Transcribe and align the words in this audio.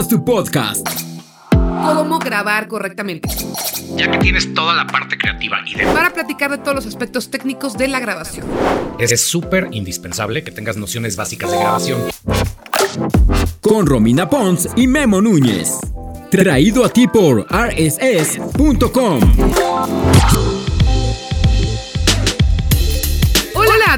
Haz 0.00 0.08
tu 0.08 0.24
podcast. 0.24 0.88
Cómo 1.50 2.18
grabar 2.20 2.68
correctamente. 2.68 3.28
Ya 3.96 4.10
que 4.10 4.16
tienes 4.16 4.54
toda 4.54 4.74
la 4.74 4.86
parte 4.86 5.18
creativa 5.18 5.58
y 5.66 5.74
de... 5.74 5.84
Para 5.88 6.10
platicar 6.10 6.50
de 6.50 6.56
todos 6.56 6.74
los 6.74 6.86
aspectos 6.86 7.30
técnicos 7.30 7.76
de 7.76 7.86
la 7.86 8.00
grabación. 8.00 8.46
Es 8.98 9.22
súper 9.22 9.68
indispensable 9.72 10.42
que 10.42 10.52
tengas 10.52 10.78
nociones 10.78 11.16
básicas 11.16 11.50
de 11.50 11.58
grabación. 11.58 12.00
Con 13.60 13.84
Romina 13.84 14.30
Pons 14.30 14.70
y 14.74 14.86
Memo 14.86 15.20
Núñez. 15.20 15.78
Traído 16.30 16.82
a 16.82 16.88
ti 16.88 17.06
por 17.06 17.46
rss.com. 17.52 19.20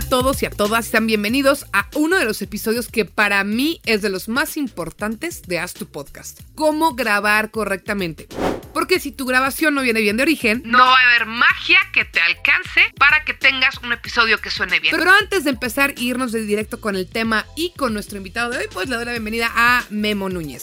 todos 0.08 0.42
y 0.42 0.46
a 0.46 0.50
todas, 0.50 0.86
sean 0.86 1.06
bienvenidos 1.06 1.66
a 1.72 1.88
uno 1.94 2.18
de 2.18 2.24
los 2.24 2.42
episodios 2.42 2.88
que 2.88 3.04
para 3.04 3.42
mí 3.44 3.80
es 3.84 4.02
de 4.02 4.10
los 4.10 4.28
más 4.28 4.56
importantes 4.56 5.42
de 5.42 5.58
Haz 5.58 5.74
tu 5.74 5.86
Podcast. 5.86 6.40
Cómo 6.54 6.94
grabar 6.94 7.50
correctamente. 7.50 8.28
Porque 8.72 9.00
si 9.00 9.12
tu 9.12 9.26
grabación 9.26 9.74
no 9.74 9.82
viene 9.82 10.00
bien 10.00 10.16
de 10.16 10.22
origen, 10.22 10.62
no 10.64 10.78
va 10.78 10.98
a 10.98 11.10
haber 11.10 11.26
magia 11.26 11.78
que 11.92 12.04
te 12.04 12.20
alcance 12.20 12.92
para 12.98 13.24
que 13.24 13.34
tengas 13.34 13.78
un 13.78 13.92
episodio 13.92 14.38
que 14.38 14.50
suene 14.50 14.80
bien. 14.80 14.94
Pero 14.96 15.10
antes 15.10 15.44
de 15.44 15.50
empezar, 15.50 15.94
irnos 15.98 16.32
de 16.32 16.42
directo 16.42 16.80
con 16.80 16.96
el 16.96 17.08
tema 17.08 17.46
y 17.56 17.72
con 17.76 17.92
nuestro 17.94 18.18
invitado 18.18 18.50
de 18.50 18.58
hoy, 18.58 18.64
pues 18.72 18.88
le 18.88 18.96
doy 18.96 19.04
la 19.04 19.12
bienvenida 19.12 19.50
a 19.54 19.84
Memo 19.90 20.28
Núñez. 20.28 20.62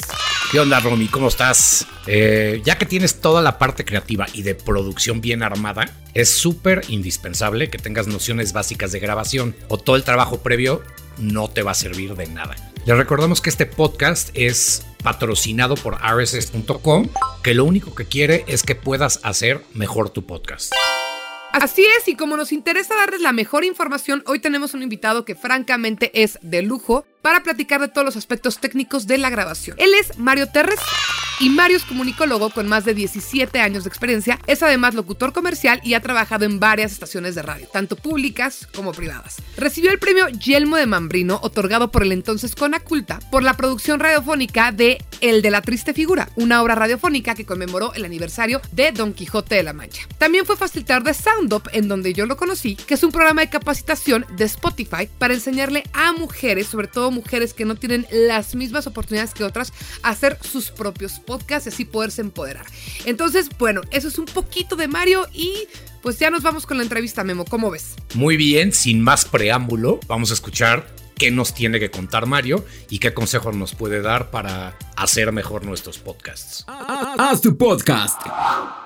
¿Qué 0.52 0.60
onda, 0.60 0.80
Romy? 0.80 1.08
¿Cómo 1.08 1.28
estás? 1.28 1.86
Eh, 2.08 2.62
ya 2.66 2.78
que 2.80 2.88
tienes 2.88 3.22
toda 3.22 3.42
la 3.44 3.60
parte 3.60 3.86
creativa 3.86 4.26
y 4.34 4.42
de 4.42 4.56
producción 4.56 5.22
bien 5.22 5.44
armada, 5.44 5.86
es 6.16 6.34
súper 6.34 6.82
indispensable 6.88 7.70
que 7.70 7.78
tengas 7.78 8.08
nociones 8.08 8.52
básicas 8.52 8.92
de 8.92 9.00
grabación 9.00 9.56
o 9.68 9.78
todo 9.78 9.96
el 9.96 10.04
trabajo 10.04 10.42
previo 10.42 10.84
no 11.20 11.50
te 11.50 11.62
va 11.62 11.72
a 11.72 11.76
servir 11.76 12.16
de 12.16 12.28
nada. 12.28 12.56
Les 12.86 12.98
recordamos 12.98 13.42
que 13.42 13.50
este 13.50 13.66
podcast 13.66 14.30
es 14.34 14.86
patrocinado 15.04 15.76
por 15.76 15.98
rss.com, 16.02 17.08
que 17.44 17.54
lo 17.54 17.66
único 17.66 17.96
que 17.96 18.06
quiere 18.06 18.44
es 18.48 18.64
que 18.64 18.76
puedas 18.76 19.20
hacer 19.24 19.64
mejor 19.74 20.10
tu 20.10 20.26
podcast. 20.26 20.74
Así 21.52 21.84
es, 21.98 22.08
y 22.08 22.16
como 22.16 22.38
nos 22.38 22.52
interesa 22.52 22.96
darles 22.96 23.22
la 23.22 23.32
mejor 23.32 23.64
información, 23.64 24.24
hoy 24.28 24.40
tenemos 24.40 24.76
un 24.76 24.84
invitado 24.84 25.26
que 25.26 25.34
francamente 25.36 26.12
es 26.22 26.38
de 26.44 26.62
lujo 26.62 27.06
para 27.22 27.44
platicar 27.44 27.82
de 27.82 27.88
todos 27.88 28.06
los 28.06 28.16
aspectos 28.16 28.60
técnicos 28.60 29.08
de 29.08 29.18
la 29.18 29.30
grabación. 29.30 29.76
Él 29.80 29.94
es 29.94 30.18
Mario 30.18 30.48
Terres. 30.48 30.80
Y 31.42 31.50
Mario 31.50 31.78
es 31.78 31.86
comunicólogo 31.86 32.50
con 32.50 32.68
más 32.68 32.84
de 32.84 32.94
17 32.94 33.62
años 33.62 33.86
de 33.86 33.88
experiencia, 33.88 34.38
es 34.46 34.62
además 34.62 34.94
locutor 34.94 35.32
comercial 35.32 35.80
y 35.86 35.94
ha 35.94 36.02
trabajado 36.02 36.44
en 36.44 36.60
varias 36.60 36.92
estaciones 36.92 37.34
de 37.34 37.42
radio, 37.42 37.66
tanto 37.72 37.96
públicas 37.96 38.68
como 38.76 38.92
privadas. 38.92 39.38
Recibió 39.56 39.90
el 39.90 40.00
premio 40.00 40.28
Yelmo 40.28 40.76
de 40.76 40.86
Mambrino, 40.86 41.40
otorgado 41.42 41.92
por 41.92 42.04
el 42.04 42.12
entonces 42.12 42.56
Conaculta, 42.56 43.20
por 43.32 43.42
la 43.42 43.56
producción 43.56 44.02
radiofónica 44.02 44.74
de 44.74 45.02
El 45.22 45.42
de 45.42 45.50
la 45.50 45.62
Triste 45.62 45.94
Figura, 45.94 46.28
una 46.36 46.62
obra 46.62 46.76
radiofónica 46.76 47.36
que 47.36 47.46
conmemoró 47.46 47.94
el 47.94 48.04
aniversario 48.04 48.60
de 48.74 48.92
Don 48.92 49.14
Quijote 49.14 49.56
de 49.56 49.64
la 49.64 49.72
Mancha. 49.72 50.10
También 50.18 50.46
fue 50.46 50.58
facilitador 50.58 51.04
de 51.04 51.14
SoundUp, 51.14 51.70
en 51.72 51.88
donde 51.88 52.12
yo 52.12 52.26
lo 52.26 52.36
conocí, 52.36 52.76
que 52.76 52.96
es 52.96 53.04
un 53.04 53.14
programa 53.14 53.40
de 53.40 53.50
capacitación 53.50 54.26
de 54.36 54.44
Spotify 54.44 55.08
para 55.18 55.36
enseñarle 55.36 55.86
a 55.94 56.12
mujeres, 56.12 56.68
sobre 56.68 56.88
todo 56.88 57.09
mujeres 57.12 57.54
que 57.54 57.66
no 57.66 57.76
tienen 57.76 58.06
las 58.12 58.56
mismas 58.56 58.88
oportunidades 58.88 59.34
que 59.34 59.44
otras, 59.44 59.74
a 60.04 60.10
hacer 60.10 60.38
sus 60.42 60.72
propios 60.72 61.20
podcast 61.20 61.66
y 61.66 61.70
así 61.70 61.86
poderse 61.86 62.22
empoderar. 62.22 62.66
Entonces, 63.06 63.50
bueno, 63.58 63.82
eso 63.92 64.08
es 64.08 64.18
un 64.18 64.26
poquito 64.26 64.76
de 64.76 64.88
Mario 64.88 65.28
y 65.34 65.68
pues 66.02 66.20
ya 66.20 66.30
nos 66.30 66.44
vamos 66.44 66.66
con 66.66 66.78
la 66.78 66.84
entrevista, 66.84 67.24
Memo. 67.24 67.46
¿Cómo 67.46 67.72
ves? 67.72 67.96
Muy 68.14 68.38
bien, 68.38 68.72
sin 68.74 69.02
más 69.02 69.26
preámbulo, 69.26 70.00
vamos 70.08 70.32
a 70.32 70.34
escuchar 70.34 70.99
qué 71.20 71.32
nos 71.32 71.54
tiene 71.54 71.82
que 71.82 71.92
contar 71.92 72.26
Mario 72.26 72.66
y 72.90 73.00
qué 73.00 73.14
consejos 73.14 73.54
nos 73.54 73.76
puede 73.76 74.02
dar 74.02 74.32
para 74.32 74.78
hacer 74.96 75.34
mejor 75.34 75.66
nuestros 75.66 76.00
podcasts. 76.00 76.66
Haz 76.68 77.42
tu 77.42 77.58
podcast. 77.58 78.22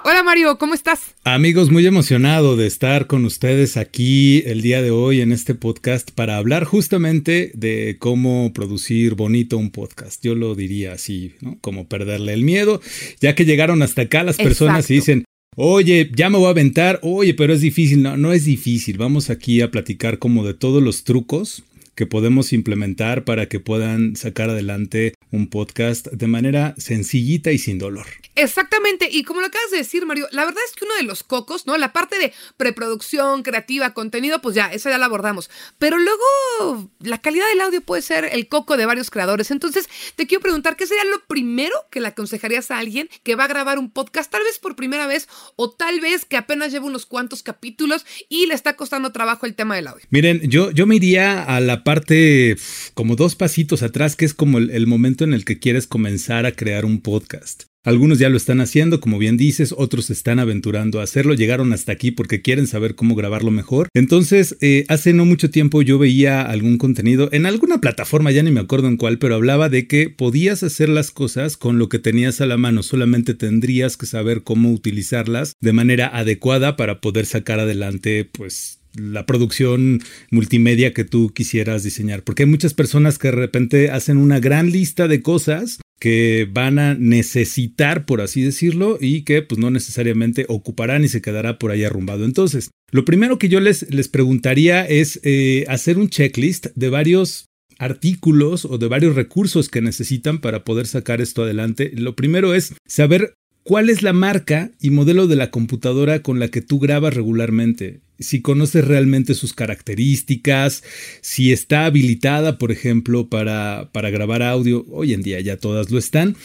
Hola 0.03 0.23
Mario, 0.23 0.57
¿cómo 0.57 0.73
estás? 0.73 1.13
Amigos, 1.23 1.69
muy 1.69 1.85
emocionado 1.85 2.57
de 2.57 2.65
estar 2.65 3.05
con 3.05 3.23
ustedes 3.25 3.77
aquí 3.77 4.41
el 4.47 4.63
día 4.63 4.81
de 4.81 4.89
hoy 4.89 5.21
en 5.21 5.31
este 5.31 5.53
podcast 5.53 6.09
para 6.09 6.37
hablar 6.37 6.63
justamente 6.65 7.51
de 7.53 7.97
cómo 7.99 8.51
producir 8.51 9.13
bonito 9.13 9.57
un 9.57 9.69
podcast. 9.69 10.23
Yo 10.25 10.33
lo 10.33 10.55
diría 10.55 10.93
así, 10.93 11.35
¿no? 11.39 11.59
Como 11.61 11.87
perderle 11.87 12.33
el 12.33 12.41
miedo, 12.41 12.81
ya 13.21 13.35
que 13.35 13.45
llegaron 13.45 13.83
hasta 13.83 14.01
acá 14.01 14.23
las 14.23 14.37
personas 14.37 14.89
y 14.89 14.95
dicen, 14.95 15.23
Oye, 15.55 16.09
ya 16.15 16.31
me 16.31 16.39
voy 16.39 16.47
a 16.47 16.49
aventar. 16.49 16.99
Oye, 17.03 17.35
pero 17.35 17.53
es 17.53 17.61
difícil. 17.61 18.01
No, 18.01 18.17
no 18.17 18.33
es 18.33 18.45
difícil. 18.45 18.97
Vamos 18.97 19.29
aquí 19.29 19.61
a 19.61 19.69
platicar 19.69 20.17
como 20.17 20.43
de 20.43 20.55
todos 20.55 20.81
los 20.81 21.03
trucos 21.03 21.63
que 21.95 22.05
podemos 22.05 22.53
implementar 22.53 23.23
para 23.23 23.47
que 23.47 23.59
puedan 23.59 24.15
sacar 24.15 24.49
adelante 24.49 25.13
un 25.33 25.47
podcast 25.47 26.07
de 26.07 26.27
manera 26.27 26.75
sencillita 26.77 27.51
y 27.51 27.57
sin 27.57 27.79
dolor. 27.79 28.05
Exactamente, 28.35 29.09
y 29.11 29.23
como 29.23 29.41
lo 29.41 29.47
acabas 29.47 29.71
de 29.71 29.77
decir, 29.77 30.05
Mario, 30.05 30.27
la 30.31 30.45
verdad 30.45 30.61
es 30.67 30.75
que 30.75 30.85
uno 30.85 30.95
de 30.95 31.03
los 31.03 31.23
cocos, 31.23 31.65
¿no? 31.65 31.77
La 31.77 31.91
parte 31.91 32.19
de 32.19 32.33
preproducción, 32.55 33.41
creativa, 33.41 33.93
contenido, 33.93 34.41
pues 34.41 34.55
ya, 34.55 34.67
esa 34.67 34.91
ya 34.91 34.97
la 34.97 35.05
abordamos. 35.05 35.49
Pero 35.79 35.97
luego 35.97 36.89
la 36.99 37.19
calidad 37.19 37.47
del 37.49 37.61
audio 37.61 37.81
puede 37.81 38.03
ser 38.03 38.25
el 38.31 38.47
coco 38.47 38.77
de 38.77 38.85
varios 38.85 39.09
creadores. 39.09 39.49
Entonces, 39.49 39.89
te 40.15 40.27
quiero 40.27 40.41
preguntar, 40.41 40.75
¿qué 40.75 40.85
sería 40.85 41.03
lo 41.05 41.19
primero 41.27 41.75
que 41.91 41.99
le 41.99 42.07
aconsejarías 42.07 42.69
a 42.69 42.77
alguien 42.77 43.09
que 43.23 43.35
va 43.35 43.45
a 43.45 43.47
grabar 43.47 43.79
un 43.79 43.89
podcast, 43.89 44.31
tal 44.31 44.43
vez 44.43 44.59
por 44.59 44.75
primera 44.75 45.07
vez, 45.07 45.27
o 45.55 45.71
tal 45.71 45.99
vez 45.99 46.25
que 46.25 46.37
apenas 46.37 46.71
lleva 46.71 46.85
unos 46.85 47.07
cuantos 47.07 47.41
capítulos 47.41 48.05
y 48.29 48.45
le 48.45 48.53
está 48.53 48.75
costando 48.75 49.11
trabajo 49.11 49.47
el 49.47 49.55
tema 49.55 49.75
del 49.75 49.87
audio? 49.87 50.05
Miren, 50.11 50.41
yo, 50.49 50.69
yo 50.71 50.85
me 50.85 50.95
iría 50.95 51.43
a 51.43 51.59
la 51.59 51.83
parte 51.83 52.55
como 52.93 53.15
dos 53.15 53.35
pasitos 53.35 53.81
atrás, 53.81 54.15
que 54.15 54.25
es 54.25 54.35
como 54.35 54.59
el, 54.59 54.69
el 54.69 54.85
momento 54.85 55.22
en 55.23 55.33
el 55.33 55.45
que 55.45 55.59
quieres 55.59 55.87
comenzar 55.87 56.45
a 56.45 56.51
crear 56.51 56.85
un 56.85 57.01
podcast. 57.01 57.63
Algunos 57.85 58.17
ya 58.17 58.29
lo 58.29 58.37
están 58.37 58.61
haciendo, 58.61 59.01
como 59.01 59.17
bien 59.17 59.35
dices, 59.35 59.75
otros 59.77 60.05
se 60.05 60.13
están 60.13 60.39
aventurando 60.39 61.01
a 61.01 61.03
hacerlo, 61.03 61.33
llegaron 61.33 61.73
hasta 61.73 61.91
aquí 61.91 62.11
porque 62.11 62.41
quieren 62.41 62.65
saber 62.65 62.95
cómo 62.95 63.13
grabarlo 63.13 63.51
mejor. 63.51 63.89
Entonces, 63.93 64.55
eh, 64.61 64.85
hace 64.87 65.11
no 65.11 65.25
mucho 65.25 65.49
tiempo 65.49 65.81
yo 65.81 65.99
veía 65.99 66.43
algún 66.43 66.77
contenido 66.77 67.27
en 67.33 67.45
alguna 67.45 67.81
plataforma, 67.81 68.31
ya 68.31 68.41
ni 68.41 68.51
me 68.51 68.61
acuerdo 68.61 68.87
en 68.87 68.95
cuál, 68.95 69.19
pero 69.19 69.35
hablaba 69.35 69.67
de 69.67 69.85
que 69.85 70.09
podías 70.09 70.63
hacer 70.63 70.87
las 70.87 71.11
cosas 71.11 71.57
con 71.57 71.77
lo 71.77 71.89
que 71.89 71.99
tenías 71.99 72.39
a 72.39 72.45
la 72.45 72.55
mano, 72.55 72.83
solamente 72.83 73.33
tendrías 73.33 73.97
que 73.97 74.05
saber 74.05 74.43
cómo 74.43 74.71
utilizarlas 74.71 75.51
de 75.59 75.73
manera 75.73 76.07
adecuada 76.07 76.77
para 76.77 77.01
poder 77.01 77.25
sacar 77.25 77.59
adelante, 77.59 78.23
pues, 78.23 78.79
la 78.95 79.25
producción 79.25 80.01
multimedia 80.31 80.93
que 80.93 81.03
tú 81.03 81.31
quisieras 81.33 81.83
diseñar. 81.83 82.23
Porque 82.23 82.43
hay 82.43 82.49
muchas 82.49 82.73
personas 82.73 83.17
que 83.17 83.29
de 83.29 83.35
repente 83.35 83.91
hacen 83.91 84.17
una 84.17 84.39
gran 84.39 84.71
lista 84.71 85.07
de 85.07 85.21
cosas 85.21 85.79
que 85.99 86.49
van 86.51 86.79
a 86.79 86.95
necesitar, 86.95 88.05
por 88.05 88.21
así 88.21 88.41
decirlo, 88.41 88.97
y 88.99 89.21
que 89.21 89.41
pues 89.41 89.59
no 89.59 89.71
necesariamente 89.71 90.45
ocuparán 90.49 91.03
y 91.03 91.07
se 91.07 91.21
quedará 91.21 91.57
por 91.57 91.71
ahí 91.71 91.83
arrumbado. 91.83 92.25
Entonces, 92.25 92.71
lo 92.91 93.05
primero 93.05 93.39
que 93.39 93.49
yo 93.49 93.59
les, 93.59 93.89
les 93.89 94.09
preguntaría 94.09 94.85
es 94.85 95.19
eh, 95.23 95.65
hacer 95.69 95.97
un 95.97 96.09
checklist 96.09 96.67
de 96.75 96.89
varios 96.89 97.45
artículos 97.79 98.65
o 98.65 98.77
de 98.77 98.87
varios 98.87 99.15
recursos 99.15 99.69
que 99.69 99.81
necesitan 99.81 100.39
para 100.39 100.63
poder 100.63 100.87
sacar 100.87 101.21
esto 101.21 101.43
adelante. 101.43 101.91
Lo 101.95 102.15
primero 102.15 102.53
es 102.53 102.73
saber 102.85 103.35
cuál 103.63 103.89
es 103.89 104.03
la 104.03 104.13
marca 104.13 104.71
y 104.79 104.89
modelo 104.89 105.27
de 105.27 105.35
la 105.35 105.51
computadora 105.51 106.21
con 106.21 106.39
la 106.39 106.49
que 106.49 106.61
tú 106.61 106.79
grabas 106.79 107.13
regularmente. 107.13 108.01
Si 108.19 108.41
conoces 108.41 108.85
realmente 108.85 109.33
sus 109.33 109.53
características, 109.53 110.83
si 111.21 111.51
está 111.51 111.85
habilitada, 111.85 112.57
por 112.57 112.71
ejemplo, 112.71 113.27
para, 113.27 113.89
para 113.91 114.11
grabar 114.11 114.43
audio, 114.43 114.85
hoy 114.89 115.13
en 115.13 115.23
día 115.23 115.39
ya 115.41 115.57
todas 115.57 115.89
lo 115.91 115.97
están. 115.97 116.35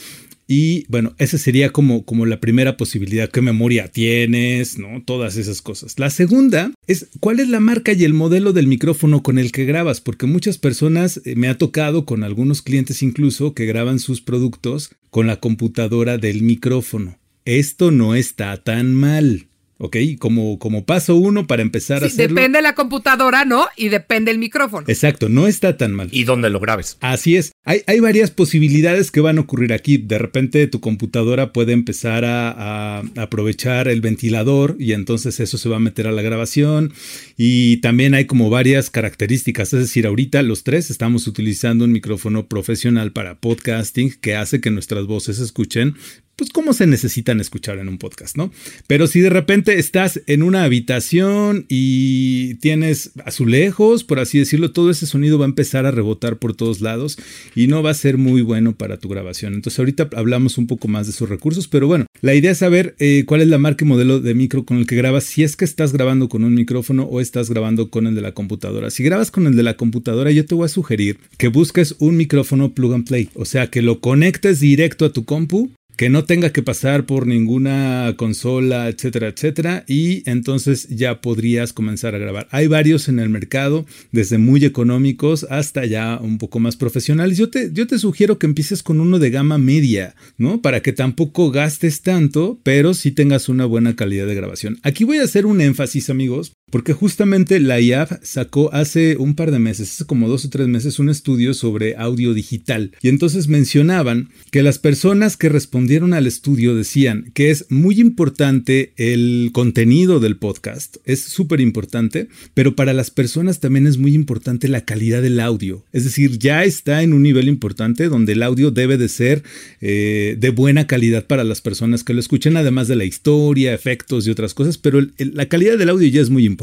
Y 0.51 0.87
bueno, 0.89 1.15
esa 1.19 1.37
sería 1.37 1.71
como, 1.71 2.07
como 2.07 2.25
la 2.25 2.41
primera 2.41 2.79
posibilidad. 2.79 3.31
¿Qué 3.31 3.43
memoria 3.43 3.89
tienes? 3.89 4.79
¿No? 4.79 5.03
Todas 5.05 5.37
esas 5.37 5.61
cosas. 5.61 5.99
La 5.99 6.09
segunda 6.09 6.73
es 6.87 7.09
cuál 7.21 7.39
es 7.39 7.51
la 7.51 7.61
marca 7.61 7.93
y 7.93 8.03
el 8.05 8.15
modelo 8.15 8.55
del 8.55 8.67
micrófono 8.67 9.23
con 9.23 9.39
el 9.39 9.53
que 9.53 9.67
grabas, 9.67 10.01
porque 10.01 10.25
muchas 10.27 10.57
personas, 10.57 11.21
eh, 11.27 11.37
me 11.37 11.49
ha 11.49 11.59
tocado 11.59 12.07
con 12.07 12.25
algunos 12.25 12.63
clientes 12.63 13.03
incluso, 13.03 13.53
que 13.53 13.67
graban 13.67 13.99
sus 13.99 14.23
productos 14.23 14.91
con 15.11 15.27
la 15.27 15.39
computadora 15.39 16.17
del 16.17 16.43
micrófono. 16.43 17.19
Esto 17.45 17.91
no 17.91 18.15
está 18.15 18.57
tan 18.63 18.95
mal. 18.95 19.48
¿Ok? 19.79 19.97
Como, 20.19 20.59
como 20.59 20.85
paso 20.85 21.17
uno 21.17 21.47
para 21.47 21.63
empezar 21.63 22.03
a 22.03 22.07
hacerlo. 22.07 22.35
Depende 22.35 22.59
de 22.59 22.63
la 22.63 22.75
computadora, 22.75 23.45
¿no? 23.45 23.67
Y 23.77 23.89
depende 23.89 24.31
el 24.31 24.39
micrófono. 24.39 24.85
Exacto, 24.89 25.29
no 25.29 25.47
está 25.47 25.77
tan 25.77 25.93
mal. 25.93 26.09
Y 26.13 26.25
dónde 26.25 26.51
lo 26.51 26.61
grabes. 26.61 26.99
Así 27.01 27.37
es. 27.37 27.53
Hay, 27.65 27.83
hay 27.87 28.01
varias 28.01 28.31
posibilidades 28.31 29.11
que 29.11 29.21
van 29.21 29.39
a 29.39 29.43
ocurrir 29.43 29.73
aquí. 29.73 29.99
De 29.99 30.19
repente 30.19 30.67
tu 30.67 30.81
computadora 30.81 31.53
puede 31.53 31.73
empezar 31.73 32.25
a, 32.25 32.99
a, 32.99 33.05
aprovechar 33.17 33.89
el 33.89 34.01
ventilador 34.01 34.77
y 34.79 34.93
entonces 34.93 35.41
eso 35.41 35.59
se 35.59 35.69
va 35.69 35.77
a 35.77 35.81
meter 35.81 36.07
a 36.07 36.13
la 36.13 36.23
grabación. 36.23 36.93
Y 37.37 37.79
también 37.79 38.15
hay 38.15 38.27
como 38.27 38.51
varias 38.51 38.91
características. 38.91 39.73
Es 39.73 39.81
decir, 39.81 40.07
ahorita 40.07 40.43
los 40.43 40.65
tres 40.65 40.91
estamos 40.91 41.27
utilizando 41.27 41.85
un 41.85 41.93
micrófono 41.93 42.49
profesional 42.49 43.13
para 43.13 43.37
podcasting 43.37 44.15
que 44.21 44.35
hace 44.35 44.61
que 44.61 44.71
nuestras 44.71 45.07
voces 45.07 45.37
se 45.37 45.45
escuchen 45.45 45.95
pues 46.39 46.51
cómo 46.51 46.73
se 46.73 46.87
necesitan 46.87 47.41
escuchar 47.41 47.79
en 47.79 47.89
un 47.89 47.99
podcast, 47.99 48.37
¿no? 48.37 48.53
Pero 48.87 49.09
si 49.09 49.21
de 49.21 49.29
repente 49.29 49.68
estás 49.69 50.23
en 50.27 50.43
una 50.43 50.65
habitación 50.65 51.67
y 51.69 52.55
tienes 52.57 53.13
azulejos, 53.25 54.05
por 54.05 54.19
así 54.19 54.39
decirlo, 54.39 54.73
todo 54.73 54.91
ese 54.91 55.07
sonido 55.07 55.39
va 55.39 55.45
a 55.45 55.49
empezar 55.49 55.85
a 55.87 55.91
rebotar 55.91 56.39
por 56.39 56.55
todos 56.55 56.81
lados 56.81 57.19
y 57.55 57.67
no 57.67 57.83
va 57.83 57.91
a 57.91 57.95
ser 57.95 58.19
muy 58.19 58.43
bueno 58.43 58.75
para 58.75 58.97
tu 58.97 59.09
grabación. 59.09 59.55
Entonces 59.55 59.79
ahorita 59.79 60.09
hablamos 60.17 60.59
un 60.59 60.67
poco 60.67 60.89
más 60.89 61.07
de 61.07 61.13
sus 61.13 61.29
recursos, 61.29 61.69
pero 61.69 61.87
bueno, 61.87 62.07
la 62.21 62.35
idea 62.35 62.53
es 62.53 62.59
saber 62.59 62.95
eh, 62.99 63.25
cuál 63.27 63.43
es 63.43 63.49
la 63.49 63.59
marca 63.59 63.85
y 63.85 63.89
modelo 63.89 64.21
de 64.21 64.35
micro 64.35 64.65
con 64.65 64.79
el 64.79 64.87
que 64.87 64.97
grabas, 64.97 65.25
si 65.25 65.43
es 65.43 65.57
que 65.57 65.65
estás 65.65 65.93
grabando 65.93 66.29
con 66.29 66.45
un 66.45 66.55
micrófono 66.55 67.05
o 67.05 67.21
estás 67.21 67.51
grabando 67.51 67.91
con 67.91 68.07
el 68.07 68.15
de 68.15 68.23
la 68.23 68.33
computadora. 68.33 68.91
Si 68.91 69.03
grabas 69.03 69.31
con 69.31 69.47
el 69.47 69.57
de 69.57 69.63
la 69.63 69.77
computadora, 69.77 70.31
yo 70.31 70.47
te 70.47 70.55
voy 70.55 70.67
a 70.67 70.69
sugerir 70.69 71.19
que 71.37 71.49
busques 71.49 71.97
un 71.99 72.17
micrófono 72.17 72.73
plug 72.73 72.95
and 72.95 73.07
play, 73.07 73.29
o 73.35 73.45
sea, 73.45 73.69
que 73.69 73.83
lo 73.83 74.01
conectes 74.01 74.61
directo 74.61 75.05
a 75.05 75.13
tu 75.13 75.25
compu 75.25 75.71
que 75.99 76.11
no 76.11 76.25
tenga 76.25 76.53
que 76.53 76.63
pasar 76.63 77.07
por 77.07 77.27
ninguna 77.27 78.15
consola, 78.17 78.89
etcétera, 78.89 79.27
etcétera, 79.27 79.85
y 79.89 80.23
entonces 80.31 80.87
ya 80.91 81.21
podrías 81.21 81.73
comenzar 81.73 82.15
a 82.15 82.19
grabar. 82.19 82.47
Hay 82.53 82.69
varios 82.69 83.09
en 83.09 83.19
el 83.19 83.29
mercado, 83.29 83.85
desde 84.13 84.39
muy 84.39 84.65
económicos 84.65 85.45
hasta 85.51 85.85
ya 85.87 86.21
un 86.23 86.39
poco 86.39 86.61
más 86.61 86.77
profesionales. 86.77 87.37
Yo 87.37 87.51
te, 87.51 87.73
yo 87.73 87.89
te 87.89 87.99
sugiero 87.99 88.39
que 88.39 88.47
empieces 88.47 88.85
con 88.85 89.01
uno 89.01 89.19
de 89.19 89.31
gama 89.31 89.59
media, 89.59 90.15
¿no? 90.37 90.63
Para 90.63 90.83
que 90.83 90.93
tampoco 90.93 91.51
gastes 91.51 92.01
tanto, 92.03 92.61
pero 92.63 92.95
sí 92.95 93.11
tengas 93.11 93.49
una 93.49 93.65
buena 93.65 93.97
calidad 93.97 94.29
de 94.29 94.37
grabación. 94.37 94.79
Aquí 94.85 95.03
voy 95.03 95.19
a 95.19 95.25
hacer 95.25 95.47
un 95.47 95.61
énfasis, 95.61 96.11
amigos, 96.11 96.53
porque 96.71 96.93
justamente 96.93 97.61
la 97.61 97.81
IAF 97.81 98.13
sacó 98.23 98.73
hace 98.73 99.17
un 99.17 99.35
par 99.35 99.51
de 99.51 99.59
meses, 99.59 99.91
hace 99.91 100.05
como 100.05 100.29
dos 100.29 100.45
o 100.45 100.51
tres 100.51 100.69
meses, 100.69 100.99
un 100.99 101.09
estudio 101.09 101.55
sobre 101.55 101.97
audio 101.97 102.35
digital. 102.35 102.93
Y 103.01 103.09
entonces 103.09 103.49
mencionaban 103.49 104.29
que 104.51 104.63
las 104.63 104.79
personas 104.79 105.37
que 105.37 105.49
respondieron 105.49 106.15
al 106.15 106.27
estudio 106.27 106.75
decían 106.75 107.31
que 107.35 107.51
es 107.51 107.67
muy 107.71 108.01
importante 108.01 108.93
el 108.97 109.51
contenido 109.53 110.21
del 110.21 110.37
podcast, 110.37 110.99
es 111.05 111.23
súper 111.23 111.61
importante, 111.61 112.29
pero 112.55 112.77
para 112.77 112.93
las 112.93 113.11
personas 113.11 113.61
también 113.61 113.87
es 113.87 113.99
muy 113.99 114.15
importante 114.15 114.69
la 114.69 114.85
calidad 114.85 115.23
del 115.23 115.41
audio. 115.41 115.85
Es 115.93 116.05
decir, 116.05 116.39
ya 116.39 116.65
está 116.65 117.03
en 117.03 117.13
un 117.13 117.23
nivel 117.23 117.49
importante 117.49 118.09
donde 118.09 118.33
el 118.33 118.43
audio 118.43 118.71
debe 118.71 118.99
de 118.99 119.09
ser 119.09 119.43
eh, 119.81 120.37
de 120.39 120.51
buena 120.51 120.87
calidad 120.87 121.27
para 121.27 121.45
las 121.45 121.61
personas 121.61 122.05
que 122.05 122.15
lo 122.15 122.21
escuchen, 122.21 122.57
además 122.57 122.89
de 122.89 122.97
la 122.97 123.05
historia, 123.05 123.75
efectos 123.75 124.27
y 124.27 124.31
otras 124.31 124.55
cosas, 124.55 124.77
pero 124.77 125.01
la 125.19 125.47
calidad 125.47 125.79
del 125.79 125.91
audio 125.91 126.09
ya 126.09 126.21
es 126.21 126.31
muy 126.31 126.45
importante 126.45 126.58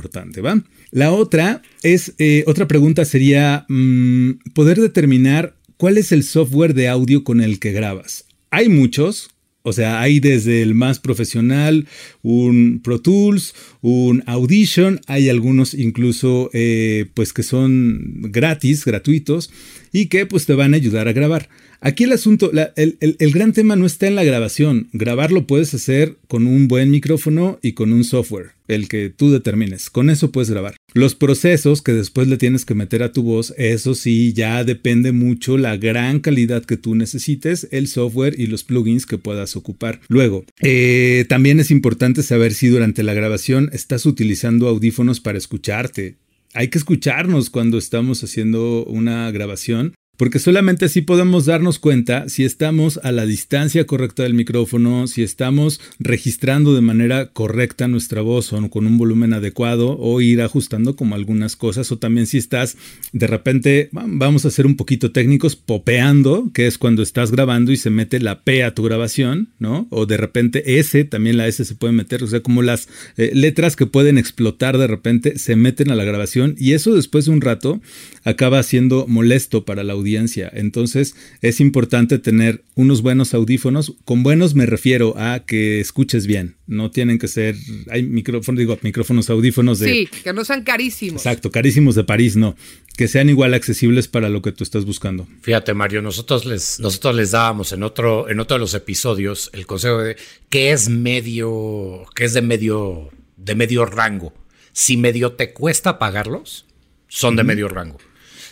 La 0.92 1.12
otra 1.12 1.62
es, 1.84 2.14
eh, 2.20 2.44
otra 2.48 2.68
pregunta 2.68 3.06
sería 3.06 3.66
mm, 3.70 4.52
poder 4.54 4.80
determinar 4.80 5.56
cuál 5.78 5.98
es 5.98 6.12
el 6.12 6.24
software 6.24 6.74
de 6.74 6.88
audio 6.88 7.24
con 7.24 7.42
el 7.42 7.60
que 7.60 7.72
grabas. 7.72 8.26
Hay 8.52 8.70
muchos, 8.70 9.30
o 9.64 9.74
sea, 9.74 10.00
hay 10.00 10.20
desde 10.20 10.62
el 10.62 10.76
más 10.76 11.00
profesional, 11.00 11.88
un 12.22 12.82
Pro 12.84 13.02
Tools, 13.02 13.56
un 13.82 14.24
Audition, 14.28 15.02
hay 15.08 15.28
algunos 15.30 15.74
incluso 15.74 16.52
eh, 16.54 17.08
pues 17.16 17.34
que 17.34 17.42
son 17.42 18.22
gratis, 18.32 18.86
gratuitos 18.86 19.50
y 19.92 20.06
que 20.06 20.28
pues 20.28 20.46
te 20.46 20.54
van 20.54 20.74
a 20.74 20.78
ayudar 20.78 21.08
a 21.08 21.14
grabar. 21.14 21.50
Aquí 21.82 22.04
el 22.04 22.12
asunto, 22.12 22.52
el, 22.76 23.32
gran 23.32 23.54
tema 23.54 23.76
no 23.76 23.86
está 23.86 24.08
en 24.08 24.16
la 24.16 24.24
grabación. 24.24 24.90
Grabar 24.94 25.32
lo 25.32 25.48
puedes 25.48 25.74
hacer 25.74 26.18
con 26.28 26.48
un 26.48 26.68
buen 26.68 26.92
micrófono 26.92 27.60
y 27.62 27.74
con 27.74 27.94
un 27.94 28.04
software, 28.04 28.52
el 28.68 28.88
que 28.88 29.10
tú 29.10 29.32
determines. 29.32 29.90
Con 29.90 30.10
eso 30.10 30.32
puedes 30.32 30.50
grabar. 30.50 30.76
Los 30.94 31.16
procesos 31.16 31.82
que 31.82 31.94
después 31.94 32.28
le 32.28 32.38
tienes 32.38 32.66
que 32.66 32.76
meter 32.76 33.04
a 33.04 33.12
tu 33.12 33.24
voz, 33.24 33.54
eso 33.58 33.96
sí, 33.96 34.34
ya 34.34 34.64
depende 34.64 35.12
mucho 35.12 35.58
la 35.58 35.78
gran 35.78 36.20
calidad 36.20 36.64
que 36.66 36.78
tú 36.78 36.96
necesites, 36.96 37.68
el 37.72 37.88
software 37.88 38.40
y 38.40 38.48
los 38.48 38.64
plugins 38.64 39.06
que 39.06 39.18
puedas 39.18 39.56
ocupar. 39.56 40.00
Luego, 40.08 40.46
eh, 40.62 41.26
también 41.28 41.60
es 41.60 41.72
importante 41.72 42.24
saber 42.24 42.54
si 42.54 42.68
durante 42.68 43.04
la 43.04 43.14
grabación 43.14 43.70
estás 43.74 44.06
utilizando 44.06 44.68
audífonos 44.68 45.20
para 45.20 45.38
escucharte. 45.38 46.16
Hay 46.54 46.70
que 46.70 46.78
escucharnos 46.78 47.50
cuando 47.50 47.78
estamos 47.78 48.24
haciendo 48.24 48.86
una 48.86 49.30
grabación 49.32 49.94
porque 50.18 50.40
solamente 50.40 50.86
así 50.86 51.02
podemos 51.02 51.46
darnos 51.46 51.80
cuenta 51.80 52.30
si 52.30 52.44
estamos 52.44 53.00
a 53.04 53.12
la 53.12 53.26
distancia 53.26 53.86
correcta 53.86 54.24
del 54.24 54.34
micrófono, 54.34 55.08
si 55.08 55.24
estamos 55.24 55.82
registrando 56.00 56.74
de 56.74 56.82
manera 56.82 57.28
correcta 57.28 57.88
nuestra 57.88 58.22
voz 58.22 58.54
o 58.54 58.70
con 58.70 58.88
un 58.88 58.98
volumen 58.98 59.34
adecuado 59.34 59.98
o 60.00 60.22
ir 60.22 60.42
ajustando 60.42 60.96
como 60.96 61.16
algunas 61.16 61.56
cosas 61.56 61.92
o 61.92 61.98
también 61.98 62.28
si 62.28 62.38
estás 62.38 62.78
de 63.12 63.28
repente, 63.28 63.90
vamos 63.92 64.46
a 64.46 64.52
ser 64.52 64.66
un 64.66 64.76
poquito 64.76 65.12
técnicos, 65.12 65.56
popeando, 65.56 66.50
que 66.54 66.68
es 66.68 66.78
cuando 66.78 67.04
estás 67.04 67.32
grabando 67.32 67.72
y 67.72 67.78
se 67.78 67.90
mete 67.90 68.20
la 68.20 68.42
P 68.42 68.64
a 68.64 68.74
tu 68.74 68.84
grabación, 68.84 69.50
¿no? 69.60 69.88
O 69.90 70.06
de 70.06 70.18
repente 70.18 70.80
S, 70.80 71.04
también 71.06 71.38
la 71.38 71.48
S 71.48 71.64
se 71.64 71.76
puede 71.76 71.94
meter, 71.94 72.24
o 72.24 72.28
sea, 72.28 72.40
como 72.40 72.62
las 72.62 72.88
eh, 73.18 73.32
letras 73.34 73.76
que 73.76 73.86
pueden 73.86 74.18
explotar 74.18 74.78
de 74.78 74.88
repente 74.88 75.38
se 75.38 75.56
meten 75.56 75.92
a 75.92 75.96
la 75.96 76.04
grabación 76.04 76.56
y 76.58 76.74
eso 76.74 76.94
después 76.94 77.26
de 77.26 77.32
un 77.32 77.42
rato 77.42 77.82
acaba 78.24 78.64
siendo 78.64 79.06
molesto 79.08 79.66
para 79.66 79.84
la 79.84 79.94
audiencia 79.94 80.05
entonces 80.54 81.16
es 81.42 81.60
importante 81.60 82.20
tener 82.20 82.64
unos 82.76 83.02
buenos 83.02 83.34
audífonos. 83.34 83.94
Con 84.06 84.24
buenos 84.24 84.56
me 84.56 84.66
refiero 84.66 85.16
a 85.18 85.40
que 85.46 85.80
escuches 85.80 86.28
bien. 86.28 86.56
No 86.68 86.92
tienen 86.92 87.20
que 87.20 87.28
ser, 87.28 87.56
hay 87.90 88.04
micrófonos, 88.04 88.60
digo, 88.60 88.78
micrófonos, 88.82 89.30
audífonos 89.30 89.80
de... 89.80 89.90
Sí, 89.92 90.10
que 90.24 90.34
no 90.34 90.44
sean 90.46 90.64
carísimos. 90.64 91.22
Exacto, 91.26 91.52
carísimos 91.52 91.96
de 91.96 92.04
París, 92.04 92.36
no. 92.36 92.56
Que 92.98 93.08
sean 93.08 93.30
igual 93.30 93.54
accesibles 93.54 94.08
para 94.08 94.30
lo 94.30 94.42
que 94.42 94.52
tú 94.52 94.64
estás 94.64 94.86
buscando. 94.86 95.28
Fíjate, 95.42 95.74
Mario, 95.74 96.02
nosotros 96.02 96.46
les, 96.46 96.80
nosotros 96.80 97.16
les 97.16 97.32
dábamos 97.32 97.72
en 97.72 97.84
otro, 97.84 98.30
en 98.30 98.40
otro 98.40 98.56
de 98.56 98.60
los 98.60 98.74
episodios 98.74 99.50
el 99.54 99.66
consejo 99.66 100.00
de 100.00 100.16
que 100.50 100.72
es 100.72 100.90
medio, 100.90 102.06
que 102.16 102.26
es 102.26 102.34
de 102.34 102.42
medio, 102.42 103.10
de 103.38 103.56
medio 103.56 103.86
rango. 103.86 104.34
Si 104.72 104.98
medio 104.98 105.34
te 105.34 105.54
cuesta 105.54 106.00
pagarlos, 106.00 106.66
son 107.08 107.36
de 107.36 107.44
medio 107.44 107.68
rango. 107.68 107.98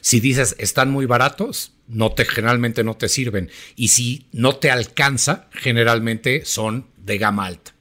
Si 0.04 0.20
dices 0.20 0.54
están 0.60 0.92
muy 0.92 1.06
baratos, 1.06 1.72
no 1.88 2.12
te, 2.12 2.26
generalmente 2.26 2.84
no 2.84 2.98
te 2.98 3.08
sirven. 3.08 3.50
Y 3.78 3.88
si 3.88 4.26
no 4.34 4.58
te 4.58 4.70
alcanza, 4.70 5.48
generalmente 5.54 6.44
son 6.44 6.88
de 6.98 7.18
gama 7.18 7.46
alta. 7.46 7.74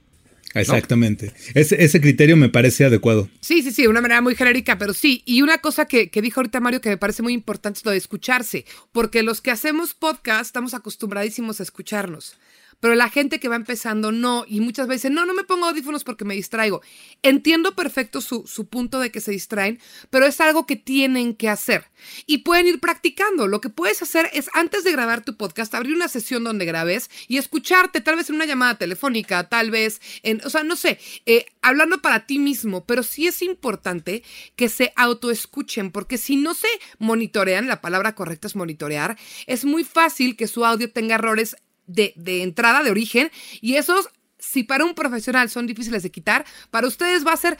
Exactamente. 0.54 1.32
Ese, 1.54 1.82
ese, 1.82 2.00
criterio 2.00 2.36
me 2.36 2.48
parece 2.48 2.84
adecuado. 2.84 3.28
Sí, 3.40 3.62
sí, 3.62 3.72
sí, 3.72 3.82
de 3.82 3.88
una 3.88 4.02
manera 4.02 4.20
muy 4.20 4.36
genérica, 4.36 4.78
pero 4.78 4.94
sí. 4.94 5.22
Y 5.26 5.42
una 5.42 5.58
cosa 5.58 5.86
que, 5.86 6.10
que, 6.10 6.22
dijo 6.22 6.38
ahorita 6.38 6.60
Mario 6.60 6.80
que 6.80 6.90
me 6.90 6.96
parece 6.96 7.24
muy 7.24 7.32
importante 7.32 7.78
es 7.78 7.84
lo 7.84 7.90
de 7.90 7.96
escucharse, 7.96 8.66
porque 8.92 9.24
los 9.24 9.40
que 9.40 9.50
hacemos 9.50 9.94
podcast 9.94 10.46
estamos 10.46 10.74
acostumbradísimos 10.74 11.58
a 11.58 11.64
escucharnos 11.64 12.36
pero 12.82 12.96
la 12.96 13.08
gente 13.08 13.38
que 13.38 13.46
va 13.46 13.54
empezando 13.54 14.10
no, 14.10 14.44
y 14.48 14.58
muchas 14.58 14.88
veces, 14.88 15.12
no, 15.12 15.24
no 15.24 15.34
me 15.34 15.44
pongo 15.44 15.66
audífonos 15.66 16.02
porque 16.02 16.24
me 16.24 16.34
distraigo. 16.34 16.82
Entiendo 17.22 17.76
perfecto 17.76 18.20
su, 18.20 18.44
su, 18.48 18.66
punto 18.66 18.98
de 18.98 19.12
que 19.12 19.20
se 19.20 19.30
distraen, 19.30 19.78
pero 20.10 20.26
es 20.26 20.40
algo 20.40 20.66
que 20.66 20.74
tienen 20.74 21.36
que 21.36 21.48
hacer 21.48 21.84
y 22.26 22.38
pueden 22.38 22.66
ir 22.66 22.80
practicando. 22.80 23.46
Lo 23.46 23.60
que 23.60 23.68
puedes 23.68 24.02
hacer 24.02 24.28
es 24.32 24.50
antes 24.52 24.82
de 24.82 24.90
grabar 24.90 25.22
tu 25.24 25.36
podcast, 25.36 25.72
abrir 25.76 25.94
una 25.94 26.08
sesión 26.08 26.42
donde 26.42 26.64
grabes 26.64 27.08
y 27.28 27.36
escucharte, 27.36 28.00
tal 28.00 28.16
vez 28.16 28.30
en 28.30 28.34
una 28.34 28.46
llamada 28.46 28.76
telefónica, 28.76 29.48
tal 29.48 29.70
vez 29.70 30.00
en, 30.24 30.40
o 30.44 30.50
sea, 30.50 30.64
no 30.64 30.74
sé, 30.74 30.98
eh, 31.24 31.46
hablando 31.60 32.02
para 32.02 32.26
ti 32.26 32.40
mismo, 32.40 32.84
pero 32.84 33.04
sí 33.04 33.28
es 33.28 33.42
importante 33.42 34.24
que 34.56 34.68
se 34.68 34.92
autoescuchen, 34.96 35.92
porque 35.92 36.18
si 36.18 36.34
no 36.34 36.52
se 36.52 36.66
monitorean, 36.98 37.68
la 37.68 37.80
palabra 37.80 38.16
correcta 38.16 38.48
es 38.48 38.56
monitorear, 38.56 39.16
es 39.46 39.64
muy 39.64 39.84
fácil 39.84 40.34
que 40.34 40.48
su 40.48 40.64
audio 40.64 40.90
tenga 40.90 41.14
errores 41.14 41.54
de, 41.92 42.42
entrada, 42.42 42.82
de 42.82 42.90
origen, 42.90 43.30
y 43.60 43.74
esos 43.74 44.08
si 44.38 44.64
para 44.64 44.84
un 44.84 44.94
profesional 44.94 45.48
son 45.50 45.68
difíciles 45.68 46.02
de 46.02 46.10
quitar, 46.10 46.44
para 46.72 46.88
ustedes 46.88 47.24
va 47.24 47.32
a 47.32 47.36
ser, 47.36 47.56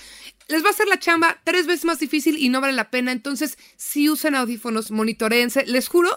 les 0.49 0.65
va 0.65 0.69
a 0.69 0.73
hacer 0.73 0.89
la 0.89 0.99
chamba 0.99 1.41
tres 1.45 1.67
veces 1.69 1.85
más 1.85 2.01
difícil 2.01 2.37
y 2.37 2.49
no 2.49 2.61
vale 2.61 2.73
la 2.73 2.91
pena. 2.91 3.13
Entonces, 3.13 3.57
si 3.77 4.11
usen 4.11 4.35
audífonos, 4.35 4.91
monitoreense. 4.91 5.65
Les 5.67 5.87
juro 5.87 6.11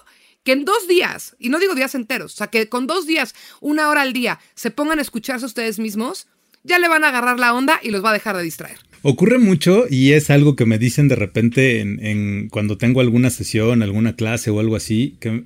que 0.44 0.54
en 0.54 0.66
dos 0.66 0.88
días, 0.88 1.36
y 1.38 1.50
no 1.50 1.60
digo 1.60 1.76
días 1.76 1.94
enteros, 1.94 2.34
o 2.34 2.38
sea, 2.38 2.48
que 2.48 2.68
con 2.68 2.88
dos 2.88 3.06
días, 3.06 3.36
una 3.62 3.90
hora 3.90 4.02
al 4.02 4.14
día, 4.14 4.40
se 4.56 4.72
pongan 4.72 5.00
a 5.00 5.02
escucharse 5.04 5.46
ustedes 5.46 5.78
mismos, 5.78 6.28
ya 6.64 6.80
le 6.80 6.88
van 6.88 7.04
a 7.04 7.10
agarrar 7.10 7.40
la 7.40 7.54
onda 7.54 7.80
y 7.84 7.92
los 7.92 8.04
va 8.04 8.10
a 8.12 8.14
dejar 8.14 8.36
de 8.38 8.44
distraer. 8.44 8.78
Ocurre 9.02 9.38
mucho 9.38 9.86
y 9.90 10.14
es 10.14 10.32
algo 10.32 10.56
que 10.56 10.66
me 10.66 10.80
dicen 10.80 11.08
de 11.08 11.16
repente 11.16 11.80
en, 11.82 12.50
cuando 12.50 12.78
tengo 12.78 13.02
alguna 13.02 13.30
sesión, 13.30 13.84
alguna 13.84 14.16
clase 14.16 14.50
o 14.50 14.60
algo 14.60 14.76
así, 14.76 15.18
que 15.20 15.44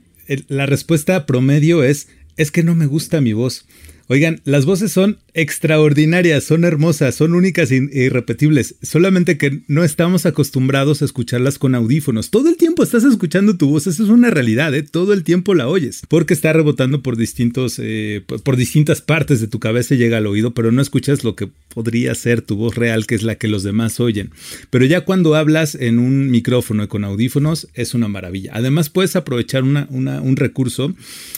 la 0.47 0.65
respuesta 0.65 1.25
promedio 1.25 1.83
es 1.83 2.07
es 2.37 2.51
que 2.51 2.63
no 2.63 2.75
me 2.75 2.85
gusta 2.85 3.21
mi 3.21 3.33
voz. 3.33 3.65
Oigan, 4.11 4.41
las 4.43 4.65
voces 4.65 4.91
son 4.91 5.19
extraordinarias, 5.35 6.43
son 6.43 6.63
hermosas, 6.63 7.13
son 7.13 7.35
únicas 7.35 7.69
e 7.69 7.87
irrepetibles, 7.93 8.73
solamente 8.81 9.37
que 9.37 9.61
no 9.67 9.83
estamos 9.83 10.25
acostumbrados 10.25 11.03
a 11.03 11.05
escucharlas 11.05 11.59
con 11.59 11.75
audífonos. 11.75 12.31
Todo 12.31 12.49
el 12.49 12.57
tiempo 12.57 12.81
estás 12.81 13.03
escuchando 13.03 13.55
tu 13.55 13.69
voz, 13.69 13.85
eso 13.85 14.03
es 14.03 14.09
una 14.09 14.31
realidad, 14.31 14.73
¿eh? 14.73 14.81
todo 14.81 15.13
el 15.13 15.23
tiempo 15.23 15.53
la 15.53 15.67
oyes, 15.67 16.01
porque 16.07 16.33
está 16.33 16.51
rebotando 16.51 17.03
por 17.03 17.17
distintos, 17.17 17.75
eh, 17.77 18.23
por 18.43 18.57
distintas 18.57 19.01
partes 19.01 19.41
de 19.41 19.47
tu 19.47 19.59
cabeza 19.59 19.93
y 19.93 19.99
llega 19.99 20.17
al 20.17 20.25
oído, 20.25 20.55
pero 20.55 20.71
no 20.71 20.81
escuchas 20.81 21.23
lo 21.23 21.35
que 21.35 21.47
podría 21.71 22.15
ser 22.15 22.41
tu 22.41 22.55
voz 22.55 22.73
real, 22.73 23.05
que 23.05 23.13
es 23.13 23.21
la 23.21 23.35
que 23.35 23.47
los 23.47 23.61
demás 23.61 23.99
oyen. 23.99 24.31
Pero 24.71 24.85
ya 24.85 25.01
cuando 25.01 25.35
hablas 25.35 25.75
en 25.75 25.99
un 25.99 26.31
micrófono 26.31 26.83
y 26.83 26.87
con 26.87 27.03
audífonos, 27.03 27.67
es 27.75 27.93
una 27.93 28.07
maravilla. 28.07 28.53
Además, 28.55 28.89
puedes 28.89 29.15
aprovechar 29.15 29.61
una, 29.63 29.87
un 29.91 30.35
recurso 30.35 30.95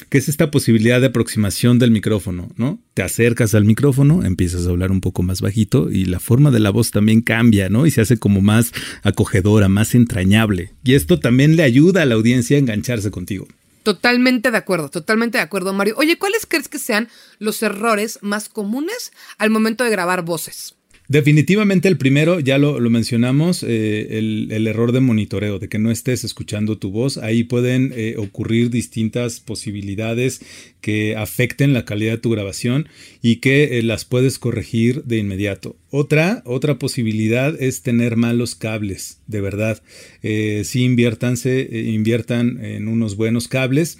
que 0.09 0.19
es 0.19 0.29
esta 0.29 0.51
posibilidad 0.51 1.01
de 1.01 1.07
aproximación 1.07 1.77
del 1.77 1.91
micrófono. 1.91 2.49
¿No? 2.61 2.79
Te 2.93 3.03
acercas 3.03 3.53
al 3.53 3.65
micrófono, 3.65 4.23
empiezas 4.23 4.65
a 4.65 4.69
hablar 4.69 4.91
un 4.91 5.01
poco 5.01 5.23
más 5.23 5.41
bajito 5.41 5.91
y 5.91 6.05
la 6.05 6.21
forma 6.21 6.51
de 6.51 6.61
la 6.61 6.69
voz 6.69 6.91
también 6.91 7.19
cambia, 7.21 7.67
¿no? 7.67 7.85
Y 7.85 7.91
se 7.91 7.99
hace 7.99 8.17
como 8.17 8.39
más 8.39 8.71
acogedora, 9.03 9.67
más 9.67 9.93
entrañable. 9.95 10.71
Y 10.85 10.93
esto 10.93 11.19
también 11.19 11.57
le 11.57 11.63
ayuda 11.63 12.03
a 12.03 12.05
la 12.05 12.15
audiencia 12.15 12.55
a 12.55 12.59
engancharse 12.59 13.11
contigo. 13.11 13.47
Totalmente 13.83 14.51
de 14.51 14.57
acuerdo, 14.57 14.89
totalmente 14.89 15.39
de 15.39 15.43
acuerdo, 15.43 15.73
Mario. 15.73 15.95
Oye, 15.97 16.17
¿cuáles 16.17 16.45
crees 16.45 16.69
que 16.69 16.79
sean 16.79 17.09
los 17.39 17.63
errores 17.63 18.19
más 18.21 18.47
comunes 18.47 19.11
al 19.37 19.49
momento 19.49 19.83
de 19.83 19.89
grabar 19.89 20.23
voces? 20.23 20.75
Definitivamente 21.11 21.89
el 21.89 21.97
primero, 21.97 22.39
ya 22.39 22.57
lo, 22.57 22.79
mencionamos, 22.89 23.63
eh, 23.67 24.17
el, 24.17 24.65
error 24.65 24.93
de 24.93 25.01
monitoreo, 25.01 25.59
de 25.59 25.67
que 25.67 25.77
no 25.77 25.91
estés 25.91 26.23
escuchando 26.23 26.77
tu 26.77 26.89
voz. 26.89 27.17
Ahí 27.17 27.43
pueden 27.43 27.91
eh, 27.93 28.15
ocurrir 28.17 28.69
distintas 28.69 29.41
posibilidades 29.41 30.39
que 30.79 31.17
afecten 31.17 31.73
la 31.73 31.83
calidad 31.83 32.13
de 32.13 32.19
tu 32.19 32.29
grabación 32.29 32.87
y 33.21 33.41
que 33.41 33.77
eh, 33.77 33.83
las 33.83 34.05
puedes 34.05 34.39
corregir 34.39 35.03
de 35.03 35.17
inmediato. 35.17 35.75
Otra, 35.89 36.43
otra 36.45 36.79
posibilidad 36.79 37.61
es 37.61 37.81
tener 37.81 38.15
malos 38.15 38.55
cables, 38.55 39.19
de 39.27 39.41
verdad. 39.41 39.83
si 40.21 40.83
inviértanse, 40.85 41.67
inviertan 41.87 42.63
en 42.63 42.87
unos 42.87 43.17
buenos 43.17 43.49
cables. 43.49 43.97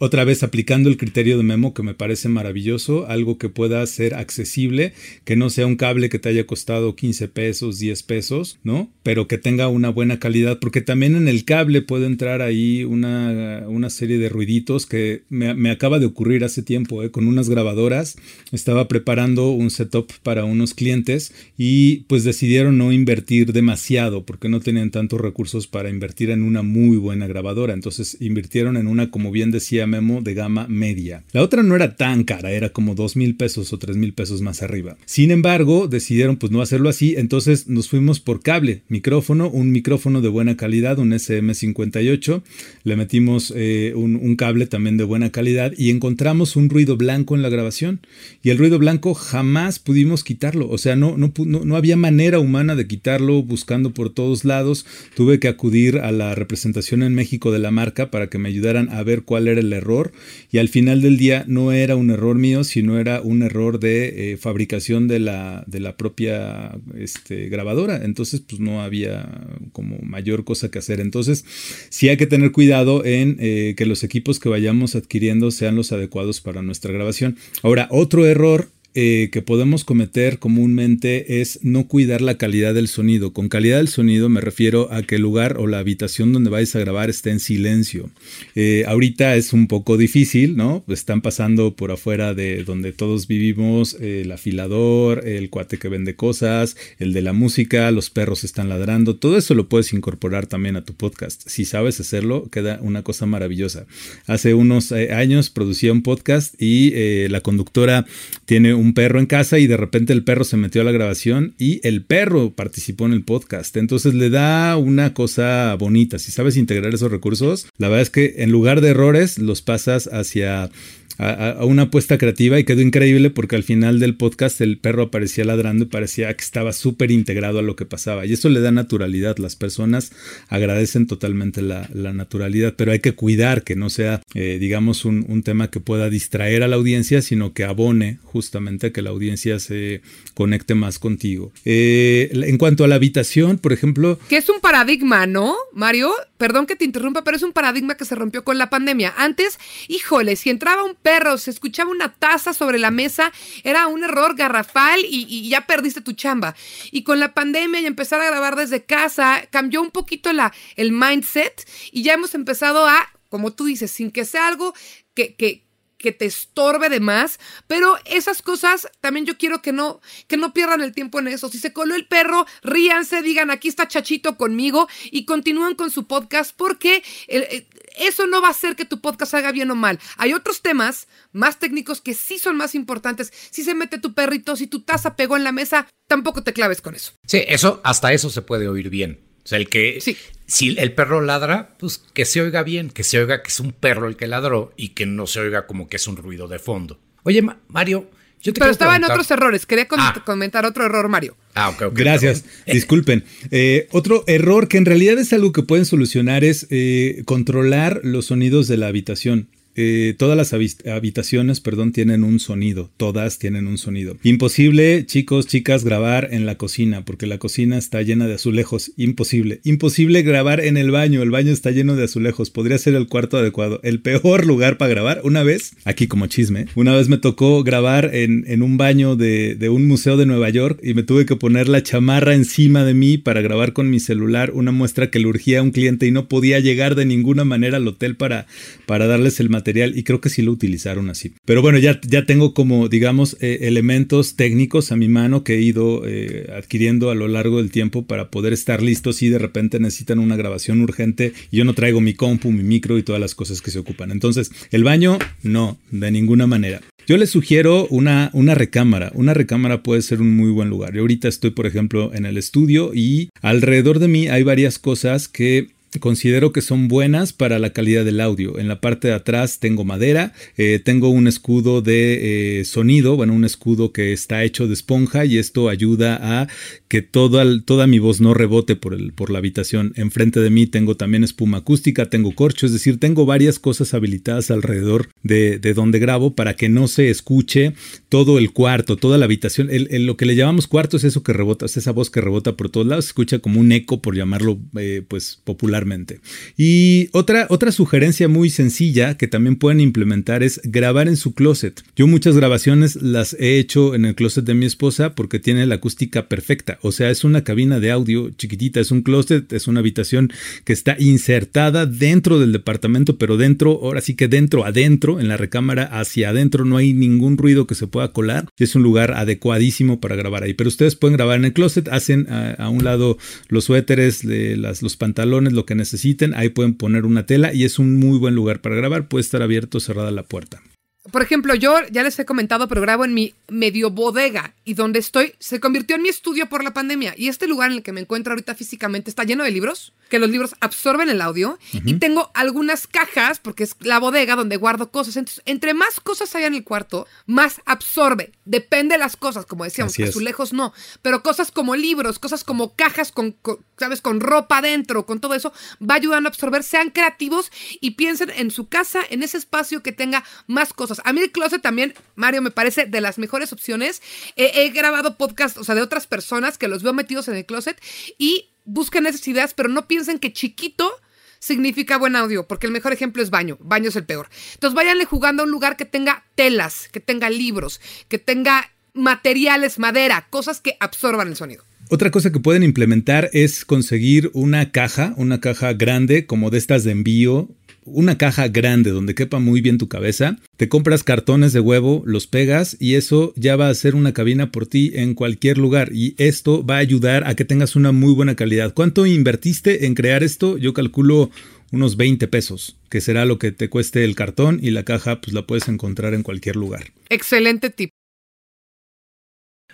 Otra 0.00 0.22
vez 0.22 0.44
aplicando 0.44 0.88
el 0.88 0.96
criterio 0.96 1.36
de 1.36 1.42
Memo 1.42 1.74
que 1.74 1.82
me 1.82 1.92
parece 1.92 2.28
maravilloso, 2.28 3.08
algo 3.08 3.36
que 3.36 3.48
pueda 3.48 3.84
ser 3.86 4.14
accesible, 4.14 4.92
que 5.24 5.34
no 5.34 5.50
sea 5.50 5.66
un 5.66 5.74
cable 5.74 6.08
que 6.08 6.20
te 6.20 6.28
haya 6.28 6.46
costado 6.46 6.94
15 6.94 7.26
pesos, 7.26 7.80
10 7.80 8.04
pesos, 8.04 8.60
¿no? 8.62 8.88
Pero 9.02 9.26
que 9.26 9.38
tenga 9.38 9.66
una 9.66 9.88
buena 9.88 10.20
calidad, 10.20 10.60
porque 10.60 10.82
también 10.82 11.16
en 11.16 11.26
el 11.26 11.44
cable 11.44 11.82
puede 11.82 12.06
entrar 12.06 12.42
ahí 12.42 12.84
una, 12.84 13.64
una 13.66 13.90
serie 13.90 14.18
de 14.18 14.28
ruiditos 14.28 14.86
que 14.86 15.22
me, 15.30 15.70
acaba 15.70 15.98
de 15.98 16.06
ocurrir 16.06 16.44
hace 16.44 16.62
tiempo, 16.62 17.02
¿eh? 17.02 17.10
con 17.10 17.26
unas 17.26 17.48
grabadoras. 17.48 18.16
Estaba 18.52 18.86
preparando 18.86 19.50
un 19.50 19.70
setup 19.70 20.12
para 20.22 20.44
unos 20.44 20.74
clientes 20.74 21.32
y 21.56 22.04
pues 22.06 22.22
decidieron 22.22 22.78
no 22.78 22.92
invertir 22.92 23.52
demasiado 23.52 24.24
porque 24.24 24.48
no 24.48 24.60
tenían 24.60 24.92
tantos 24.92 25.20
recursos 25.20 25.66
para 25.66 25.90
invertir 25.90 26.30
en 26.30 26.44
una 26.44 26.62
muy 26.62 26.98
buena 26.98 27.26
grabadora. 27.26 27.74
Entonces 27.74 28.16
invirtieron 28.20 28.76
en 28.76 28.86
una, 28.86 29.10
como 29.10 29.32
bien 29.32 29.50
decía 29.50 29.87
Memo 29.88 30.22
de 30.22 30.34
gama 30.34 30.66
media. 30.68 31.24
La 31.32 31.42
otra 31.42 31.62
no 31.62 31.74
era 31.74 31.96
tan 31.96 32.24
cara, 32.24 32.52
era 32.52 32.68
como 32.70 32.94
dos 32.94 33.16
mil 33.16 33.34
pesos 33.34 33.72
o 33.72 33.78
tres 33.78 33.96
mil 33.96 34.12
pesos 34.12 34.40
más 34.40 34.62
arriba. 34.62 34.96
Sin 35.06 35.30
embargo, 35.30 35.88
decidieron 35.88 36.36
pues 36.36 36.52
no 36.52 36.62
hacerlo 36.62 36.88
así, 36.88 37.14
entonces 37.16 37.66
nos 37.68 37.88
fuimos 37.88 38.20
por 38.20 38.40
cable, 38.42 38.82
micrófono, 38.88 39.48
un 39.48 39.72
micrófono 39.72 40.20
de 40.20 40.28
buena 40.28 40.56
calidad, 40.56 40.98
un 40.98 41.10
SM58, 41.10 42.42
le 42.84 42.96
metimos 42.96 43.52
eh, 43.56 43.92
un, 43.96 44.36
cable 44.36 44.66
también 44.66 44.96
de 44.96 45.04
buena 45.04 45.30
calidad 45.30 45.72
y 45.76 45.90
encontramos 45.90 46.54
un 46.54 46.68
ruido 46.68 46.96
blanco 46.96 47.34
en 47.34 47.42
la 47.42 47.48
grabación 47.48 48.00
y 48.42 48.50
el 48.50 48.58
ruido 48.58 48.78
blanco 48.78 49.14
jamás 49.14 49.78
pudimos 49.78 50.22
quitarlo, 50.22 50.68
o 50.68 50.78
sea, 50.78 50.94
no, 50.94 51.16
no, 51.16 51.32
no, 51.44 51.64
no 51.64 51.76
había 51.76 51.96
manera 51.96 52.38
humana 52.38 52.76
de 52.76 52.86
quitarlo 52.86 53.42
buscando 53.42 53.92
por 53.94 54.10
todos 54.10 54.44
lados, 54.44 54.86
tuve 55.16 55.40
que 55.40 55.48
acudir 55.48 55.98
a 55.98 56.12
la 56.12 56.34
representación 56.34 57.02
en 57.02 57.14
México 57.14 57.50
de 57.50 57.58
la 57.58 57.70
marca 57.70 58.10
para 58.10 58.28
que 58.28 58.38
me 58.38 58.48
ayudaran 58.48 58.88
a 58.90 59.02
ver 59.02 59.22
cuál 59.22 59.48
era 59.48 59.60
el 59.60 59.72
error 59.78 60.12
y 60.52 60.58
al 60.58 60.68
final 60.68 61.00
del 61.00 61.16
día 61.16 61.44
no 61.46 61.72
era 61.72 61.96
un 61.96 62.10
error 62.10 62.36
mío, 62.36 62.64
sino 62.64 62.98
era 62.98 63.22
un 63.22 63.42
error 63.42 63.80
de 63.80 64.32
eh, 64.32 64.36
fabricación 64.36 65.08
de 65.08 65.18
la, 65.18 65.64
de 65.66 65.80
la 65.80 65.96
propia 65.96 66.78
este, 66.96 67.48
grabadora. 67.48 68.04
Entonces, 68.04 68.40
pues 68.40 68.60
no 68.60 68.82
había 68.82 69.48
como 69.72 69.98
mayor 70.02 70.44
cosa 70.44 70.70
que 70.70 70.78
hacer. 70.78 71.00
Entonces, 71.00 71.44
sí 71.88 72.08
hay 72.08 72.16
que 72.16 72.26
tener 72.26 72.52
cuidado 72.52 73.04
en 73.04 73.36
eh, 73.40 73.74
que 73.76 73.86
los 73.86 74.04
equipos 74.04 74.38
que 74.38 74.48
vayamos 74.48 74.94
adquiriendo 74.94 75.50
sean 75.50 75.76
los 75.76 75.92
adecuados 75.92 76.40
para 76.40 76.62
nuestra 76.62 76.92
grabación. 76.92 77.36
Ahora, 77.62 77.88
otro 77.90 78.26
error 78.26 78.68
eh, 78.94 79.28
que 79.30 79.42
podemos 79.42 79.84
cometer 79.84 80.38
comúnmente 80.38 81.42
es 81.42 81.60
no 81.62 81.86
cuidar 81.86 82.22
la 82.22 82.38
calidad 82.38 82.72
del 82.72 82.88
sonido. 82.88 83.34
Con 83.34 83.50
calidad 83.50 83.76
del 83.76 83.88
sonido 83.88 84.30
me 84.30 84.40
refiero 84.40 84.90
a 84.90 85.02
que 85.02 85.16
el 85.16 85.22
lugar 85.22 85.58
o 85.58 85.66
la 85.66 85.78
habitación 85.78 86.32
donde 86.32 86.48
vais 86.48 86.74
a 86.74 86.80
grabar 86.80 87.10
esté 87.10 87.30
en 87.30 87.38
silencio. 87.38 88.08
Eh, 88.54 88.84
ahorita 88.88 89.36
es 89.36 89.52
un 89.52 89.68
poco 89.68 89.98
difícil, 89.98 90.56
¿no? 90.56 90.84
Están 90.88 91.20
pasando 91.20 91.76
por 91.76 91.92
afuera 91.92 92.32
de 92.32 92.64
donde 92.64 92.92
todos 92.92 93.28
vivimos 93.28 93.94
eh, 94.00 94.22
el 94.22 94.32
afilador, 94.32 95.28
el 95.28 95.50
cuate 95.50 95.78
que 95.78 95.88
vende 95.88 96.16
cosas, 96.16 96.76
el 96.98 97.12
de 97.12 97.20
la 97.20 97.34
música, 97.34 97.90
los 97.90 98.08
perros 98.08 98.42
están 98.42 98.70
ladrando. 98.70 99.16
Todo 99.16 99.36
eso 99.36 99.54
lo 99.54 99.68
puedes 99.68 99.92
incorporar 99.92 100.46
también 100.46 100.76
a 100.76 100.84
tu 100.84 100.94
podcast. 100.94 101.42
Si 101.46 101.66
sabes 101.66 102.00
hacerlo, 102.00 102.48
queda 102.50 102.80
una 102.80 103.02
cosa 103.02 103.26
maravillosa. 103.26 103.86
Hace 104.26 104.54
unos 104.54 104.92
años 104.92 105.50
producía 105.50 105.92
un 105.92 106.02
podcast 106.02 106.60
y 106.60 107.28
la 107.28 107.42
conductora 107.42 108.06
tiene 108.46 108.77
un 108.78 108.94
perro 108.94 109.18
en 109.18 109.26
casa 109.26 109.58
y 109.58 109.66
de 109.66 109.76
repente 109.76 110.12
el 110.12 110.24
perro 110.24 110.44
se 110.44 110.56
metió 110.56 110.80
a 110.80 110.84
la 110.84 110.92
grabación 110.92 111.54
y 111.58 111.86
el 111.86 112.04
perro 112.04 112.50
participó 112.50 113.06
en 113.06 113.12
el 113.12 113.24
podcast. 113.24 113.76
Entonces 113.76 114.14
le 114.14 114.30
da 114.30 114.76
una 114.76 115.14
cosa 115.14 115.74
bonita. 115.78 116.18
Si 116.18 116.32
sabes 116.32 116.56
integrar 116.56 116.94
esos 116.94 117.10
recursos, 117.10 117.68
la 117.76 117.88
verdad 117.88 118.02
es 118.02 118.10
que 118.10 118.36
en 118.38 118.50
lugar 118.50 118.80
de 118.80 118.90
errores 118.90 119.38
los 119.38 119.62
pasas 119.62 120.08
hacia 120.12 120.70
a, 121.18 121.64
una 121.64 121.82
apuesta 121.82 122.16
creativa 122.16 122.58
y 122.58 122.64
quedó 122.64 122.80
increíble 122.80 123.30
porque 123.30 123.56
al 123.56 123.64
final 123.64 123.98
del 123.98 124.14
podcast 124.14 124.60
el 124.60 124.78
perro 124.78 125.04
aparecía 125.04 125.44
ladrando 125.44 125.84
y 125.84 125.88
parecía 125.88 126.32
que 126.34 126.44
estaba 126.44 126.72
súper 126.72 127.10
integrado 127.10 127.58
a 127.58 127.62
lo 127.62 127.76
que 127.76 127.84
pasaba. 127.84 128.24
Y 128.24 128.32
eso 128.32 128.48
le 128.48 128.60
da 128.60 128.70
naturalidad. 128.70 129.36
Las 129.38 129.56
personas 129.56 130.12
agradecen 130.48 131.06
totalmente 131.06 131.60
la, 131.60 131.88
naturalidad, 131.92 132.74
pero 132.76 132.92
hay 132.92 133.00
que 133.00 133.12
cuidar 133.12 133.64
que 133.64 133.76
no 133.76 133.90
sea, 133.90 134.22
eh, 134.34 134.58
digamos, 134.60 135.04
un, 135.04 135.42
tema 135.44 135.70
que 135.70 135.78
pueda 135.78 136.10
distraer 136.10 136.62
a 136.62 136.68
la 136.68 136.76
audiencia, 136.76 137.22
sino 137.22 137.52
que 137.52 137.64
abone 137.64 138.18
justamente 138.24 138.88
a 138.88 138.92
que 138.92 139.02
la 139.02 139.10
audiencia 139.10 139.60
se 139.60 140.02
conecte 140.34 140.74
más 140.74 140.98
contigo. 140.98 141.52
Eh, 141.64 142.30
en 142.32 142.58
cuanto 142.58 142.84
a 142.84 142.88
la 142.88 142.96
habitación, 142.96 143.58
por 143.58 143.72
ejemplo... 143.72 144.18
Que 144.28 144.36
es 144.36 144.48
un 144.48 144.60
paradigma, 144.60 145.26
¿no, 145.26 145.54
Mario? 145.72 146.12
Perdón 146.38 146.66
que 146.66 146.76
te 146.76 146.84
interrumpa, 146.84 147.24
pero 147.24 147.36
es 147.36 147.42
un 147.42 147.52
paradigma 147.52 147.96
que 147.96 148.04
se 148.04 148.14
rompió 148.14 148.42
con 148.42 148.58
la 148.58 148.68
pandemia. 148.68 149.14
Antes, 149.16 149.58
híjole, 149.86 150.36
si 150.36 150.50
entraba 150.50 150.84
un 150.84 150.94
perro, 150.94 151.07
se 151.38 151.50
escuchaba 151.50 151.90
una 151.90 152.12
taza 152.14 152.52
sobre 152.52 152.78
la 152.78 152.90
mesa, 152.90 153.32
era 153.64 153.86
un 153.86 154.04
error 154.04 154.36
garrafal 154.36 155.00
y, 155.04 155.48
ya 155.48 155.66
perdiste 155.66 156.00
tu 156.00 156.12
chamba. 156.12 156.54
Y 156.90 157.02
con 157.02 157.18
la 157.18 157.34
pandemia 157.34 157.80
y 157.80 157.86
empezar 157.86 158.20
a 158.20 158.26
grabar 158.26 158.56
desde 158.56 158.84
casa, 158.84 159.46
cambió 159.50 159.80
un 159.80 159.90
poquito 159.90 160.32
la, 160.32 160.52
el 160.76 160.92
mindset 160.92 161.68
y 161.92 162.02
ya 162.02 162.14
hemos 162.14 162.34
empezado 162.34 162.86
a, 162.86 163.08
como 163.30 163.52
tú 163.52 163.64
dices, 163.64 163.90
sin 163.90 164.10
que 164.10 164.24
sea 164.24 164.48
algo 164.48 164.74
que, 165.14 165.34
que 165.34 165.68
que 165.98 166.12
te 166.12 166.26
estorbe 166.26 166.88
de 166.88 167.00
más, 167.00 167.40
pero 167.66 167.98
esas 168.04 168.40
cosas 168.40 168.88
también 169.00 169.26
yo 169.26 169.36
quiero 169.36 169.60
que 169.60 169.72
no 169.72 170.00
que 170.28 170.36
no 170.36 170.54
pierdan 170.54 170.80
el 170.80 170.92
tiempo 170.92 171.18
en 171.18 171.26
eso. 171.26 171.48
Si 171.48 171.58
se 171.58 171.72
coló 171.72 171.96
el 171.96 172.06
perro, 172.06 172.46
ríanse, 172.62 173.20
digan, 173.20 173.50
aquí 173.50 173.66
está 173.66 173.88
Chachito 173.88 174.36
conmigo 174.36 174.88
y 175.10 175.24
continúen 175.24 175.74
con 175.74 175.90
su 175.90 176.06
podcast 176.06 176.54
porque 176.56 177.02
eh, 177.26 177.66
eso 177.96 178.26
no 178.26 178.40
va 178.40 178.48
a 178.48 178.52
hacer 178.52 178.76
que 178.76 178.84
tu 178.84 179.00
podcast 179.00 179.34
haga 179.34 179.52
bien 179.52 179.70
o 179.70 179.74
mal. 179.74 179.98
Hay 180.16 180.32
otros 180.32 180.62
temas 180.62 181.08
más 181.32 181.58
técnicos 181.58 182.00
que 182.00 182.14
sí 182.14 182.38
son 182.38 182.56
más 182.56 182.74
importantes. 182.74 183.32
Si 183.50 183.64
se 183.64 183.74
mete 183.74 183.98
tu 183.98 184.14
perrito, 184.14 184.56
si 184.56 184.66
tu 184.66 184.80
taza 184.80 185.16
pegó 185.16 185.36
en 185.36 185.44
la 185.44 185.52
mesa, 185.52 185.88
tampoco 186.06 186.42
te 186.42 186.52
claves 186.52 186.80
con 186.80 186.94
eso. 186.94 187.12
Sí, 187.26 187.42
eso 187.46 187.80
hasta 187.84 188.12
eso 188.12 188.30
se 188.30 188.42
puede 188.42 188.68
oír 188.68 188.90
bien. 188.90 189.20
O 189.44 189.48
sea, 189.48 189.58
el 189.58 189.70
que 189.70 189.98
si 190.46 190.78
el 190.78 190.92
perro 190.92 191.22
ladra, 191.22 191.76
pues 191.78 191.98
que 192.12 192.26
se 192.26 192.42
oiga 192.42 192.62
bien, 192.62 192.90
que 192.90 193.02
se 193.02 193.18
oiga 193.18 193.42
que 193.42 193.48
es 193.48 193.60
un 193.60 193.72
perro 193.72 194.06
el 194.06 194.16
que 194.16 194.26
ladró 194.26 194.74
y 194.76 194.90
que 194.90 195.06
no 195.06 195.26
se 195.26 195.40
oiga 195.40 195.66
como 195.66 195.88
que 195.88 195.96
es 195.96 196.06
un 196.06 196.16
ruido 196.16 196.48
de 196.48 196.58
fondo. 196.58 197.00
Oye, 197.22 197.42
Mario, 197.68 198.10
Pero 198.42 198.70
estaba 198.70 198.96
en 198.96 199.04
otros 199.04 199.30
errores. 199.30 199.66
Quería 199.66 199.86
ah. 199.90 200.22
comentar 200.24 200.64
otro 200.64 200.84
error, 200.84 201.08
Mario. 201.08 201.36
Ah, 201.54 201.70
ok, 201.70 201.82
ok. 201.82 201.94
Gracias. 201.94 202.44
Disculpen. 202.66 203.24
Eh, 203.50 203.88
otro 203.90 204.24
error 204.26 204.68
que 204.68 204.78
en 204.78 204.84
realidad 204.84 205.18
es 205.18 205.32
algo 205.32 205.52
que 205.52 205.62
pueden 205.62 205.84
solucionar 205.84 206.44
es 206.44 206.66
eh, 206.70 207.22
controlar 207.24 208.00
los 208.04 208.26
sonidos 208.26 208.68
de 208.68 208.76
la 208.76 208.86
habitación. 208.86 209.48
Eh, 209.80 210.16
todas 210.18 210.36
las 210.36 210.52
habitaciones, 210.52 211.60
perdón, 211.60 211.92
tienen 211.92 212.24
un 212.24 212.40
sonido. 212.40 212.90
Todas 212.96 213.38
tienen 213.38 213.68
un 213.68 213.78
sonido. 213.78 214.16
Imposible, 214.24 215.06
chicos, 215.06 215.46
chicas, 215.46 215.84
grabar 215.84 216.30
en 216.32 216.46
la 216.46 216.56
cocina, 216.56 217.04
porque 217.04 217.28
la 217.28 217.38
cocina 217.38 217.78
está 217.78 218.02
llena 218.02 218.26
de 218.26 218.34
azulejos. 218.34 218.90
Imposible. 218.96 219.60
Imposible 219.62 220.22
grabar 220.22 220.58
en 220.58 220.78
el 220.78 220.90
baño. 220.90 221.22
El 221.22 221.30
baño 221.30 221.52
está 221.52 221.70
lleno 221.70 221.94
de 221.94 222.02
azulejos. 222.02 222.50
Podría 222.50 222.76
ser 222.76 222.96
el 222.96 223.06
cuarto 223.06 223.38
adecuado. 223.38 223.78
El 223.84 224.00
peor 224.00 224.46
lugar 224.46 224.78
para 224.78 224.90
grabar. 224.90 225.20
Una 225.22 225.44
vez, 225.44 225.76
aquí 225.84 226.08
como 226.08 226.26
chisme, 226.26 226.66
una 226.74 226.96
vez 226.96 227.08
me 227.08 227.18
tocó 227.18 227.62
grabar 227.62 228.10
en, 228.12 228.60
un 228.60 228.78
baño 228.78 229.14
de, 229.14 229.68
un 229.70 229.86
museo 229.86 230.16
de 230.16 230.26
Nueva 230.26 230.50
York 230.50 230.80
y 230.82 230.94
me 230.94 231.04
tuve 231.04 231.24
que 231.24 231.36
poner 231.36 231.68
la 231.68 231.84
chamarra 231.84 232.34
encima 232.34 232.84
de 232.84 232.94
mí 232.94 233.16
para 233.16 233.42
grabar 233.42 233.74
con 233.74 233.90
mi 233.90 234.00
celular 234.00 234.50
una 234.54 234.72
muestra 234.72 235.08
que 235.08 235.20
le 235.20 235.28
urgía 235.28 235.60
a 235.60 235.62
un 235.62 235.70
cliente 235.70 236.04
y 236.08 236.10
no 236.10 236.26
podía 236.26 236.58
llegar 236.58 236.96
de 236.96 237.06
ninguna 237.06 237.44
manera 237.44 237.76
al 237.76 237.86
hotel 237.86 238.16
para, 238.16 238.48
para 238.84 239.06
darles 239.06 239.38
el 239.38 239.50
material 239.50 239.67
y 239.68 240.02
creo 240.02 240.20
que 240.20 240.30
sí 240.30 240.42
lo 240.42 240.52
utilizaron 240.52 241.10
así. 241.10 241.32
Pero 241.44 241.62
bueno, 241.62 241.78
ya, 241.78 242.00
ya 242.06 242.24
tengo 242.24 242.54
como, 242.54 242.88
digamos, 242.88 243.36
eh, 243.40 243.60
elementos 243.62 244.36
técnicos 244.36 244.92
a 244.92 244.96
mi 244.96 245.08
mano 245.08 245.44
que 245.44 245.54
he 245.54 245.60
ido 245.60 246.02
eh, 246.06 246.50
adquiriendo 246.56 247.10
a 247.10 247.14
lo 247.14 247.28
largo 247.28 247.58
del 247.58 247.70
tiempo 247.70 248.06
para 248.06 248.30
poder 248.30 248.52
estar 248.52 248.82
listo 248.82 249.12
si 249.12 249.28
de 249.28 249.38
repente 249.38 249.80
necesitan 249.80 250.18
una 250.18 250.36
grabación 250.36 250.80
urgente 250.80 251.32
y 251.50 251.58
yo 251.58 251.64
no 251.64 251.74
traigo 251.74 252.00
mi 252.00 252.14
compu, 252.14 252.50
mi 252.50 252.62
micro 252.62 252.98
y 252.98 253.02
todas 253.02 253.20
las 253.20 253.34
cosas 253.34 253.60
que 253.60 253.70
se 253.70 253.78
ocupan. 253.78 254.10
Entonces, 254.10 254.50
el 254.70 254.84
baño, 254.84 255.18
no, 255.42 255.78
de 255.90 256.10
ninguna 256.10 256.46
manera. 256.46 256.80
Yo 257.06 257.16
les 257.16 257.30
sugiero 257.30 257.86
una, 257.86 258.30
una 258.34 258.54
recámara. 258.54 259.10
Una 259.14 259.32
recámara 259.32 259.82
puede 259.82 260.02
ser 260.02 260.20
un 260.20 260.36
muy 260.36 260.50
buen 260.50 260.68
lugar. 260.68 260.92
Yo 260.92 261.00
ahorita 261.00 261.26
estoy, 261.26 261.52
por 261.52 261.66
ejemplo, 261.66 262.12
en 262.14 262.26
el 262.26 262.36
estudio 262.36 262.92
y 262.94 263.30
alrededor 263.40 263.98
de 263.98 264.08
mí 264.08 264.28
hay 264.28 264.42
varias 264.42 264.78
cosas 264.78 265.26
que 265.26 265.68
considero 266.00 266.52
que 266.52 266.60
son 266.60 266.88
buenas 266.88 267.32
para 267.32 267.58
la 267.58 267.72
calidad 267.72 268.04
del 268.04 268.20
audio. 268.20 268.58
En 268.58 268.68
la 268.68 268.80
parte 268.80 269.08
de 269.08 269.14
atrás 269.14 269.58
tengo 269.58 269.84
madera, 269.84 270.32
eh, 270.56 270.80
tengo 270.84 271.08
un 271.08 271.26
escudo 271.26 271.80
de 271.80 272.60
eh, 272.60 272.64
sonido, 272.64 273.16
bueno, 273.16 273.32
un 273.32 273.44
escudo 273.44 273.92
que 273.92 274.12
está 274.12 274.44
hecho 274.44 274.66
de 274.66 274.74
esponja 274.74 275.24
y 275.24 275.38
esto 275.38 275.68
ayuda 275.68 276.18
a 276.20 276.48
que 276.88 277.02
toda, 277.02 277.44
toda 277.62 277.86
mi 277.86 277.98
voz 277.98 278.20
no 278.20 278.34
rebote 278.34 278.74
por, 278.74 278.94
el, 278.94 279.12
por 279.12 279.30
la 279.30 279.38
habitación. 279.38 279.92
Enfrente 279.96 280.40
de 280.40 280.50
mí 280.50 280.66
tengo 280.66 280.96
también 280.96 281.22
espuma 281.22 281.58
acústica, 281.58 282.06
tengo 282.06 282.34
corcho, 282.34 282.66
es 282.66 282.72
decir, 282.72 282.98
tengo 282.98 283.26
varias 283.26 283.58
cosas 283.58 283.94
habilitadas 283.94 284.50
alrededor 284.50 285.10
de, 285.22 285.58
donde 285.74 285.98
grabo 285.98 286.34
para 286.34 286.56
que 286.56 286.68
no 286.68 286.88
se 286.88 287.10
escuche 287.10 287.74
todo 288.08 288.38
el 288.38 288.52
cuarto, 288.52 288.96
toda 288.96 289.18
la 289.18 289.26
habitación. 289.26 289.68
lo 289.70 290.16
que 290.16 290.26
le 290.26 290.34
llamamos 290.34 290.66
cuarto 290.66 290.96
es 290.96 291.04
eso 291.04 291.22
que 291.22 291.32
rebota, 291.32 291.66
es 291.66 291.76
esa 291.76 291.92
voz 291.92 292.10
que 292.10 292.20
rebota 292.20 292.56
por 292.56 292.70
todos 292.70 292.86
lados, 292.86 293.04
se 293.04 293.10
escucha 293.10 293.38
como 293.38 293.60
un 293.60 293.70
eco, 293.72 294.00
por 294.00 294.16
llamarlo 294.16 294.58
eh, 294.78 295.02
pues 295.06 295.40
popularmente. 295.44 296.20
Y 296.56 297.10
otra, 297.12 297.46
otra 297.50 297.70
sugerencia 297.70 298.28
muy 298.28 298.48
sencilla 298.50 299.16
que 299.16 299.28
también 299.28 299.56
pueden 299.56 299.80
implementar 299.80 300.42
es 300.42 300.60
grabar 300.64 301.08
en 301.08 301.16
su 301.16 301.34
closet. 301.34 301.82
Yo 301.96 302.06
muchas 302.06 302.36
grabaciones 302.36 302.96
las 302.96 303.34
he 303.34 303.58
hecho 303.58 303.94
en 303.94 304.06
el 304.06 304.14
closet 304.14 304.44
de 304.44 304.54
mi 304.54 304.66
esposa 304.66 305.14
porque 305.14 305.38
tiene 305.38 305.66
la 305.66 305.76
acústica 305.76 306.28
perfecta. 306.28 306.77
O 306.82 306.92
sea, 306.92 307.10
es 307.10 307.24
una 307.24 307.44
cabina 307.44 307.80
de 307.80 307.90
audio 307.90 308.30
chiquitita, 308.30 308.80
es 308.80 308.90
un 308.90 309.02
closet, 309.02 309.52
es 309.52 309.66
una 309.66 309.80
habitación 309.80 310.30
que 310.64 310.72
está 310.72 310.96
insertada 310.98 311.86
dentro 311.86 312.38
del 312.38 312.52
departamento, 312.52 313.18
pero 313.18 313.36
dentro, 313.36 313.80
ahora 313.82 314.00
sí 314.00 314.14
que 314.14 314.28
dentro, 314.28 314.64
adentro, 314.64 315.20
en 315.20 315.28
la 315.28 315.36
recámara, 315.36 315.84
hacia 315.84 316.30
adentro, 316.30 316.64
no 316.64 316.76
hay 316.76 316.92
ningún 316.92 317.36
ruido 317.36 317.66
que 317.66 317.74
se 317.74 317.86
pueda 317.86 318.12
colar. 318.12 318.46
Es 318.58 318.74
un 318.74 318.82
lugar 318.82 319.12
adecuadísimo 319.12 320.00
para 320.00 320.16
grabar 320.16 320.42
ahí. 320.42 320.54
Pero 320.54 320.68
ustedes 320.68 320.96
pueden 320.96 321.16
grabar 321.16 321.38
en 321.38 321.46
el 321.46 321.52
closet, 321.52 321.88
hacen 321.88 322.26
a, 322.30 322.68
un 322.68 322.84
lado 322.84 323.18
los 323.48 323.64
suéteres, 323.64 324.24
las, 324.24 324.82
los 324.82 324.96
pantalones, 324.96 325.52
lo 325.52 325.66
que 325.66 325.74
necesiten. 325.74 326.34
Ahí 326.34 326.48
pueden 326.48 326.74
poner 326.74 327.04
una 327.04 327.26
tela 327.26 327.52
y 327.54 327.64
es 327.64 327.78
un 327.78 327.96
muy 327.96 328.18
buen 328.18 328.34
lugar 328.34 328.60
para 328.60 328.76
grabar. 328.76 329.08
Puede 329.08 329.22
estar 329.22 329.42
abierto 329.42 329.78
o 329.78 329.80
cerrada 329.80 330.10
la 330.10 330.22
puerta. 330.22 330.60
Por 331.10 331.22
ejemplo, 331.22 331.54
yo 331.54 331.74
ya 331.90 332.02
les 332.02 332.18
he 332.18 332.24
comentado, 332.24 332.68
pero 332.68 332.80
grabo 332.80 333.04
en 333.04 333.14
mi 333.14 333.34
medio 333.48 333.90
bodega 333.90 334.54
y 334.64 334.74
donde 334.74 334.98
estoy 334.98 335.34
se 335.38 335.60
convirtió 335.60 335.96
en 335.96 336.02
mi 336.02 336.08
estudio 336.08 336.48
por 336.48 336.62
la 336.62 336.72
pandemia. 336.72 337.14
Y 337.16 337.28
este 337.28 337.46
lugar 337.46 337.70
en 337.70 337.78
el 337.78 337.82
que 337.82 337.92
me 337.92 338.00
encuentro 338.00 338.32
ahorita 338.32 338.54
físicamente 338.54 339.10
está 339.10 339.24
lleno 339.24 339.44
de 339.44 339.50
libros, 339.50 339.92
que 340.08 340.18
los 340.18 340.30
libros 340.30 340.54
absorben 340.60 341.08
el 341.08 341.20
audio. 341.20 341.58
Y 341.72 341.94
tengo 341.94 342.30
algunas 342.34 342.86
cajas, 342.86 343.38
porque 343.38 343.64
es 343.64 343.76
la 343.80 343.98
bodega 343.98 344.36
donde 344.36 344.56
guardo 344.56 344.90
cosas. 344.90 345.16
Entonces, 345.16 345.42
entre 345.46 345.74
más 345.74 346.00
cosas 346.00 346.34
haya 346.34 346.46
en 346.46 346.54
el 346.54 346.64
cuarto, 346.64 347.06
más 347.26 347.60
absorbe. 347.66 348.32
Depende 348.44 348.94
de 348.94 348.98
las 348.98 349.16
cosas, 349.16 349.46
como 349.46 349.64
decíamos, 349.64 349.98
azulejos 349.98 350.52
no. 350.52 350.72
Pero 351.02 351.22
cosas 351.22 351.50
como 351.50 351.76
libros, 351.76 352.18
cosas 352.18 352.44
como 352.44 352.74
cajas 352.74 353.12
con, 353.12 353.36
¿sabes? 353.76 354.00
Con 354.00 354.20
ropa 354.20 354.58
adentro, 354.58 355.06
con 355.06 355.20
todo 355.20 355.34
eso, 355.34 355.52
va 355.80 355.94
ayudando 355.94 356.28
a 356.28 356.30
absorber. 356.30 356.62
Sean 356.62 356.90
creativos 356.90 357.50
y 357.80 357.92
piensen 357.92 358.30
en 358.30 358.50
su 358.50 358.68
casa, 358.68 359.00
en 359.08 359.22
ese 359.22 359.36
espacio 359.36 359.82
que 359.82 359.92
tenga 359.92 360.24
más 360.46 360.72
cosas. 360.72 360.97
A 361.04 361.12
mí 361.12 361.20
el 361.20 361.32
closet 361.32 361.62
también, 361.62 361.94
Mario, 362.14 362.42
me 362.42 362.50
parece 362.50 362.86
de 362.86 363.00
las 363.00 363.18
mejores 363.18 363.52
opciones. 363.52 364.02
he 364.36 364.68
grabado 364.70 365.16
podcasts, 365.16 365.58
o 365.58 365.64
sea, 365.64 365.74
de 365.74 365.82
otras 365.82 366.06
personas 366.06 366.58
que 366.58 366.68
los 366.68 366.82
veo 366.82 366.92
metidos 366.92 367.28
en 367.28 367.36
el 367.36 367.46
closet 367.46 367.80
y 368.18 368.50
buscan 368.64 369.06
esas 369.06 369.26
ideas, 369.26 369.54
pero 369.54 369.68
no 369.68 369.88
piensen 369.88 370.18
que 370.18 370.32
chiquito 370.32 370.92
significa 371.38 371.98
buen 371.98 372.16
audio, 372.16 372.46
porque 372.46 372.66
el 372.66 372.72
mejor 372.72 372.92
ejemplo 372.92 373.22
es 373.22 373.30
baño. 373.30 373.56
Baño 373.60 373.88
es 373.88 373.96
el 373.96 374.04
peor. 374.04 374.28
Entonces 374.54 374.74
váyanle 374.74 375.04
jugando 375.04 375.42
a 375.42 375.46
un 375.46 375.50
lugar 375.50 375.76
que 375.76 375.84
tenga 375.84 376.24
telas, 376.34 376.88
que 376.92 377.00
tenga 377.00 377.30
libros, 377.30 377.80
que 378.08 378.18
tenga 378.18 378.70
materiales, 378.94 379.78
madera, 379.78 380.26
cosas 380.30 380.60
que 380.60 380.76
absorban 380.80 381.28
el 381.28 381.36
sonido. 381.36 381.64
Otra 381.90 382.10
cosa 382.10 382.30
que 382.30 382.40
pueden 382.40 382.62
implementar 382.62 383.30
es 383.32 383.64
conseguir 383.64 384.30
una 384.34 384.72
caja, 384.72 385.14
una 385.16 385.40
caja 385.40 385.72
grande 385.72 386.26
como 386.26 386.50
de 386.50 386.58
estas 386.58 386.84
de 386.84 386.90
envío 386.90 387.48
una 387.92 388.18
caja 388.18 388.48
grande 388.48 388.90
donde 388.90 389.14
quepa 389.14 389.38
muy 389.38 389.60
bien 389.60 389.78
tu 389.78 389.88
cabeza, 389.88 390.38
te 390.56 390.68
compras 390.68 391.04
cartones 391.04 391.52
de 391.52 391.60
huevo, 391.60 392.02
los 392.06 392.26
pegas 392.26 392.76
y 392.80 392.94
eso 392.94 393.32
ya 393.36 393.56
va 393.56 393.68
a 393.68 393.74
ser 393.74 393.94
una 393.94 394.12
cabina 394.12 394.50
por 394.52 394.66
ti 394.66 394.92
en 394.94 395.14
cualquier 395.14 395.58
lugar 395.58 395.90
y 395.92 396.14
esto 396.18 396.64
va 396.64 396.76
a 396.76 396.78
ayudar 396.78 397.26
a 397.26 397.34
que 397.34 397.44
tengas 397.44 397.76
una 397.76 397.92
muy 397.92 398.14
buena 398.14 398.34
calidad. 398.34 398.74
¿Cuánto 398.74 399.06
invertiste 399.06 399.86
en 399.86 399.94
crear 399.94 400.22
esto? 400.22 400.58
Yo 400.58 400.74
calculo 400.74 401.30
unos 401.70 401.96
20 401.96 402.28
pesos, 402.28 402.76
que 402.88 403.00
será 403.00 403.24
lo 403.24 403.38
que 403.38 403.52
te 403.52 403.68
cueste 403.68 404.04
el 404.04 404.14
cartón 404.14 404.58
y 404.62 404.70
la 404.70 404.84
caja 404.84 405.20
pues 405.20 405.34
la 405.34 405.46
puedes 405.46 405.68
encontrar 405.68 406.14
en 406.14 406.22
cualquier 406.22 406.56
lugar. 406.56 406.92
Excelente 407.08 407.70
tip. 407.70 407.90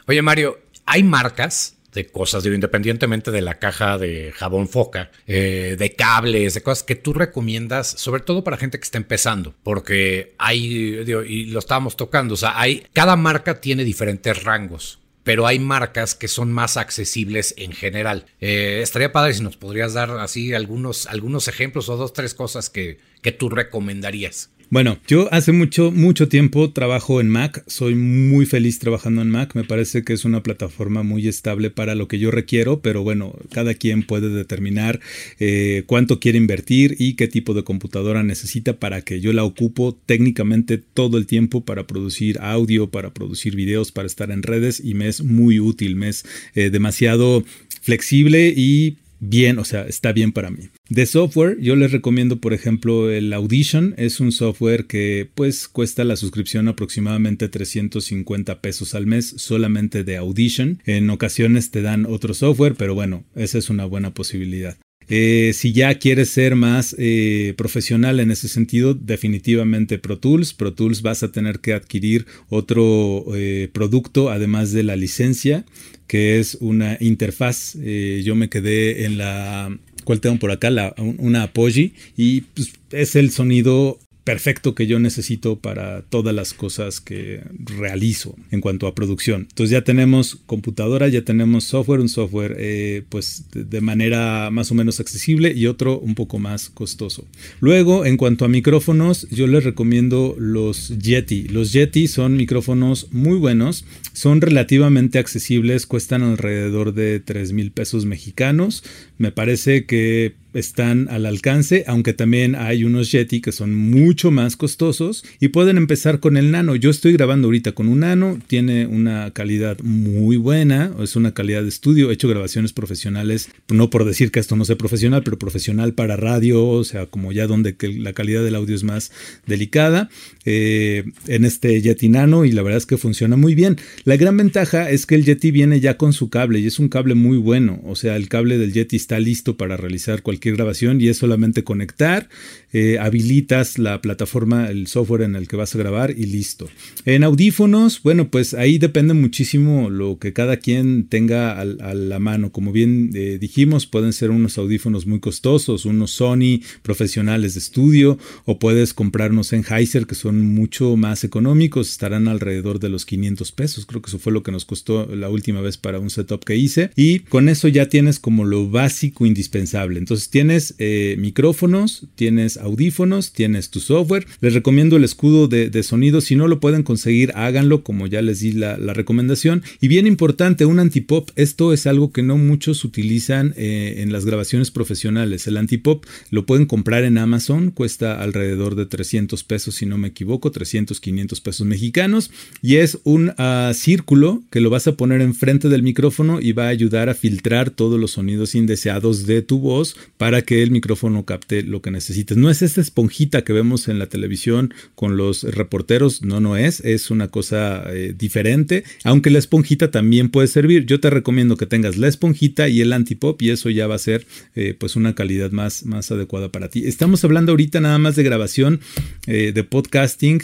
Oye 0.06 0.22
Mario, 0.22 0.58
hay 0.86 1.02
marcas 1.02 1.73
de 1.94 2.06
cosas, 2.06 2.42
digo, 2.42 2.54
independientemente 2.54 3.30
de 3.30 3.40
la 3.40 3.58
caja 3.58 3.96
de 3.98 4.32
jabón 4.32 4.68
foca, 4.68 5.10
eh, 5.26 5.76
de 5.78 5.94
cables, 5.94 6.54
de 6.54 6.62
cosas 6.62 6.82
que 6.82 6.96
tú 6.96 7.12
recomiendas, 7.12 7.88
sobre 7.88 8.22
todo 8.22 8.44
para 8.44 8.56
gente 8.56 8.78
que 8.78 8.84
está 8.84 8.98
empezando, 8.98 9.54
porque 9.62 10.34
hay, 10.38 11.04
y 11.26 11.44
lo 11.46 11.58
estábamos 11.58 11.96
tocando, 11.96 12.34
o 12.34 12.36
sea, 12.36 12.60
hay, 12.60 12.86
cada 12.92 13.16
marca 13.16 13.60
tiene 13.60 13.84
diferentes 13.84 14.42
rangos 14.42 14.98
pero 15.24 15.46
hay 15.46 15.58
marcas 15.58 16.14
que 16.14 16.28
son 16.28 16.52
más 16.52 16.76
accesibles 16.76 17.54
en 17.56 17.72
general. 17.72 18.26
Eh, 18.40 18.80
estaría 18.82 19.10
padre 19.10 19.32
si 19.32 19.42
nos 19.42 19.56
podrías 19.56 19.94
dar 19.94 20.10
así 20.10 20.52
algunos, 20.52 21.06
algunos 21.06 21.48
ejemplos 21.48 21.88
o 21.88 21.96
dos, 21.96 22.12
tres 22.12 22.34
cosas 22.34 22.70
que, 22.70 22.98
que 23.22 23.32
tú 23.32 23.48
recomendarías. 23.48 24.50
Bueno, 24.70 24.98
yo 25.06 25.32
hace 25.32 25.52
mucho, 25.52 25.92
mucho 25.92 26.28
tiempo 26.28 26.72
trabajo 26.72 27.20
en 27.20 27.28
Mac, 27.28 27.62
soy 27.66 27.94
muy 27.94 28.46
feliz 28.46 28.78
trabajando 28.78 29.22
en 29.22 29.30
Mac, 29.30 29.54
me 29.54 29.62
parece 29.62 30.02
que 30.04 30.12
es 30.14 30.24
una 30.24 30.42
plataforma 30.42 31.02
muy 31.02 31.28
estable 31.28 31.70
para 31.70 31.94
lo 31.94 32.08
que 32.08 32.18
yo 32.18 32.30
requiero, 32.30 32.80
pero 32.80 33.02
bueno, 33.02 33.36
cada 33.50 33.74
quien 33.74 34.02
puede 34.02 34.30
determinar 34.30 35.00
eh, 35.38 35.84
cuánto 35.86 36.18
quiere 36.18 36.38
invertir 36.38 36.96
y 36.98 37.14
qué 37.14 37.28
tipo 37.28 37.54
de 37.54 37.62
computadora 37.62 38.22
necesita 38.22 38.78
para 38.78 39.02
que 39.02 39.20
yo 39.20 39.32
la 39.32 39.44
ocupo 39.44 39.96
técnicamente 40.06 40.78
todo 40.78 41.18
el 41.18 41.26
tiempo 41.26 41.64
para 41.64 41.86
producir 41.86 42.38
audio, 42.40 42.90
para 42.90 43.12
producir 43.12 43.54
videos, 43.54 43.92
para 43.92 44.06
estar 44.06 44.30
en 44.30 44.42
redes. 44.42 44.80
Y 44.82 44.94
me 44.94 45.08
es 45.08 45.22
muy 45.22 45.60
útil, 45.60 45.96
me 45.96 46.08
es 46.08 46.24
eh, 46.54 46.70
demasiado 46.70 47.44
flexible 47.82 48.52
y 48.56 48.96
bien, 49.20 49.58
o 49.58 49.64
sea, 49.64 49.82
está 49.82 50.12
bien 50.12 50.32
para 50.32 50.50
mí. 50.50 50.68
De 50.88 51.06
software, 51.06 51.58
yo 51.60 51.76
les 51.76 51.92
recomiendo, 51.92 52.40
por 52.40 52.52
ejemplo, 52.52 53.10
el 53.10 53.32
Audition. 53.32 53.94
Es 53.96 54.20
un 54.20 54.32
software 54.32 54.86
que 54.86 55.28
pues 55.34 55.68
cuesta 55.68 56.04
la 56.04 56.16
suscripción 56.16 56.68
aproximadamente 56.68 57.48
350 57.48 58.60
pesos 58.60 58.94
al 58.94 59.06
mes 59.06 59.34
solamente 59.36 60.04
de 60.04 60.16
Audition. 60.16 60.82
En 60.84 61.10
ocasiones 61.10 61.70
te 61.70 61.82
dan 61.82 62.06
otro 62.06 62.34
software, 62.34 62.74
pero 62.74 62.94
bueno, 62.94 63.24
esa 63.34 63.58
es 63.58 63.70
una 63.70 63.84
buena 63.84 64.12
posibilidad. 64.12 64.76
Eh, 65.08 65.52
si 65.54 65.72
ya 65.72 65.94
quieres 65.98 66.30
ser 66.30 66.56
más 66.56 66.94
eh, 66.98 67.54
profesional 67.56 68.20
en 68.20 68.30
ese 68.30 68.48
sentido, 68.48 68.94
definitivamente 68.94 69.98
Pro 69.98 70.18
Tools. 70.18 70.54
Pro 70.54 70.72
Tools 70.72 71.02
vas 71.02 71.22
a 71.22 71.32
tener 71.32 71.60
que 71.60 71.72
adquirir 71.72 72.26
otro 72.48 73.24
eh, 73.34 73.68
producto 73.72 74.30
además 74.30 74.72
de 74.72 74.82
la 74.82 74.96
licencia, 74.96 75.64
que 76.06 76.38
es 76.38 76.56
una 76.60 76.96
interfaz. 77.00 77.74
yo 77.74 78.34
me 78.34 78.48
quedé 78.48 79.04
en 79.04 79.18
la 79.18 79.78
¿Cuál 80.04 80.20
tengo 80.20 80.38
por 80.38 80.50
acá? 80.50 80.70
La, 80.70 80.94
una 80.98 81.44
Apogee. 81.44 81.92
Y 82.16 82.42
pues, 82.42 82.74
es 82.90 83.16
el 83.16 83.30
sonido 83.30 83.98
perfecto 84.24 84.74
que 84.74 84.86
yo 84.86 84.98
necesito 84.98 85.56
para 85.56 86.02
todas 86.02 86.34
las 86.34 86.54
cosas 86.54 87.00
que 87.00 87.42
realizo 87.58 88.34
en 88.50 88.60
cuanto 88.60 88.86
a 88.86 88.94
producción. 88.94 89.42
Entonces 89.50 89.70
ya 89.70 89.84
tenemos 89.84 90.38
computadora, 90.46 91.08
ya 91.08 91.22
tenemos 91.22 91.64
software, 91.64 92.00
un 92.00 92.08
software 92.08 92.56
eh, 92.58 93.02
pues 93.10 93.44
de 93.52 93.80
manera 93.82 94.50
más 94.50 94.70
o 94.70 94.74
menos 94.74 94.98
accesible 94.98 95.52
y 95.52 95.66
otro 95.66 95.98
un 95.98 96.14
poco 96.14 96.38
más 96.38 96.70
costoso. 96.70 97.26
Luego, 97.60 98.06
en 98.06 98.16
cuanto 98.16 98.44
a 98.44 98.48
micrófonos, 98.48 99.28
yo 99.30 99.46
les 99.46 99.64
recomiendo 99.64 100.34
los 100.38 100.88
Yeti. 100.98 101.48
Los 101.48 101.72
Yeti 101.72 102.08
son 102.08 102.36
micrófonos 102.36 103.08
muy 103.12 103.38
buenos, 103.38 103.84
son 104.14 104.40
relativamente 104.40 105.18
accesibles, 105.18 105.86
cuestan 105.86 106.22
alrededor 106.22 106.94
de 106.94 107.20
3 107.20 107.52
mil 107.52 107.72
pesos 107.72 108.06
mexicanos. 108.06 108.82
Me 109.18 109.32
parece 109.32 109.84
que 109.84 110.34
están 110.54 111.08
al 111.10 111.26
alcance, 111.26 111.84
aunque 111.86 112.12
también 112.12 112.54
hay 112.54 112.84
unos 112.84 113.10
Yeti 113.10 113.40
que 113.40 113.52
son 113.52 113.74
mucho 113.74 114.30
más 114.30 114.56
costosos 114.56 115.24
y 115.40 115.48
pueden 115.48 115.76
empezar 115.76 116.20
con 116.20 116.36
el 116.36 116.50
nano. 116.50 116.76
Yo 116.76 116.90
estoy 116.90 117.12
grabando 117.12 117.48
ahorita 117.48 117.72
con 117.72 117.88
un 117.88 118.00
nano, 118.00 118.38
tiene 118.46 118.86
una 118.86 119.32
calidad 119.32 119.78
muy 119.82 120.36
buena, 120.36 120.92
es 121.02 121.16
una 121.16 121.34
calidad 121.34 121.62
de 121.62 121.68
estudio, 121.68 122.10
he 122.10 122.14
hecho 122.14 122.28
grabaciones 122.28 122.72
profesionales, 122.72 123.50
no 123.68 123.90
por 123.90 124.04
decir 124.04 124.30
que 124.30 124.40
esto 124.40 124.56
no 124.56 124.64
sea 124.64 124.76
profesional, 124.76 125.22
pero 125.24 125.38
profesional 125.38 125.94
para 125.94 126.16
radio, 126.16 126.64
o 126.64 126.84
sea, 126.84 127.06
como 127.06 127.32
ya 127.32 127.46
donde 127.46 127.76
la 127.98 128.12
calidad 128.12 128.44
del 128.44 128.54
audio 128.54 128.76
es 128.76 128.84
más 128.84 129.10
delicada, 129.46 130.08
eh, 130.44 131.04
en 131.26 131.44
este 131.44 131.80
Yeti 131.82 132.08
Nano 132.08 132.44
y 132.44 132.52
la 132.52 132.62
verdad 132.62 132.78
es 132.78 132.86
que 132.86 132.96
funciona 132.96 133.36
muy 133.36 133.54
bien. 133.54 133.76
La 134.06 134.18
gran 134.18 134.36
ventaja 134.36 134.90
es 134.90 135.06
que 135.06 135.14
el 135.14 135.24
Yeti 135.24 135.50
viene 135.50 135.80
ya 135.80 135.96
con 135.96 136.12
su 136.12 136.28
cable 136.28 136.58
y 136.58 136.66
es 136.66 136.78
un 136.78 136.90
cable 136.90 137.14
muy 137.14 137.38
bueno, 137.38 137.80
o 137.86 137.96
sea, 137.96 138.16
el 138.16 138.28
cable 138.28 138.58
del 138.58 138.74
Yeti 138.74 138.96
está 138.96 139.18
listo 139.18 139.56
para 139.56 139.78
realizar 139.78 140.20
cualquier 140.20 140.56
grabación 140.56 141.00
y 141.00 141.08
es 141.08 141.16
solamente 141.16 141.64
conectar, 141.64 142.28
eh, 142.74 142.98
habilitas 142.98 143.78
la 143.78 144.02
plataforma, 144.02 144.68
el 144.68 144.88
software 144.88 145.22
en 145.22 145.36
el 145.36 145.48
que 145.48 145.56
vas 145.56 145.74
a 145.74 145.78
grabar 145.78 146.10
y 146.10 146.26
listo. 146.26 146.68
En 147.06 147.24
audífonos, 147.24 148.02
bueno, 148.02 148.28
pues 148.28 148.52
ahí 148.52 148.76
depende 148.76 149.14
muchísimo 149.14 149.88
lo 149.88 150.18
que 150.18 150.34
cada 150.34 150.58
quien 150.58 151.08
tenga 151.08 151.58
a, 151.58 151.64
la 151.64 152.18
mano. 152.18 152.52
Como 152.52 152.72
bien 152.72 153.10
eh, 153.14 153.38
dijimos, 153.40 153.86
pueden 153.86 154.12
ser 154.12 154.30
unos 154.30 154.58
audífonos 154.58 155.06
muy 155.06 155.20
costosos, 155.20 155.86
unos 155.86 156.10
Sony 156.10 156.60
profesionales 156.82 157.54
de 157.54 157.60
estudio, 157.60 158.18
o 158.44 158.58
puedes 158.58 158.92
comprar 158.92 159.30
unos 159.30 159.46
Sennheiser 159.46 160.06
que 160.06 160.14
son 160.14 160.40
mucho 160.54 160.94
más 160.96 161.24
económicos, 161.24 161.90
estarán 161.90 162.28
alrededor 162.28 162.80
de 162.80 162.90
los 162.90 163.06
500 163.06 163.52
pesos. 163.52 163.86
Creo 163.94 164.02
que 164.02 164.10
eso 164.10 164.18
fue 164.18 164.32
lo 164.32 164.42
que 164.42 164.50
nos 164.50 164.64
costó 164.64 165.06
la 165.06 165.28
última 165.28 165.60
vez 165.60 165.76
para 165.76 166.00
un 166.00 166.10
setup 166.10 166.42
que 166.42 166.56
hice. 166.56 166.90
Y 166.96 167.20
con 167.20 167.48
eso 167.48 167.68
ya 167.68 167.88
tienes 167.88 168.18
como 168.18 168.44
lo 168.44 168.68
básico 168.68 169.24
indispensable. 169.24 170.00
Entonces 170.00 170.30
tienes 170.30 170.74
eh, 170.78 171.14
micrófonos, 171.20 172.08
tienes 172.16 172.56
audífonos, 172.56 173.32
tienes 173.32 173.70
tu 173.70 173.78
software. 173.78 174.26
Les 174.40 174.52
recomiendo 174.52 174.96
el 174.96 175.04
escudo 175.04 175.46
de, 175.46 175.82
sonido. 175.84 176.20
Si 176.20 176.34
no 176.34 176.48
lo 176.48 176.58
pueden 176.58 176.82
conseguir, 176.82 177.30
háganlo 177.36 177.84
como 177.84 178.08
ya 178.08 178.20
les 178.20 178.40
di 178.40 178.50
la, 178.50 178.76
recomendación. 178.94 179.62
Y 179.80 179.86
bien 179.86 180.08
importante, 180.08 180.66
un 180.66 180.80
antipop. 180.80 181.30
Esto 181.36 181.72
es 181.72 181.86
algo 181.86 182.10
que 182.10 182.24
no 182.24 182.36
muchos 182.36 182.84
utilizan 182.84 183.54
eh, 183.56 183.96
en 183.98 184.12
las 184.12 184.24
grabaciones 184.24 184.72
profesionales. 184.72 185.46
El 185.46 185.56
antipop 185.56 186.04
lo 186.30 186.46
pueden 186.46 186.66
comprar 186.66 187.04
en 187.04 187.16
Amazon. 187.16 187.70
Cuesta 187.70 188.20
alrededor 188.20 188.74
de 188.74 188.86
300 188.86 189.44
pesos, 189.44 189.76
si 189.76 189.86
no 189.86 189.98
me 189.98 190.08
equivoco. 190.08 190.50
300, 190.50 190.98
500 190.98 191.40
pesos 191.40 191.64
mexicanos. 191.64 192.32
Y 192.60 192.76
es 192.76 192.98
un 193.04 193.34
ah, 193.38 193.70
círculo 193.84 194.42
que 194.50 194.60
lo 194.60 194.70
vas 194.70 194.86
a 194.86 194.96
poner 194.96 195.20
enfrente 195.20 195.68
del 195.68 195.82
micrófono 195.82 196.40
y 196.40 196.52
va 196.52 196.64
a 196.66 196.68
ayudar 196.68 197.10
a 197.10 197.14
filtrar 197.14 197.68
todos 197.68 198.00
los 198.00 198.12
sonidos 198.12 198.54
indeseados 198.54 199.26
de 199.26 199.42
tu 199.42 199.58
voz 199.58 199.94
para 200.16 200.40
que 200.40 200.62
el 200.62 200.70
micrófono 200.70 201.26
capte 201.26 201.62
lo 201.62 201.82
que 201.82 201.90
necesites. 201.90 202.38
No 202.38 202.48
es 202.48 202.62
esta 202.62 202.80
esponjita 202.80 203.44
que 203.44 203.52
vemos 203.52 203.88
en 203.88 203.98
la 203.98 204.06
televisión 204.06 204.72
con 204.94 205.18
los 205.18 205.42
reporteros, 205.42 206.22
no, 206.22 206.40
no 206.40 206.56
es, 206.56 206.80
es 206.80 207.10
una 207.10 207.28
cosa 207.28 207.84
eh, 207.92 208.14
diferente, 208.16 208.84
aunque 209.04 209.28
la 209.28 209.38
esponjita 209.38 209.90
también 209.90 210.30
puede 210.30 210.48
servir. 210.48 210.86
Yo 210.86 210.98
te 210.98 211.10
recomiendo 211.10 211.58
que 211.58 211.66
tengas 211.66 211.98
la 211.98 212.08
esponjita 212.08 212.70
y 212.70 212.80
el 212.80 212.92
antipop 212.92 213.42
y 213.42 213.50
eso 213.50 213.68
ya 213.68 213.86
va 213.86 213.96
a 213.96 213.98
ser 213.98 214.26
eh, 214.54 214.74
pues 214.78 214.96
una 214.96 215.14
calidad 215.14 215.50
más, 215.50 215.84
más 215.84 216.10
adecuada 216.10 216.50
para 216.50 216.70
ti. 216.70 216.86
Estamos 216.86 217.22
hablando 217.22 217.52
ahorita 217.52 217.80
nada 217.80 217.98
más 217.98 218.16
de 218.16 218.22
grabación 218.22 218.80
eh, 219.26 219.52
de 219.54 219.62
podcasting 219.62 220.40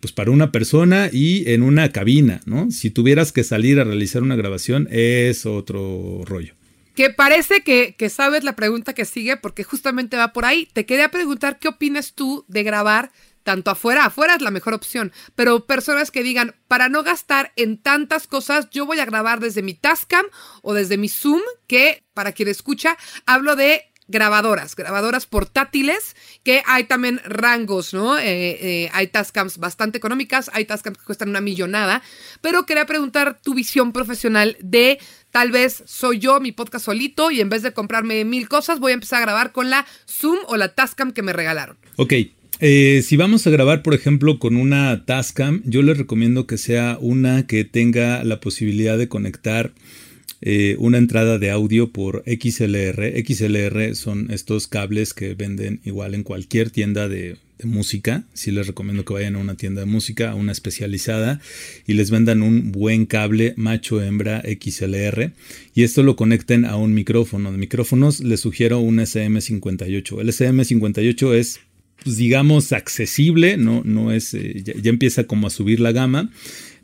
pues 0.00 0.12
para 0.12 0.30
una 0.30 0.52
persona 0.52 1.10
y 1.12 1.50
en 1.50 1.62
una 1.62 1.90
cabina, 1.90 2.40
¿no? 2.46 2.67
Si 2.70 2.90
tuvieras 2.90 3.32
que 3.32 3.44
salir 3.44 3.80
a 3.80 3.84
realizar 3.84 4.22
una 4.22 4.36
grabación 4.36 4.88
es 4.90 5.46
otro 5.46 6.22
rollo. 6.24 6.54
Que 6.94 7.10
parece 7.10 7.62
que, 7.62 7.94
sabes 8.10 8.42
la 8.42 8.56
pregunta 8.56 8.92
que 8.92 9.04
sigue 9.04 9.36
porque 9.36 9.62
justamente 9.62 10.16
va 10.16 10.32
por 10.32 10.44
ahí. 10.44 10.68
Te 10.72 10.84
quería 10.84 11.10
preguntar 11.10 11.58
qué 11.58 11.68
opinas 11.68 12.14
tú 12.14 12.44
de 12.48 12.64
grabar 12.64 13.12
tanto 13.44 13.70
afuera, 13.70 14.04
afuera 14.04 14.34
es 14.34 14.42
la 14.42 14.50
mejor 14.50 14.74
opción, 14.74 15.10
pero 15.34 15.64
personas 15.64 16.10
que 16.10 16.22
digan, 16.22 16.54
para 16.66 16.90
no 16.90 17.02
gastar 17.02 17.52
en 17.56 17.78
tantas 17.78 18.26
cosas, 18.26 18.68
yo 18.68 18.84
voy 18.84 19.00
a 19.00 19.06
grabar 19.06 19.40
desde 19.40 19.62
mi 19.62 19.72
Tascam 19.72 20.26
o 20.60 20.74
desde 20.74 20.98
mi 20.98 21.08
Zoom, 21.08 21.40
que 21.66 22.02
para 22.12 22.32
quien 22.32 22.48
escucha, 22.48 22.98
hablo 23.24 23.56
de 23.56 23.87
grabadoras, 24.08 24.74
grabadoras 24.74 25.26
portátiles, 25.26 26.16
que 26.42 26.62
hay 26.66 26.84
también 26.84 27.20
rangos, 27.24 27.94
¿no? 27.94 28.18
Eh, 28.18 28.24
eh, 28.24 28.90
hay 28.92 29.06
Tascams 29.08 29.58
bastante 29.58 29.98
económicas, 29.98 30.50
hay 30.52 30.64
Tascams 30.64 30.98
que 30.98 31.04
cuestan 31.04 31.28
una 31.28 31.40
millonada, 31.40 32.02
pero 32.40 32.66
quería 32.66 32.86
preguntar 32.86 33.38
tu 33.42 33.54
visión 33.54 33.92
profesional 33.92 34.56
de 34.60 34.98
tal 35.30 35.52
vez 35.52 35.82
soy 35.86 36.18
yo 36.18 36.40
mi 36.40 36.52
podcast 36.52 36.86
solito 36.86 37.30
y 37.30 37.40
en 37.40 37.50
vez 37.50 37.62
de 37.62 37.72
comprarme 37.72 38.24
mil 38.24 38.48
cosas 38.48 38.80
voy 38.80 38.92
a 38.92 38.94
empezar 38.94 39.18
a 39.18 39.26
grabar 39.26 39.52
con 39.52 39.70
la 39.70 39.86
Zoom 40.08 40.38
o 40.46 40.56
la 40.56 40.74
Tascam 40.74 41.12
que 41.12 41.22
me 41.22 41.32
regalaron. 41.32 41.76
Ok, 41.96 42.14
eh, 42.60 43.02
si 43.04 43.16
vamos 43.16 43.46
a 43.46 43.50
grabar, 43.50 43.82
por 43.82 43.94
ejemplo, 43.94 44.38
con 44.38 44.56
una 44.56 45.04
Tascam, 45.04 45.62
yo 45.64 45.82
les 45.82 45.96
recomiendo 45.96 46.46
que 46.46 46.58
sea 46.58 46.98
una 47.00 47.46
que 47.46 47.64
tenga 47.64 48.24
la 48.24 48.40
posibilidad 48.40 48.98
de 48.98 49.08
conectar 49.08 49.72
eh, 50.40 50.76
una 50.78 50.98
entrada 50.98 51.38
de 51.38 51.50
audio 51.50 51.90
por 51.90 52.22
XLR. 52.26 53.14
XLR 53.24 53.94
son 53.94 54.30
estos 54.30 54.66
cables 54.66 55.14
que 55.14 55.34
venden 55.34 55.80
igual 55.84 56.14
en 56.14 56.22
cualquier 56.22 56.70
tienda 56.70 57.08
de, 57.08 57.36
música. 57.64 58.24
Sí 58.34 58.50
les 58.50 58.66
recomiendo 58.66 59.04
que 59.04 59.14
vayan 59.14 59.36
a 59.36 59.38
una 59.38 59.56
tienda 59.56 59.80
de 59.80 59.86
música, 59.86 60.30
a 60.30 60.34
una 60.34 60.52
especializada, 60.52 61.40
y 61.86 61.94
les 61.94 62.10
vendan 62.10 62.42
un 62.42 62.72
buen 62.72 63.06
cable 63.06 63.54
macho 63.56 64.02
hembra 64.02 64.42
XLR. 64.42 65.32
Y 65.74 65.82
esto 65.82 66.02
lo 66.02 66.16
conecten 66.16 66.64
a 66.64 66.76
un 66.76 66.94
micrófono. 66.94 67.52
De 67.52 67.58
micrófonos 67.58 68.20
les 68.20 68.40
sugiero 68.40 68.78
un 68.78 68.98
SM58. 68.98 70.20
El 70.20 70.28
SM58 70.28 71.34
es 71.34 71.60
pues, 72.04 72.16
digamos 72.16 72.72
accesible, 72.72 73.56
no, 73.56 73.82
no 73.84 74.12
es, 74.12 74.34
eh, 74.34 74.62
ya, 74.62 74.90
empieza 74.90 75.24
como 75.24 75.48
a 75.48 75.50
subir 75.50 75.80
la 75.80 75.92
gama 75.92 76.30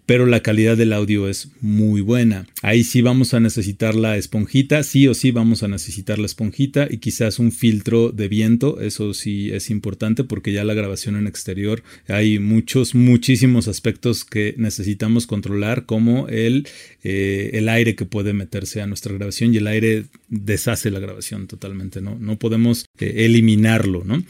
pero 0.07 0.27
la 0.27 0.41
calidad 0.41 0.77
del 0.77 0.93
audio 0.93 1.29
es 1.29 1.49
muy 1.61 2.01
buena. 2.01 2.47
Ahí 2.63 2.85
sí 2.85 3.03
vamos 3.03 3.35
a 3.35 3.41
necesitar 3.41 3.95
la 3.95 4.17
esponjita, 4.17 4.83
sí 4.83 5.09
o 5.09 5.15
sí 5.15 5.31
vamos 5.31 5.63
a 5.63 5.69
necesitar 5.69 6.19
la 6.19 6.27
esponjita 6.27 6.87
y 6.91 6.99
quizás 6.99 7.39
un 7.39 7.53
filtro 7.53 8.11
de 8.11 8.29
viento, 8.29 8.81
eso 8.81 9.15
sí 9.15 9.51
es 9.53 9.71
importante 9.71 10.25
porque 10.25 10.53
ya 10.53 10.65
la 10.65 10.75
grabación 10.75 11.17
en 11.17 11.27
exterior 11.27 11.83
hay 12.09 12.39
muchos, 12.39 12.95
muchísimos 12.95 13.69
aspectos 13.69 14.25
que 14.25 14.55
necesitamos 14.59 15.27
controlar 15.27 15.87
como 15.87 16.29
el, 16.29 16.69
eh, 17.03 17.51
el 17.55 17.69
aire 17.69 17.95
que 17.95 18.05
puede 18.05 18.33
meterse 18.33 18.83
a 18.83 18.87
nuestra 18.87 19.15
grabación 19.15 19.55
y 19.55 19.59
el 19.59 19.67
aire 19.67 20.05
deshace 20.29 20.91
la 20.91 21.01
grabación 21.01 21.47
totalmente, 21.47 22.01
¿no? 22.01 22.19
No 22.19 22.39
podemos 22.39 22.87
eh, 22.99 23.25
eliminarlo, 23.25 24.05
¿no? 24.05 24.23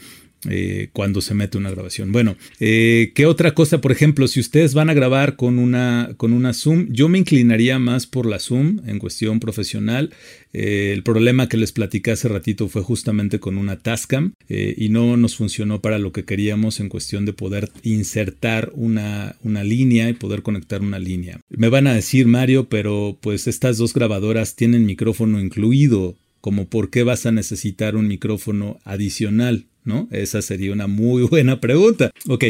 Eh, 0.49 0.89
cuando 0.93 1.21
se 1.21 1.33
mete 1.33 1.57
una 1.57 1.71
grabación. 1.71 2.11
Bueno, 2.11 2.35
eh, 2.59 3.11
¿qué 3.15 3.25
otra 3.25 3.53
cosa? 3.53 3.81
Por 3.81 3.91
ejemplo, 3.91 4.27
si 4.27 4.39
ustedes 4.39 4.73
van 4.73 4.89
a 4.89 4.93
grabar 4.93 5.35
con 5.35 5.59
una, 5.59 6.13
con 6.17 6.33
una 6.33 6.53
Zoom, 6.53 6.87
yo 6.91 7.09
me 7.09 7.17
inclinaría 7.17 7.79
más 7.79 8.05
por 8.05 8.25
la 8.25 8.39
Zoom 8.39 8.81
en 8.85 8.99
cuestión 8.99 9.39
profesional. 9.39 10.11
Eh, 10.53 10.91
el 10.93 11.03
problema 11.03 11.49
que 11.49 11.57
les 11.57 11.71
platicé 11.71 12.11
hace 12.11 12.27
ratito 12.27 12.67
fue 12.67 12.81
justamente 12.81 13.39
con 13.39 13.57
una 13.57 13.79
Tascam 13.79 14.33
y 14.47 14.89
no 14.89 15.17
nos 15.17 15.35
funcionó 15.35 15.81
para 15.81 15.97
lo 15.97 16.11
que 16.11 16.25
queríamos 16.25 16.79
en 16.79 16.89
cuestión 16.89 17.25
de 17.25 17.33
poder 17.33 17.71
insertar 17.83 18.71
una, 18.75 19.35
una 19.43 19.63
línea 19.63 20.09
y 20.09 20.13
poder 20.13 20.43
conectar 20.43 20.81
una 20.81 20.99
línea. 20.99 21.39
Me 21.49 21.69
van 21.69 21.87
a 21.87 21.93
decir, 21.93 22.27
Mario, 22.27 22.69
pero 22.69 23.17
pues 23.21 23.47
estas 23.47 23.77
dos 23.77 23.93
grabadoras 23.93 24.55
tienen 24.55 24.85
micrófono 24.85 25.39
incluido 25.39 26.15
como 26.45 26.67
por 26.67 26.91
qué 26.91 27.01
vas 27.01 27.25
a 27.25 27.31
necesitar 27.31 27.95
un 27.95 28.07
micrófono 28.07 28.77
adicional. 28.83 29.65
¿No? 29.85 30.07
Esa 30.11 30.41
sería 30.41 30.73
una 30.73 30.87
muy 30.87 31.23
buena 31.27 31.61
pregunta. 31.61 32.11
Ok, 32.27 32.43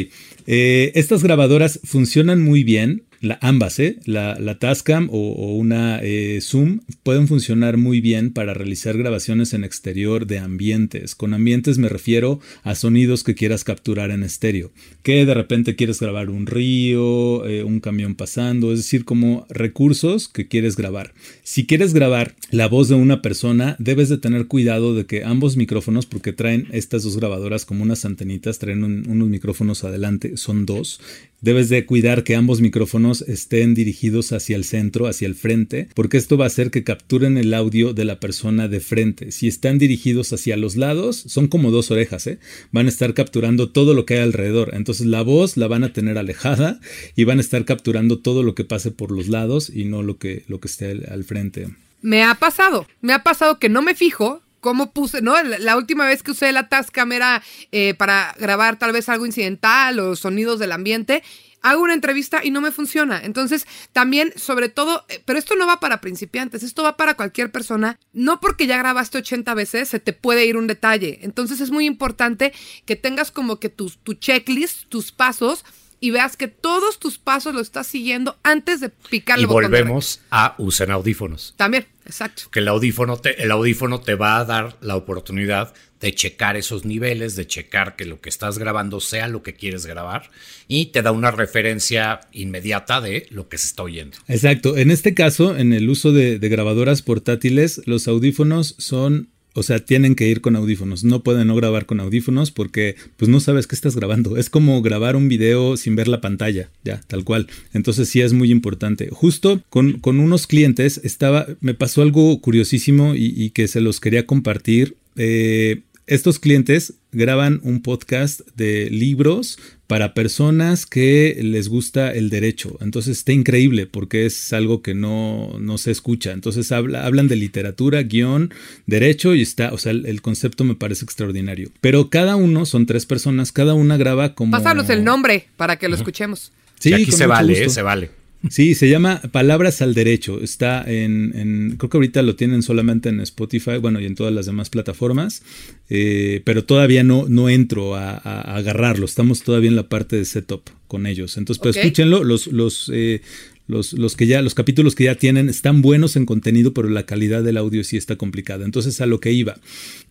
eh, 0.48 0.92
estas 0.96 1.24
grabadoras 1.24 1.80
funcionan 1.84 2.42
muy 2.42 2.64
bien 2.64 3.04
la, 3.22 3.40
ambas, 3.42 3.80
¿eh? 3.80 4.00
la, 4.06 4.38
la 4.40 4.60
Tascam 4.60 5.10
o, 5.12 5.54
una 5.56 6.00
eh, 6.02 6.40
Zoom 6.42 6.82
pueden 7.04 7.28
funcionar 7.28 7.78
muy 7.78 8.02
bien 8.02 8.32
para 8.32 8.54
realizar 8.54 8.98
grabaciones 8.98 9.54
en 9.54 9.64
exterior 9.64 10.28
de 10.28 10.40
ambientes. 10.40 11.16
Con 11.16 11.34
ambientes 11.34 11.78
me 11.78 11.90
refiero 11.90 12.40
a 12.64 12.76
sonidos 12.76 13.24
que 13.24 13.36
quieras 13.36 13.64
capturar 13.64 14.12
en 14.12 14.24
estéreo. 14.24 14.72
Que 15.04 15.26
de 15.26 15.34
repente 15.34 15.76
quieres 15.76 16.00
grabar 16.00 16.30
un 16.30 16.46
río, 16.46 17.46
eh, 17.48 17.64
un 17.64 17.80
camión 17.80 18.16
pasando, 18.16 18.72
es 18.72 18.80
decir, 18.80 19.06
como 19.06 19.46
recursos 19.50 20.28
que 20.28 20.48
quieres 20.48 20.76
grabar. 20.76 21.14
Si 21.44 21.66
quieres 21.66 21.94
grabar 21.94 22.36
la 22.52 22.68
voz 22.68 22.90
de 22.90 22.96
una 22.96 23.22
persona, 23.22 23.76
debes 23.80 24.10
de 24.10 24.18
tener 24.18 24.48
cuidado 24.48 24.96
de 24.96 25.06
que 25.06 25.24
ambos 25.24 25.58
micrófonos, 25.58 26.06
porque 26.06 26.34
traen 26.34 26.68
estas 26.72 27.04
dos 27.04 27.18
grabadoras 27.18 27.66
como 27.66 27.84
unas 27.84 28.06
antenitas, 28.06 28.60
traen 28.60 28.84
unos 28.84 29.30
micrófonos 29.30 29.84
adelante, 29.84 30.38
son 30.38 30.66
dos. 30.66 31.00
Debes 31.46 31.70
de 31.70 31.86
cuidar 31.86 32.24
que 32.24 32.36
ambos 32.36 32.60
micrófonos 32.60 33.22
estén 33.22 33.76
dirigidos 33.76 34.32
hacia 34.32 34.56
el 34.56 34.64
centro, 34.64 35.06
hacia 35.06 35.28
el 35.28 35.36
frente, 35.36 35.88
porque 35.94 36.18
esto 36.18 36.40
va 36.40 36.46
a 36.46 36.48
hacer 36.48 36.72
que 36.72 36.84
capturen 36.84 37.38
el 37.38 37.54
audio 37.54 37.94
de 37.94 38.04
la 38.04 38.20
persona 38.20 38.68
de 38.68 38.80
frente. 38.80 39.32
Si 39.32 39.48
están 39.48 39.78
dirigidos 39.78 40.34
hacia 40.34 40.58
los 40.58 40.76
lados, 40.76 41.18
son 41.28 41.48
como 41.48 41.70
dos 41.70 41.92
orejas, 41.92 42.26
¿eh? 42.26 42.40
van 42.72 42.88
a 42.88 42.90
estar 42.90 43.14
capturando 43.14 43.70
todo 43.70 43.94
lo 43.94 44.08
que 44.08 44.16
hay 44.16 44.22
alrededor. 44.22 44.72
Entonces 44.74 45.06
la 45.06 45.22
voz 45.22 45.56
la 45.56 45.68
van 45.68 45.84
a 45.84 45.94
tener 45.94 46.18
alejada 46.18 46.80
y 47.16 47.26
van 47.26 47.38
a 47.38 47.42
estar 47.42 47.64
capturando 47.64 48.18
todo 48.18 48.42
lo 48.42 48.56
que 48.56 48.66
pase 48.66 48.90
por 48.90 49.12
los 49.12 49.28
lados 49.28 49.70
y 49.70 49.86
no 49.86 50.02
lo 50.02 50.18
que, 50.18 50.46
lo 50.48 50.60
que 50.60 50.68
esté 50.68 51.00
al 51.12 51.26
frente. 51.26 51.68
Me 52.02 52.24
ha 52.24 52.34
pasado, 52.34 52.88
me 53.02 53.14
ha 53.14 53.22
pasado 53.22 53.60
que 53.60 53.70
no 53.70 53.84
me 53.84 53.94
fijo 53.94 54.42
cómo 54.66 54.92
puse, 54.92 55.22
¿no? 55.22 55.36
La, 55.44 55.78
última 55.78 56.08
vez 56.08 56.24
que 56.24 56.32
usé 56.32 56.52
la 56.52 56.70
Tascam 56.70 57.12
era 57.12 57.44
eh, 57.72 57.94
para 57.94 58.34
grabar 58.40 58.80
tal 58.80 58.94
vez 58.94 59.10
algo 59.10 59.28
incidental 59.28 60.00
o 60.00 60.16
sonidos 60.16 60.58
del 60.58 60.72
ambiente 60.72 61.22
hago 61.62 61.84
una 61.84 61.94
entrevista 61.94 62.42
y 62.44 62.50
no 62.50 62.62
me 62.62 62.72
funciona. 62.72 63.22
Entonces, 63.24 63.68
también, 63.92 64.34
sobre 64.36 64.70
todo, 64.70 65.06
eh, 65.10 65.22
pero 65.24 65.38
esto 65.38 65.56
no 65.56 65.68
va 65.68 65.80
para 65.80 66.02
principiantes, 66.02 66.64
esto 66.64 66.82
va 66.82 66.98
para 66.98 67.14
cualquier 67.14 67.52
persona. 67.52 68.00
No 68.12 68.40
porque 68.40 68.66
ya 68.66 68.78
grabaste 68.78 69.20
80 69.20 69.54
veces 69.54 69.90
se 69.90 70.00
te 70.00 70.14
puede 70.14 70.46
ir 70.46 70.58
un 70.58 70.66
detalle. 70.66 71.20
Entonces, 71.22 71.62
es 71.62 71.70
muy 71.70 71.86
importante 71.86 72.52
que 72.86 72.96
tengas 72.96 73.30
como 73.32 73.60
que 73.60 73.70
tu, 73.70 73.92
tu 74.04 74.16
checklist, 74.16 74.90
tus 74.90 75.12
pasos 75.12 75.64
y 76.00 76.12
veas 76.12 76.38
que 76.38 76.48
todos 76.48 77.00
tus 77.00 77.18
pasos 77.18 77.54
lo 77.54 77.62
estás 77.62 77.88
siguiendo 77.88 78.38
antes 78.44 78.80
de 78.80 78.90
picar 78.90 79.38
el 79.38 79.44
y 79.44 79.48
volvemos 79.48 80.22
a 80.30 80.56
usar 80.58 80.92
audífonos. 80.92 81.54
También, 81.58 81.88
exacto. 82.06 82.44
Que 82.52 82.60
el 82.60 82.68
audífono, 82.68 83.18
te, 83.18 83.42
el 83.42 83.52
audífono 83.52 84.02
te 84.02 84.16
va 84.16 84.38
a 84.38 84.46
dar 84.46 84.78
la 84.82 84.96
oportunidad 84.96 85.74
de 86.00 86.14
checar 86.14 86.58
esos 86.58 86.86
niveles, 86.86 87.36
de 87.36 87.48
checar 87.48 87.96
que 87.96 88.06
lo 88.06 88.22
que 88.22 88.30
estás 88.30 88.58
grabando 88.58 89.00
sea 89.00 89.28
lo 89.28 89.42
que 89.42 89.56
quieres 89.56 89.86
grabar 89.86 90.30
y 90.68 90.88
te 90.88 91.02
da 91.02 91.12
una 91.12 91.32
referencia 91.32 92.22
inmediata 92.32 93.02
de 93.02 93.28
lo 93.32 93.48
que 93.48 93.58
se 93.58 93.68
está 93.68 93.84
oyendo. 93.84 94.18
Exacto. 94.28 94.78
En 94.78 94.92
este 94.92 95.14
caso, 95.14 95.56
en 95.58 95.74
el 95.74 95.90
uso 95.90 96.12
de, 96.12 96.38
de 96.38 96.50
grabadoras 96.50 97.02
portátiles, 97.02 97.82
los 97.86 98.08
audífonos 98.08 98.76
son 98.78 99.35
o 99.56 99.64
sea, 99.64 99.80
tienen 99.80 100.16
que 100.16 100.28
ir 100.28 100.42
con 100.42 100.56
audífonos. 100.56 101.06
No 101.06 101.24
pueden 101.24 101.48
no 101.48 101.56
grabar 101.56 101.86
con 101.86 102.02
audífonos 102.02 102.52
porque 102.52 102.96
pues 103.16 103.30
no 103.30 103.40
sabes 103.40 103.68
qué 103.68 103.76
estás 103.76 103.96
grabando. 103.96 104.36
Es 104.36 104.50
como 104.50 104.82
grabar 104.82 105.16
un 105.16 105.30
video 105.30 105.78
sin 105.78 105.96
ver 105.96 106.10
la 106.10 106.20
pantalla, 106.20 106.70
ya, 106.84 107.02
tal 107.08 107.24
cual. 107.24 107.48
Entonces 107.74 108.10
sí 108.10 108.20
es 108.20 108.34
muy 108.34 108.52
importante. 108.52 109.10
Justo 109.12 109.64
con, 109.70 110.00
con 110.00 110.20
unos 110.20 110.46
clientes 110.46 111.00
estaba, 111.04 111.48
me 111.62 111.74
pasó 111.74 112.02
algo 112.02 112.42
curiosísimo 112.42 113.16
y, 113.16 113.34
y 113.36 113.52
que 113.52 113.70
se 113.70 113.80
los 113.80 114.02
quería 114.02 114.26
compartir. 114.26 114.98
Eh, 115.16 115.84
estos 116.08 116.40
clientes 116.40 116.94
graban 117.12 117.60
un 117.64 117.82
podcast 117.82 118.42
de 118.56 118.90
libros 118.92 119.58
para 119.88 120.14
personas 120.14 120.86
que 120.86 121.38
les 121.42 121.68
gusta 121.68 122.12
el 122.12 122.30
derecho. 122.30 122.78
Entonces 122.82 123.18
está 123.18 123.32
increíble 123.32 123.86
porque 123.88 124.26
es 124.26 124.54
algo 124.54 124.82
que 124.82 124.94
no, 124.94 125.58
no 125.60 125.78
se 125.78 125.92
escucha. 125.92 126.32
Entonces 126.32 126.72
hablan 126.72 127.28
de 127.28 127.36
literatura, 127.36 128.04
guion, 128.04 128.54
derecho 128.86 129.34
y 129.36 129.42
está, 129.42 129.74
o 129.74 129.78
sea, 129.78 129.92
el, 129.92 130.22
concepto 130.22 130.64
me 130.64 130.76
parece 130.76 131.06
extraordinario. 131.06 131.72
Pero 131.82 132.10
cada 132.10 132.36
uno, 132.36 132.66
son 132.66 132.86
tres 132.86 133.06
personas, 133.06 133.52
cada 133.52 133.74
una 133.74 133.98
graba 133.98 134.36
como... 134.36 134.52
Pásanos 134.52 134.90
el 134.90 135.04
nombre 135.04 135.48
para 135.58 135.78
que 135.78 135.88
lo 135.88 135.96
escuchemos. 135.96 136.52
Sí, 136.80 136.94
aquí 136.94 137.12
se 137.12 137.26
vale, 137.26 137.66
eh, 137.66 137.70
se 137.70 137.82
vale. 137.82 138.25
Sí, 138.50 138.76
se 138.76 138.90
llama 138.90 139.22
Palabras 139.32 139.82
al 139.82 139.94
Derecho. 139.94 140.42
Está 140.42 140.84
en, 140.86 141.76
creo 141.78 141.90
que 141.90 141.98
ahorita 141.98 142.22
lo 142.22 142.36
tienen 142.36 142.62
solamente 142.64 143.10
en 143.10 143.20
Spotify, 143.22 143.78
bueno, 143.78 144.00
y 144.00 144.06
en 144.06 144.16
todas 144.16 144.34
las 144.34 144.46
demás 144.46 144.70
plataformas, 144.70 145.44
eh, 145.90 146.42
pero 146.46 146.64
todavía 146.64 147.04
no, 147.04 147.26
no 147.28 147.50
entro 147.50 147.96
a, 147.96 148.18
agarrarlo. 148.18 149.06
Estamos 149.06 149.44
todavía 149.44 149.70
en 149.70 149.76
la 149.76 149.90
parte 149.90 150.16
de 150.16 150.26
setup 150.26 150.64
con 150.88 151.06
ellos. 151.06 151.38
Entonces, 151.38 151.62
pues 151.62 151.78
escúchenlo. 151.78 152.24
Los, 152.24 152.48
los, 152.48 152.92
eh, 152.94 153.22
los, 153.68 153.94
los, 153.94 154.16
que 154.16 154.28
ya, 154.28 154.42
los 154.42 154.54
capítulos 154.54 154.96
que 154.96 155.06
ya 155.06 155.16
tienen 155.16 155.50
están 155.50 155.82
buenos 155.82 156.16
en 156.16 156.26
contenido, 156.26 156.74
pero 156.74 156.90
la 156.90 157.06
calidad 157.06 157.44
del 157.44 157.58
audio 157.58 157.84
sí 157.84 157.98
está 157.98 158.16
complicada. 158.16 158.66
Entonces, 158.66 159.02
a 159.02 159.06
lo 159.06 159.20
que 159.20 159.32
iba. 159.32 159.58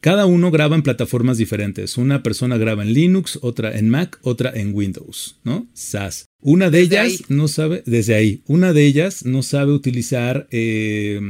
Cada 0.01 0.27
uno 0.27 0.51
graba 0.51 0.77
en 0.77 0.83
plataformas 0.83 1.39
diferentes. 1.39 1.97
Una 1.97 2.23
persona 2.23 2.57
graba 2.59 2.83
en 2.83 2.93
Linux, 2.93 3.39
otra 3.43 3.77
en 3.79 3.91
Mac, 3.91 4.19
otra 4.23 4.53
en 4.55 4.75
Windows, 4.75 5.37
¿no? 5.45 5.67
SAS. 5.73 6.27
Una 6.41 6.71
de 6.71 6.81
ellas 6.81 7.25
no 7.29 7.49
sabe, 7.49 7.83
desde 7.87 8.15
ahí, 8.15 8.43
una 8.47 8.73
de 8.73 8.85
ellas 8.85 9.25
no 9.25 9.43
sabe 9.43 9.73
utilizar 9.73 10.47
eh, 10.51 11.21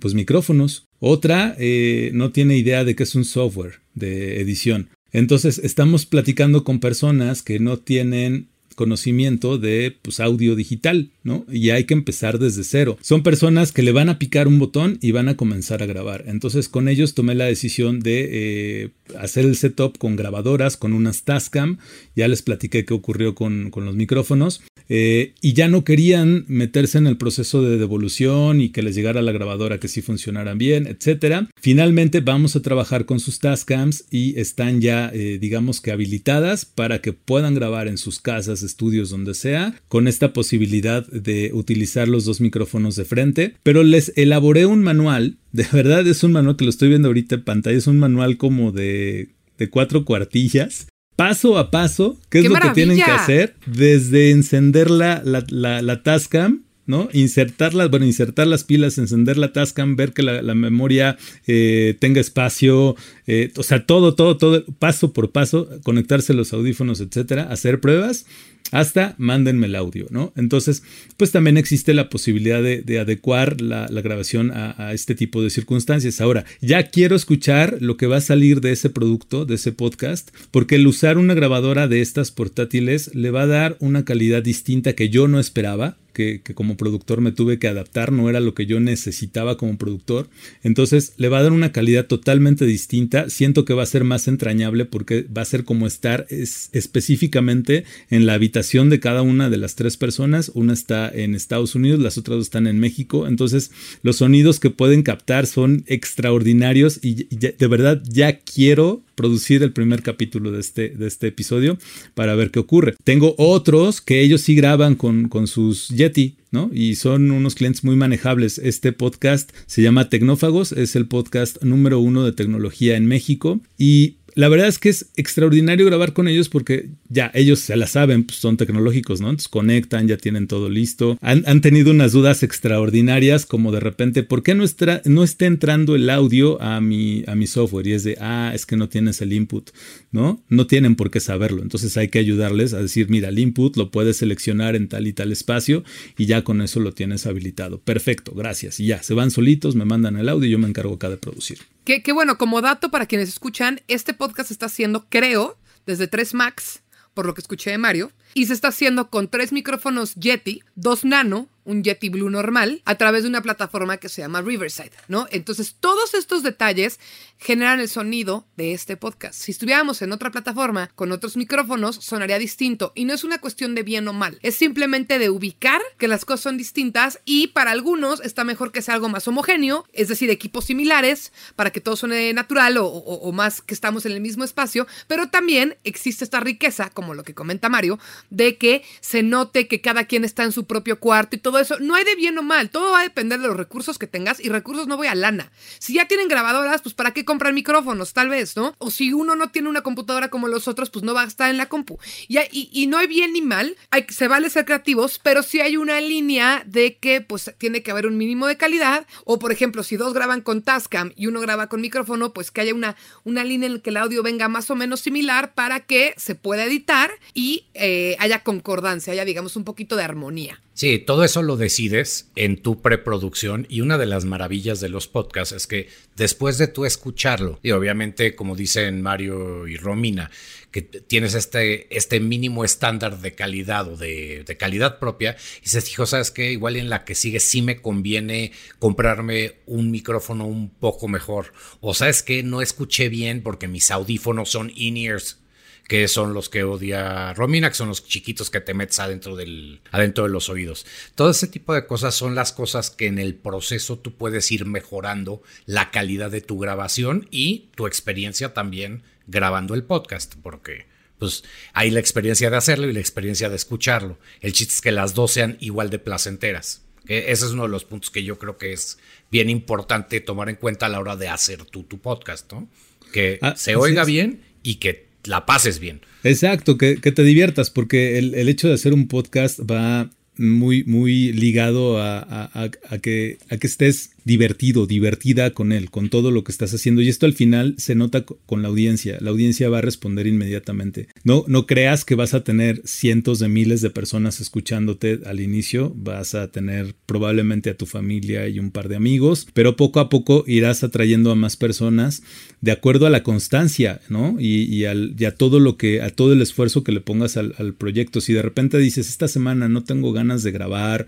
pues 0.00 0.14
micrófonos. 0.14 0.86
Otra 1.00 1.54
eh, 1.58 2.10
no 2.14 2.30
tiene 2.32 2.56
idea 2.56 2.84
de 2.84 2.94
qué 2.94 3.02
es 3.02 3.14
un 3.14 3.24
software 3.24 3.80
de 3.94 4.40
edición. 4.40 4.88
Entonces, 5.12 5.58
estamos 5.62 6.06
platicando 6.06 6.64
con 6.64 6.80
personas 6.80 7.42
que 7.42 7.60
no 7.60 7.78
tienen 7.78 8.48
conocimiento 8.74 9.58
de 9.58 9.96
pues, 10.02 10.20
audio 10.20 10.56
digital. 10.56 11.10
Y 11.50 11.70
hay 11.70 11.84
que 11.84 11.94
empezar 11.94 12.38
desde 12.38 12.64
cero. 12.64 12.98
Son 13.00 13.22
personas 13.22 13.72
que 13.72 13.82
le 13.82 13.92
van 13.92 14.10
a 14.10 14.18
picar 14.18 14.46
un 14.46 14.58
botón 14.58 14.98
y 15.00 15.12
van 15.12 15.28
a 15.28 15.36
comenzar 15.36 15.82
a 15.82 15.86
grabar. 15.86 16.24
Entonces 16.26 16.68
con 16.68 16.88
ellos 16.88 17.14
tomé 17.14 17.34
la 17.34 17.46
decisión 17.46 18.00
de 18.00 18.28
eh, 18.30 18.90
hacer 19.18 19.44
el 19.44 19.56
setup 19.56 19.96
con 19.98 20.16
grabadoras, 20.16 20.76
con 20.76 20.92
unas 20.92 21.22
Tascam. 21.22 21.78
Ya 22.14 22.28
les 22.28 22.42
platiqué 22.42 22.84
qué 22.84 22.94
ocurrió 22.94 23.34
con, 23.34 23.70
los 23.74 23.94
micrófonos. 23.94 24.62
Eh, 24.90 25.32
y 25.40 25.54
ya 25.54 25.68
no 25.68 25.82
querían 25.82 26.44
meterse 26.46 26.98
en 26.98 27.06
el 27.06 27.16
proceso 27.16 27.62
de 27.62 27.78
devolución 27.78 28.60
y 28.60 28.68
que 28.68 28.82
les 28.82 28.94
llegara 28.94 29.22
la 29.22 29.32
grabadora 29.32 29.80
que 29.80 29.88
sí 29.88 30.02
funcionaran 30.02 30.58
bien, 30.58 30.86
etcétera. 30.86 31.48
Finalmente 31.58 32.20
vamos 32.20 32.54
a 32.54 32.60
trabajar 32.60 33.06
con 33.06 33.18
sus 33.18 33.38
Tascams 33.38 34.04
y 34.10 34.38
están 34.38 34.82
ya, 34.82 35.10
eh, 35.14 35.38
digamos 35.40 35.80
que 35.80 35.90
habilitadas 35.90 36.66
para 36.66 37.00
que 37.00 37.12
puedan 37.12 37.54
grabar 37.54 37.88
en 37.88 37.96
sus 37.96 38.20
casas, 38.20 38.62
estudios, 38.66 39.10
donde 39.10 39.34
sea, 39.34 39.74
con 39.88 40.08
esta 40.08 40.32
posibilidad 40.32 41.06
de 41.06 41.50
utilizar 41.52 42.08
los 42.08 42.24
dos 42.24 42.40
micrófonos 42.40 42.96
de 42.96 43.04
frente. 43.04 43.54
Pero 43.62 43.82
les 43.82 44.12
elaboré 44.16 44.66
un 44.66 44.82
manual, 44.82 45.36
de 45.52 45.66
verdad 45.72 46.06
es 46.06 46.24
un 46.24 46.32
manual 46.32 46.56
que 46.56 46.64
lo 46.64 46.70
estoy 46.70 46.88
viendo 46.88 47.08
ahorita 47.08 47.36
en 47.36 47.44
pantalla, 47.44 47.76
es 47.76 47.86
un 47.86 47.98
manual 47.98 48.36
como 48.36 48.72
de 48.72 49.28
de 49.56 49.70
cuatro 49.70 50.04
cuartillas 50.04 50.88
paso 51.16 51.58
a 51.58 51.70
paso 51.70 52.18
qué 52.28 52.40
es 52.40 52.48
lo 52.48 52.56
que 52.56 52.70
tienen 52.70 52.96
que 52.96 53.04
hacer 53.04 53.54
desde 53.66 54.30
encender 54.30 54.90
la, 54.90 55.22
la, 55.24 55.82
la, 55.82 56.02
Tascam. 56.02 56.63
¿No? 56.86 57.08
Insertarlas, 57.12 57.90
bueno, 57.90 58.06
insertar 58.06 58.46
las 58.46 58.64
pilas, 58.64 58.98
encender 58.98 59.38
la 59.38 59.52
Tascam, 59.52 59.96
ver 59.96 60.12
que 60.12 60.22
la, 60.22 60.54
memoria 60.54 61.16
eh, 61.46 61.96
tenga 61.98 62.20
espacio, 62.20 62.96
eh, 63.26 63.52
o 63.56 63.62
sea, 63.62 63.86
todo, 63.86 64.14
todo, 64.14 64.36
todo, 64.36 64.64
paso 64.78 65.12
por 65.12 65.30
paso, 65.30 65.68
conectarse 65.82 66.34
los 66.34 66.52
audífonos, 66.52 67.00
etcétera, 67.00 67.44
hacer 67.44 67.80
pruebas 67.80 68.26
hasta 68.70 69.14
mándenme 69.18 69.66
el 69.66 69.76
audio, 69.76 70.06
¿no? 70.10 70.32
Entonces, 70.36 70.82
pues 71.16 71.30
también 71.30 71.56
existe 71.56 71.94
la 71.94 72.08
posibilidad 72.08 72.62
de, 72.62 72.98
adecuar 72.98 73.60
la, 73.60 73.86
grabación 73.88 74.50
a, 74.52 74.92
este 74.92 75.14
tipo 75.14 75.42
de 75.42 75.50
circunstancias. 75.50 76.20
Ahora, 76.20 76.44
ya 76.60 76.82
quiero 76.90 77.14
escuchar 77.14 77.76
lo 77.80 77.96
que 77.96 78.06
va 78.06 78.16
a 78.16 78.20
salir 78.20 78.60
de 78.60 78.72
ese 78.72 78.90
producto, 78.90 79.44
de 79.44 79.56
ese 79.56 79.72
podcast, 79.72 80.30
porque 80.50 80.76
el 80.76 80.86
usar 80.86 81.18
una 81.18 81.34
grabadora 81.34 81.88
de 81.88 82.00
estas 82.00 82.30
portátiles 82.30 83.14
le 83.14 83.30
va 83.30 83.42
a 83.42 83.46
dar 83.46 83.76
una 83.80 84.04
calidad 84.04 84.42
distinta 84.42 84.94
que 84.94 85.08
yo 85.08 85.28
no 85.28 85.38
esperaba 85.38 85.96
que, 86.14 86.40
como 86.54 86.78
productor 86.78 87.20
me 87.20 87.32
tuve 87.32 87.58
que 87.58 87.68
adaptar, 87.68 88.12
no 88.12 88.30
era 88.30 88.40
lo 88.40 88.54
que 88.54 88.64
yo 88.64 88.80
necesitaba 88.80 89.58
como 89.58 89.76
productor. 89.76 90.30
Entonces 90.62 91.12
le 91.18 91.28
va 91.28 91.38
a 91.38 91.42
dar 91.42 91.52
una 91.52 91.72
calidad 91.72 92.06
totalmente 92.06 92.64
distinta. 92.64 93.28
Siento 93.28 93.66
que 93.66 93.74
va 93.74 93.82
a 93.82 93.86
ser 93.86 94.04
más 94.04 94.26
entrañable 94.28 94.86
porque 94.86 95.22
va 95.24 95.42
a 95.42 95.44
ser 95.44 95.64
como 95.64 95.86
estar 95.86 96.26
específicamente 96.30 97.84
en 98.08 98.24
la 98.24 98.34
habitación 98.34 98.88
de 98.88 99.00
cada 99.00 99.20
una 99.20 99.50
de 99.50 99.58
las 99.58 99.74
tres 99.74 99.98
personas. 99.98 100.50
Una 100.54 100.72
está 100.72 101.10
en 101.12 101.34
Estados 101.34 101.74
Unidos, 101.74 102.00
las 102.00 102.16
otras 102.16 102.38
dos 102.38 102.46
están 102.46 102.66
en 102.66 102.78
México. 102.78 103.26
Entonces 103.26 103.70
los 104.02 104.16
sonidos 104.16 104.60
que 104.60 104.70
pueden 104.70 105.02
captar 105.02 105.46
son 105.46 105.84
extraordinarios 105.86 107.00
y 107.02 107.26
de 107.34 107.66
verdad 107.66 108.02
ya 108.08 108.38
quiero 108.40 109.02
producir 109.14 109.62
el 109.62 109.72
primer 109.72 110.02
capítulo 110.02 110.50
de 110.50 110.60
este, 110.60 110.90
de 110.90 111.06
este 111.06 111.28
episodio 111.28 111.78
para 112.14 112.34
ver 112.34 112.50
qué 112.50 112.58
ocurre. 112.58 112.94
Tengo 113.04 113.34
otros 113.38 114.00
que 114.00 114.20
ellos 114.20 114.40
sí 114.42 114.54
graban 114.54 114.94
con, 114.94 115.28
con 115.28 115.46
sus 115.46 115.88
Yeti, 115.88 116.36
¿no? 116.50 116.70
Y 116.72 116.96
son 116.96 117.30
unos 117.30 117.54
clientes 117.54 117.84
muy 117.84 117.96
manejables. 117.96 118.58
Este 118.58 118.92
podcast 118.92 119.50
se 119.66 119.82
llama 119.82 120.08
Tecnófagos, 120.08 120.72
es 120.72 120.96
el 120.96 121.06
podcast 121.06 121.62
número 121.62 122.00
uno 122.00 122.24
de 122.24 122.32
tecnología 122.32 122.96
en 122.96 123.06
México 123.06 123.60
y 123.78 124.16
la 124.34 124.48
verdad 124.48 124.68
es 124.68 124.78
que 124.78 124.88
es 124.88 125.06
extraordinario 125.16 125.86
grabar 125.86 126.12
con 126.12 126.28
ellos 126.28 126.48
porque 126.48 126.88
ya 127.08 127.30
ellos 127.34 127.60
se 127.60 127.76
la 127.76 127.86
saben, 127.86 128.24
pues 128.24 128.38
son 128.38 128.56
tecnológicos, 128.56 129.20
¿no? 129.20 129.30
Entonces 129.30 129.48
conectan, 129.48 130.08
ya 130.08 130.16
tienen 130.16 130.48
todo 130.48 130.68
listo. 130.68 131.16
Han, 131.20 131.60
tenido 131.60 131.92
unas 131.92 132.12
dudas 132.12 132.42
extraordinarias 132.42 133.46
como 133.46 133.72
de 133.72 133.80
repente, 133.80 134.22
¿por 134.22 134.42
qué 134.42 134.54
no, 134.54 134.64
no 135.04 135.24
está 135.24 135.46
entrando 135.46 135.94
el 135.94 136.10
audio 136.10 136.60
a 136.60 136.80
mi, 136.80 137.24
a 137.26 137.34
mi 137.34 137.46
software? 137.46 137.86
Y 137.86 137.92
es 137.92 138.04
de, 138.04 138.16
ah, 138.20 138.52
es 138.54 138.66
que 138.66 138.76
no 138.76 138.88
tienes 138.88 139.20
el 139.20 139.32
input, 139.32 139.70
¿no? 140.10 140.42
No 140.48 140.66
tienen 140.66 140.96
por 140.96 141.10
qué 141.10 141.20
saberlo. 141.20 141.62
Entonces 141.62 141.96
hay 141.96 142.08
que 142.08 142.18
ayudarles 142.18 142.74
a 142.74 142.82
decir, 142.82 143.08
mira, 143.08 143.28
el 143.28 143.38
input 143.38 143.76
lo 143.76 143.90
puedes 143.90 144.16
seleccionar 144.16 144.76
en 144.76 144.88
tal 144.88 145.06
y 145.06 145.12
tal 145.12 145.32
espacio 145.32 145.84
y 146.18 146.26
ya 146.26 146.42
con 146.42 146.60
eso 146.60 146.80
lo 146.80 146.92
tienes 146.92 147.26
habilitado. 147.26 147.78
Perfecto, 147.78 148.32
gracias. 148.34 148.80
Y 148.80 148.86
ya, 148.86 149.02
se 149.02 149.14
van 149.14 149.30
solitos, 149.30 149.74
me 149.76 149.84
mandan 149.84 150.16
el 150.16 150.28
audio 150.28 150.48
y 150.48 150.52
yo 150.52 150.58
me 150.58 150.68
encargo 150.68 150.94
acá 150.94 151.08
de 151.08 151.16
producir. 151.16 151.58
Qué, 151.84 152.02
bueno, 152.12 152.38
como 152.38 152.62
dato 152.62 152.90
para 152.90 153.04
quienes 153.04 153.28
escuchan, 153.28 153.82
este 153.88 154.14
podcast 154.14 154.48
se 154.48 154.54
está 154.54 154.66
haciendo, 154.66 155.06
creo, 155.10 155.58
desde 155.84 156.08
3 156.08 156.32
Max, 156.32 156.82
por 157.12 157.26
lo 157.26 157.34
que 157.34 157.42
escuché 157.42 157.70
de 157.72 157.78
Mario, 157.78 158.10
y 158.32 158.46
se 158.46 158.54
está 158.54 158.68
haciendo 158.68 159.10
con 159.10 159.28
tres 159.28 159.52
micrófonos 159.52 160.14
Yeti, 160.14 160.62
dos 160.76 161.04
Nano, 161.04 161.46
un 161.64 161.82
Yeti 161.82 162.08
Blue 162.08 162.30
normal 162.30 162.82
a 162.84 162.94
través 162.96 163.22
de 163.22 163.28
una 163.28 163.42
plataforma 163.42 163.96
que 163.96 164.08
se 164.08 164.22
llama 164.22 164.42
Riverside, 164.42 164.92
¿no? 165.08 165.26
Entonces, 165.30 165.76
todos 165.80 166.14
estos 166.14 166.42
detalles 166.42 167.00
generan 167.38 167.80
el 167.80 167.88
sonido 167.88 168.46
de 168.56 168.72
este 168.72 168.96
podcast. 168.96 169.34
Si 169.34 169.50
estuviéramos 169.50 170.00
en 170.02 170.12
otra 170.12 170.30
plataforma 170.30 170.90
con 170.94 171.12
otros 171.12 171.36
micrófonos, 171.36 171.96
sonaría 171.96 172.38
distinto. 172.38 172.92
Y 172.94 173.04
no 173.04 173.12
es 173.12 173.24
una 173.24 173.38
cuestión 173.38 173.74
de 173.74 173.82
bien 173.82 174.06
o 174.08 174.12
mal, 174.12 174.38
es 174.42 174.56
simplemente 174.56 175.18
de 175.18 175.30
ubicar 175.30 175.80
que 175.98 176.08
las 176.08 176.24
cosas 176.24 176.40
son 176.42 176.56
distintas 176.56 177.20
y 177.24 177.48
para 177.48 177.70
algunos 177.70 178.20
está 178.20 178.44
mejor 178.44 178.72
que 178.72 178.82
sea 178.82 178.94
algo 178.94 179.08
más 179.08 179.26
homogéneo, 179.28 179.86
es 179.92 180.08
decir, 180.08 180.30
equipos 180.30 180.66
similares 180.66 181.32
para 181.56 181.70
que 181.70 181.80
todo 181.80 181.96
suene 181.96 182.32
natural 182.32 182.76
o, 182.78 182.86
o 182.86 183.32
más 183.32 183.60
que 183.60 183.74
estamos 183.74 184.06
en 184.06 184.12
el 184.12 184.20
mismo 184.20 184.44
espacio, 184.44 184.86
pero 185.06 185.28
también 185.28 185.76
existe 185.84 186.24
esta 186.24 186.40
riqueza, 186.40 186.90
como 186.90 187.14
lo 187.14 187.24
que 187.24 187.34
comenta 187.34 187.68
Mario, 187.68 187.98
de 188.30 188.56
que 188.56 188.84
se 189.00 189.22
note 189.22 189.68
que 189.68 189.80
cada 189.80 190.04
quien 190.04 190.24
está 190.24 190.44
en 190.44 190.52
su 190.52 190.64
propio 190.64 190.98
cuarto 190.98 191.36
y 191.36 191.38
todo 191.38 191.53
eso. 191.58 191.78
No 191.80 191.94
hay 191.94 192.04
de 192.04 192.14
bien 192.14 192.36
o 192.38 192.42
mal, 192.42 192.70
todo 192.70 192.92
va 192.92 193.00
a 193.00 193.02
depender 193.02 193.40
de 193.40 193.48
los 193.48 193.56
recursos 193.56 193.98
que 193.98 194.06
tengas 194.06 194.40
y 194.40 194.48
recursos 194.48 194.86
no 194.86 194.96
voy 194.96 195.06
a 195.06 195.14
lana. 195.14 195.50
Si 195.78 195.94
ya 195.94 196.06
tienen 196.06 196.28
grabadoras, 196.28 196.82
pues 196.82 196.94
¿para 196.94 197.12
qué 197.12 197.24
comprar 197.24 197.52
micrófonos? 197.52 198.12
Tal 198.12 198.28
vez, 198.28 198.56
¿no? 198.56 198.74
O 198.78 198.90
si 198.90 199.12
uno 199.12 199.36
no 199.36 199.50
tiene 199.50 199.68
una 199.68 199.82
computadora 199.82 200.28
como 200.28 200.48
los 200.48 200.68
otros, 200.68 200.90
pues 200.90 201.04
no 201.04 201.14
va 201.14 201.22
a 201.22 201.26
estar 201.26 201.50
en 201.50 201.56
la 201.56 201.66
compu. 201.66 201.98
Y, 202.28 202.38
y, 202.50 202.86
no 202.86 202.98
hay 202.98 203.06
bien 203.06 203.32
ni 203.32 203.42
mal, 203.42 203.76
hay, 203.90 204.06
se 204.08 204.28
vale 204.28 204.50
ser 204.50 204.64
creativos, 204.64 205.18
pero 205.22 205.42
sí 205.42 205.60
hay 205.60 205.76
una 205.76 206.00
línea 206.00 206.62
de 206.66 206.96
que 206.96 207.20
pues 207.20 207.52
tiene 207.58 207.82
que 207.82 207.90
haber 207.90 208.06
un 208.06 208.16
mínimo 208.16 208.46
de 208.46 208.56
calidad. 208.56 209.06
O 209.24 209.38
por 209.38 209.52
ejemplo, 209.52 209.82
si 209.82 209.96
dos 209.96 210.14
graban 210.14 210.40
con 210.40 210.62
Tascam 210.62 211.12
y 211.16 211.26
uno 211.26 211.40
graba 211.40 211.68
con 211.68 211.80
micrófono, 211.80 212.32
pues 212.32 212.50
que 212.50 212.60
haya 212.60 212.74
una, 212.74 212.96
una 213.24 213.44
línea 213.44 213.66
en 213.66 213.74
la 213.74 213.80
que 213.80 213.90
el 213.90 213.96
audio 213.96 214.22
venga 214.22 214.48
más 214.48 214.70
o 214.70 214.76
menos 214.76 215.00
similar 215.00 215.54
para 215.54 215.80
que 215.80 216.14
se 216.16 216.34
pueda 216.34 216.64
editar 216.64 217.10
y 217.34 217.66
eh, 217.74 218.16
haya 218.18 218.42
concordancia, 218.42 219.12
haya 219.12 219.24
digamos 219.24 219.56
un 219.56 219.64
poquito 219.64 219.96
de 219.96 220.04
armonía. 220.04 220.60
Sí, 220.76 220.98
todo 220.98 221.22
eso 221.22 221.40
lo 221.42 221.56
decides 221.56 222.32
en 222.34 222.60
tu 222.60 222.82
preproducción 222.82 223.64
y 223.70 223.80
una 223.80 223.96
de 223.96 224.06
las 224.06 224.24
maravillas 224.24 224.80
de 224.80 224.88
los 224.88 225.06
podcasts 225.06 225.54
es 225.54 225.68
que 225.68 225.88
después 226.16 226.58
de 226.58 226.66
tú 226.66 226.84
escucharlo, 226.84 227.60
y 227.62 227.70
obviamente 227.70 228.34
como 228.34 228.56
dicen 228.56 229.00
Mario 229.00 229.68
y 229.68 229.76
Romina, 229.76 230.32
que 230.72 230.82
tienes 230.82 231.34
este, 231.34 231.96
este 231.96 232.18
mínimo 232.18 232.64
estándar 232.64 233.20
de 233.20 233.36
calidad 233.36 233.86
o 233.86 233.96
de, 233.96 234.44
calidad 234.58 234.98
propia, 234.98 235.36
y 235.62 235.68
se 235.68 235.80
dijo, 235.80 236.06
¿sabes 236.06 236.32
qué? 236.32 236.50
Igual 236.50 236.74
en 236.74 236.90
la 236.90 237.04
que 237.04 237.14
sigue 237.14 237.38
sí 237.38 237.62
me 237.62 237.80
conviene 237.80 238.50
comprarme 238.80 239.58
un 239.66 239.92
micrófono 239.92 240.44
un 240.44 240.70
poco 240.70 241.06
mejor, 241.06 241.52
o 241.80 241.94
sabes 241.94 242.24
que 242.24 242.42
no 242.42 242.60
escuché 242.60 243.08
bien 243.08 243.44
porque 243.44 243.68
mis 243.68 243.92
audífonos 243.92 244.50
son 244.50 244.72
in-ears 244.74 245.38
que 245.86 246.08
son 246.08 246.32
los 246.32 246.48
que 246.48 246.64
odia 246.64 247.34
Romina, 247.34 247.68
que 247.68 247.76
son 247.76 247.88
los 247.88 248.06
chiquitos 248.06 248.50
que 248.50 248.60
te 248.60 248.74
metes 248.74 248.98
adentro, 249.00 249.36
del, 249.36 249.80
adentro 249.90 250.24
de 250.24 250.30
los 250.30 250.48
oídos. 250.48 250.86
Todo 251.14 251.30
ese 251.30 251.46
tipo 251.46 251.74
de 251.74 251.86
cosas 251.86 252.14
son 252.14 252.34
las 252.34 252.52
cosas 252.52 252.90
que 252.90 253.06
en 253.06 253.18
el 253.18 253.34
proceso 253.34 253.98
tú 253.98 254.14
puedes 254.14 254.50
ir 254.50 254.64
mejorando 254.64 255.42
la 255.66 255.90
calidad 255.90 256.30
de 256.30 256.40
tu 256.40 256.58
grabación 256.58 257.28
y 257.30 257.68
tu 257.74 257.86
experiencia 257.86 258.54
también 258.54 259.02
grabando 259.26 259.74
el 259.74 259.84
podcast, 259.84 260.34
porque 260.42 260.86
pues 261.18 261.44
hay 261.72 261.90
la 261.90 262.00
experiencia 262.00 262.50
de 262.50 262.56
hacerlo 262.56 262.88
y 262.88 262.92
la 262.92 263.00
experiencia 263.00 263.48
de 263.48 263.56
escucharlo. 263.56 264.18
El 264.40 264.52
chiste 264.52 264.74
es 264.74 264.80
que 264.80 264.92
las 264.92 265.14
dos 265.14 265.32
sean 265.32 265.56
igual 265.60 265.90
de 265.90 265.98
placenteras. 265.98 266.82
Ese 267.06 267.44
es 267.44 267.52
uno 267.52 267.64
de 267.64 267.68
los 267.68 267.84
puntos 267.84 268.10
que 268.10 268.24
yo 268.24 268.38
creo 268.38 268.56
que 268.56 268.72
es 268.72 268.98
bien 269.30 269.50
importante 269.50 270.20
tomar 270.20 270.48
en 270.48 270.56
cuenta 270.56 270.86
a 270.86 270.88
la 270.88 271.00
hora 271.00 271.16
de 271.16 271.28
hacer 271.28 271.64
tu, 271.66 271.82
tu 271.82 271.98
podcast, 271.98 272.50
¿no? 272.50 272.68
Que 273.12 273.38
ah, 273.42 273.54
se 273.56 273.76
oiga 273.76 274.04
bien 274.04 274.42
y 274.62 274.76
que 274.76 275.03
la 275.26 275.46
pases 275.46 275.78
bien. 275.78 276.00
Exacto, 276.22 276.78
que, 276.78 276.96
te 276.96 277.22
diviertas, 277.22 277.70
porque 277.70 278.18
el, 278.18 278.34
el, 278.34 278.48
hecho 278.48 278.68
de 278.68 278.74
hacer 278.74 278.94
un 278.94 279.08
podcast 279.08 279.60
va 279.60 280.10
muy, 280.36 280.84
muy 280.84 281.32
ligado 281.32 282.00
a, 282.00 282.70
que, 283.00 283.38
a 283.48 283.56
que 283.56 283.66
estés 283.66 284.10
divertido, 284.24 284.86
divertida 284.86 285.50
con 285.50 285.70
él, 285.72 285.90
con 285.90 286.08
todo 286.08 286.30
lo 286.30 286.44
que 286.44 286.52
estás 286.52 286.72
haciendo. 286.74 287.02
Y 287.02 287.08
esto 287.08 287.26
al 287.26 287.34
final 287.34 287.74
se 287.78 287.94
nota 287.94 288.24
con 288.24 288.62
la 288.62 288.68
audiencia. 288.68 289.18
La 289.20 289.30
audiencia 289.30 289.68
va 289.68 289.78
a 289.78 289.82
responder 289.82 290.26
inmediatamente. 290.26 291.08
No, 291.24 291.44
no 291.46 291.66
creas 291.66 292.04
que 292.04 292.14
vas 292.14 292.34
a 292.34 292.42
tener 292.42 292.80
cientos 292.84 293.38
de 293.38 293.48
miles 293.48 293.82
de 293.82 293.90
personas 293.90 294.40
escuchándote 294.40 295.20
al 295.26 295.40
inicio. 295.40 295.92
Vas 295.94 296.34
a 296.34 296.48
tener 296.48 296.94
probablemente 297.06 297.70
a 297.70 297.76
tu 297.76 297.86
familia 297.86 298.48
y 298.48 298.58
un 298.58 298.70
par 298.70 298.88
de 298.88 298.96
amigos, 298.96 299.46
pero 299.52 299.76
poco 299.76 300.00
a 300.00 300.08
poco 300.08 300.44
irás 300.46 300.82
atrayendo 300.82 301.30
a 301.30 301.36
más 301.36 301.56
personas 301.56 302.22
de 302.60 302.72
acuerdo 302.72 303.06
a 303.06 303.10
la 303.10 303.22
constancia, 303.22 304.00
¿no? 304.08 304.36
Y, 304.40 304.86
al, 304.86 305.16
a 305.26 305.30
todo 305.32 305.60
lo 305.60 305.76
que, 305.76 306.00
a 306.00 306.08
todo 306.08 306.32
el 306.32 306.40
esfuerzo 306.40 306.82
que 306.82 306.92
le 306.92 307.00
pongas 307.00 307.36
al, 307.36 307.54
al 307.58 307.74
proyecto. 307.74 308.22
Si 308.22 308.32
de 308.32 308.42
repente 308.42 308.78
dices, 308.78 309.08
esta 309.08 309.28
semana 309.28 309.68
no 309.68 309.84
tengo 309.84 310.12
ganas 310.12 310.23
de 310.24 310.50
grabar, 310.50 311.06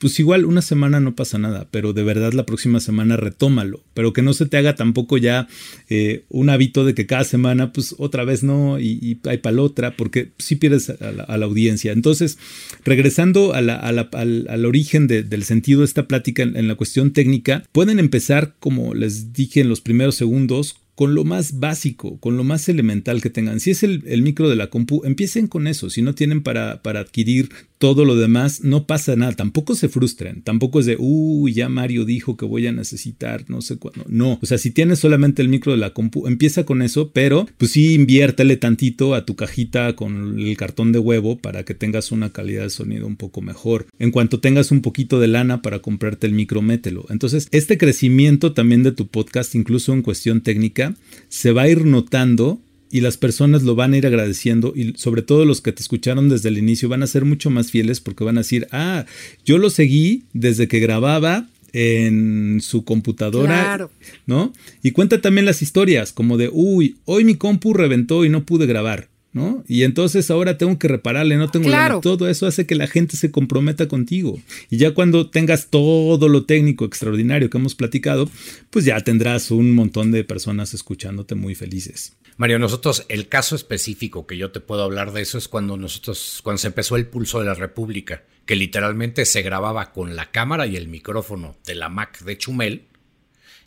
pues 0.00 0.18
igual 0.18 0.46
una 0.46 0.62
semana 0.62 0.98
no 0.98 1.14
pasa 1.14 1.36
nada, 1.36 1.68
pero 1.70 1.92
de 1.92 2.02
verdad 2.02 2.32
la 2.32 2.46
próxima 2.46 2.80
semana 2.80 3.18
retómalo, 3.18 3.82
pero 3.92 4.14
que 4.14 4.22
no 4.22 4.32
se 4.32 4.46
te 4.46 4.56
haga 4.56 4.74
tampoco 4.74 5.18
ya 5.18 5.46
eh, 5.90 6.24
un 6.30 6.48
hábito 6.48 6.86
de 6.86 6.94
que 6.94 7.04
cada 7.04 7.22
semana 7.22 7.70
pues 7.74 7.94
otra 7.98 8.24
vez 8.24 8.42
no 8.42 8.80
y, 8.80 9.20
hay 9.24 9.36
para 9.38 9.60
otra, 9.60 9.98
porque 9.98 10.30
si 10.38 10.56
pierdes 10.56 10.88
a 10.88 11.12
la, 11.12 11.44
audiencia. 11.44 11.92
Entonces, 11.92 12.38
regresando 12.82 13.52
al, 13.52 14.64
origen 14.64 15.06
del 15.06 15.44
sentido 15.44 15.80
de 15.80 15.86
esta 15.86 16.08
plática 16.08 16.44
en 16.44 16.66
la 16.66 16.76
cuestión 16.76 17.12
técnica, 17.12 17.64
pueden 17.70 17.98
empezar, 17.98 18.54
como 18.58 18.94
les 18.94 19.34
dije 19.34 19.60
en 19.60 19.68
los 19.68 19.82
primeros 19.82 20.14
segundos, 20.14 20.76
con 21.00 21.14
lo 21.14 21.24
más 21.24 21.60
básico, 21.60 22.18
con 22.20 22.36
lo 22.36 22.44
más 22.44 22.68
elemental 22.68 23.22
que 23.22 23.30
tengan. 23.30 23.58
Si 23.58 23.70
es 23.70 23.82
el, 23.82 24.02
micro 24.20 24.50
de 24.50 24.56
la 24.56 24.68
compu, 24.68 25.00
empiecen 25.06 25.46
con 25.46 25.66
eso. 25.66 25.88
Si 25.88 26.02
no 26.02 26.14
tienen 26.14 26.42
para, 26.42 26.82
para, 26.82 27.00
adquirir 27.00 27.48
todo 27.80 28.04
lo 28.04 28.14
demás, 28.14 28.62
no 28.62 28.86
pasa 28.86 29.16
nada. 29.16 29.32
Tampoco 29.32 29.74
se 29.74 29.88
frustren. 29.88 30.42
Tampoco 30.42 30.80
es 30.80 30.86
de, 30.86 30.96
uy, 30.98 31.54
ya 31.54 31.70
Mario 31.70 32.04
dijo 32.04 32.36
que 32.36 32.44
voy 32.44 32.66
a 32.66 32.72
necesitar 32.72 33.46
no 33.48 33.62
sé 33.62 33.78
cuándo. 33.78 34.04
No, 34.06 34.38
o 34.42 34.46
sea, 34.46 34.58
si 34.58 34.70
tienes 34.70 34.98
solamente 34.98 35.40
el 35.40 35.48
micro 35.48 35.72
de 35.72 35.78
la 35.78 35.94
compu, 35.94 36.26
empieza 36.26 36.64
con 36.64 36.82
eso, 36.82 37.10
pero 37.12 37.48
pues 37.56 37.70
sí 37.70 37.94
inviértele 37.94 38.58
tantito 38.58 39.14
a 39.14 39.24
tu 39.24 39.34
cajita 39.34 39.96
con 39.96 40.38
el 40.38 40.56
cartón 40.58 40.92
de 40.92 40.98
huevo 40.98 41.38
para 41.38 41.64
que 41.64 41.74
tengas 41.74 42.12
una 42.12 42.30
calidad 42.30 42.64
de 42.64 42.70
sonido 42.70 43.06
un 43.06 43.16
poco 43.16 43.40
mejor. 43.40 43.86
En 43.98 44.10
cuanto 44.10 44.40
tengas 44.40 44.70
un 44.72 44.82
poquito 44.82 45.18
de 45.18 45.28
lana 45.28 45.62
para 45.62 45.78
comprarte 45.78 46.26
el 46.26 46.34
micro, 46.34 46.60
mételo. 46.60 47.06
Entonces, 47.08 47.48
este 47.50 47.78
crecimiento 47.78 48.52
también 48.52 48.82
de 48.82 48.92
tu 48.92 49.06
podcast, 49.06 49.54
incluso 49.54 49.94
en 49.94 50.02
cuestión 50.02 50.42
técnica, 50.42 50.94
se 51.30 51.52
va 51.52 51.62
a 51.62 51.68
ir 51.70 51.86
notando 51.86 52.60
y 52.90 53.00
las 53.00 53.16
personas 53.16 53.62
lo 53.62 53.74
van 53.74 53.92
a 53.92 53.98
ir 53.98 54.06
agradeciendo 54.06 54.72
y 54.74 54.94
sobre 54.96 55.22
todo 55.22 55.44
los 55.44 55.60
que 55.60 55.72
te 55.72 55.82
escucharon 55.82 56.28
desde 56.28 56.48
el 56.48 56.58
inicio 56.58 56.88
van 56.88 57.02
a 57.02 57.06
ser 57.06 57.24
mucho 57.24 57.50
más 57.50 57.70
fieles 57.70 58.00
porque 58.00 58.24
van 58.24 58.36
a 58.38 58.40
decir, 58.40 58.66
ah, 58.72 59.06
yo 59.44 59.58
lo 59.58 59.70
seguí 59.70 60.24
desde 60.32 60.68
que 60.68 60.80
grababa 60.80 61.48
en 61.72 62.60
su 62.60 62.84
computadora, 62.84 63.88
¿no? 64.26 64.52
Y 64.82 64.90
cuenta 64.90 65.20
también 65.20 65.44
las 65.46 65.62
historias 65.62 66.12
como 66.12 66.36
de, 66.36 66.50
uy, 66.52 66.96
hoy 67.04 67.24
mi 67.24 67.36
compu 67.36 67.74
reventó 67.74 68.24
y 68.24 68.28
no 68.28 68.44
pude 68.44 68.66
grabar. 68.66 69.09
¿No? 69.32 69.64
Y 69.68 69.84
entonces 69.84 70.30
ahora 70.30 70.58
tengo 70.58 70.78
que 70.78 70.88
repararle, 70.88 71.36
no 71.36 71.50
tengo 71.50 71.66
claro. 71.66 72.00
todo 72.00 72.28
eso 72.28 72.46
hace 72.46 72.66
que 72.66 72.74
la 72.74 72.86
gente 72.86 73.16
se 73.16 73.30
comprometa 73.30 73.88
contigo. 73.88 74.40
Y 74.70 74.78
ya 74.78 74.92
cuando 74.92 75.30
tengas 75.30 75.68
todo 75.68 76.28
lo 76.28 76.44
técnico 76.44 76.84
extraordinario 76.84 77.50
que 77.50 77.58
hemos 77.58 77.74
platicado, 77.74 78.28
pues 78.70 78.84
ya 78.84 79.00
tendrás 79.00 79.50
un 79.50 79.72
montón 79.72 80.10
de 80.10 80.24
personas 80.24 80.74
escuchándote 80.74 81.34
muy 81.34 81.54
felices. 81.54 82.14
Mario, 82.36 82.58
nosotros 82.58 83.04
el 83.08 83.28
caso 83.28 83.54
específico 83.54 84.26
que 84.26 84.38
yo 84.38 84.50
te 84.50 84.60
puedo 84.60 84.82
hablar 84.82 85.12
de 85.12 85.20
eso 85.20 85.38
es 85.38 85.46
cuando 85.46 85.76
nosotros 85.76 86.40
cuando 86.42 86.58
se 86.58 86.68
empezó 86.68 86.96
el 86.96 87.06
Pulso 87.06 87.38
de 87.38 87.44
la 87.44 87.54
República, 87.54 88.24
que 88.46 88.56
literalmente 88.56 89.26
se 89.26 89.42
grababa 89.42 89.92
con 89.92 90.16
la 90.16 90.30
cámara 90.30 90.66
y 90.66 90.76
el 90.76 90.88
micrófono 90.88 91.56
de 91.66 91.74
la 91.74 91.88
Mac 91.88 92.24
de 92.24 92.38
Chumel 92.38 92.86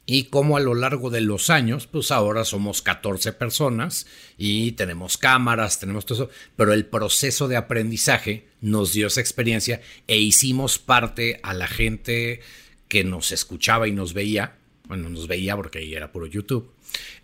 y 0.06 0.26
como 0.26 0.58
a 0.58 0.60
lo 0.60 0.76
largo 0.76 1.10
de 1.10 1.22
los 1.22 1.50
años, 1.50 1.88
pues 1.88 2.12
ahora 2.12 2.44
somos 2.44 2.82
14 2.82 3.32
personas 3.34 4.06
y 4.38 4.74
tenemos 4.74 5.18
cámaras, 5.18 5.80
tenemos 5.80 6.06
todo 6.06 6.26
eso, 6.26 6.32
pero 6.58 6.74
el 6.74 6.86
proceso 6.86 7.48
de 7.48 7.56
aprendizaje 7.56 8.48
nos 8.60 8.92
dio 8.92 9.08
esa 9.08 9.22
experiencia 9.22 9.82
e 10.08 10.18
hicimos 10.18 10.78
parte 10.78 11.40
a 11.44 11.54
la 11.54 11.68
gente 11.68 12.42
que 12.90 13.06
nos 13.06 13.32
escuchaba 13.32 13.88
y 13.88 13.94
nos 13.94 14.14
veía, 14.14 14.58
bueno, 14.88 15.10
nos 15.10 15.28
veía 15.28 15.56
porque 15.56 15.80
ahí 15.80 15.96
era 15.96 16.12
puro 16.12 16.26
YouTube, 16.26 16.70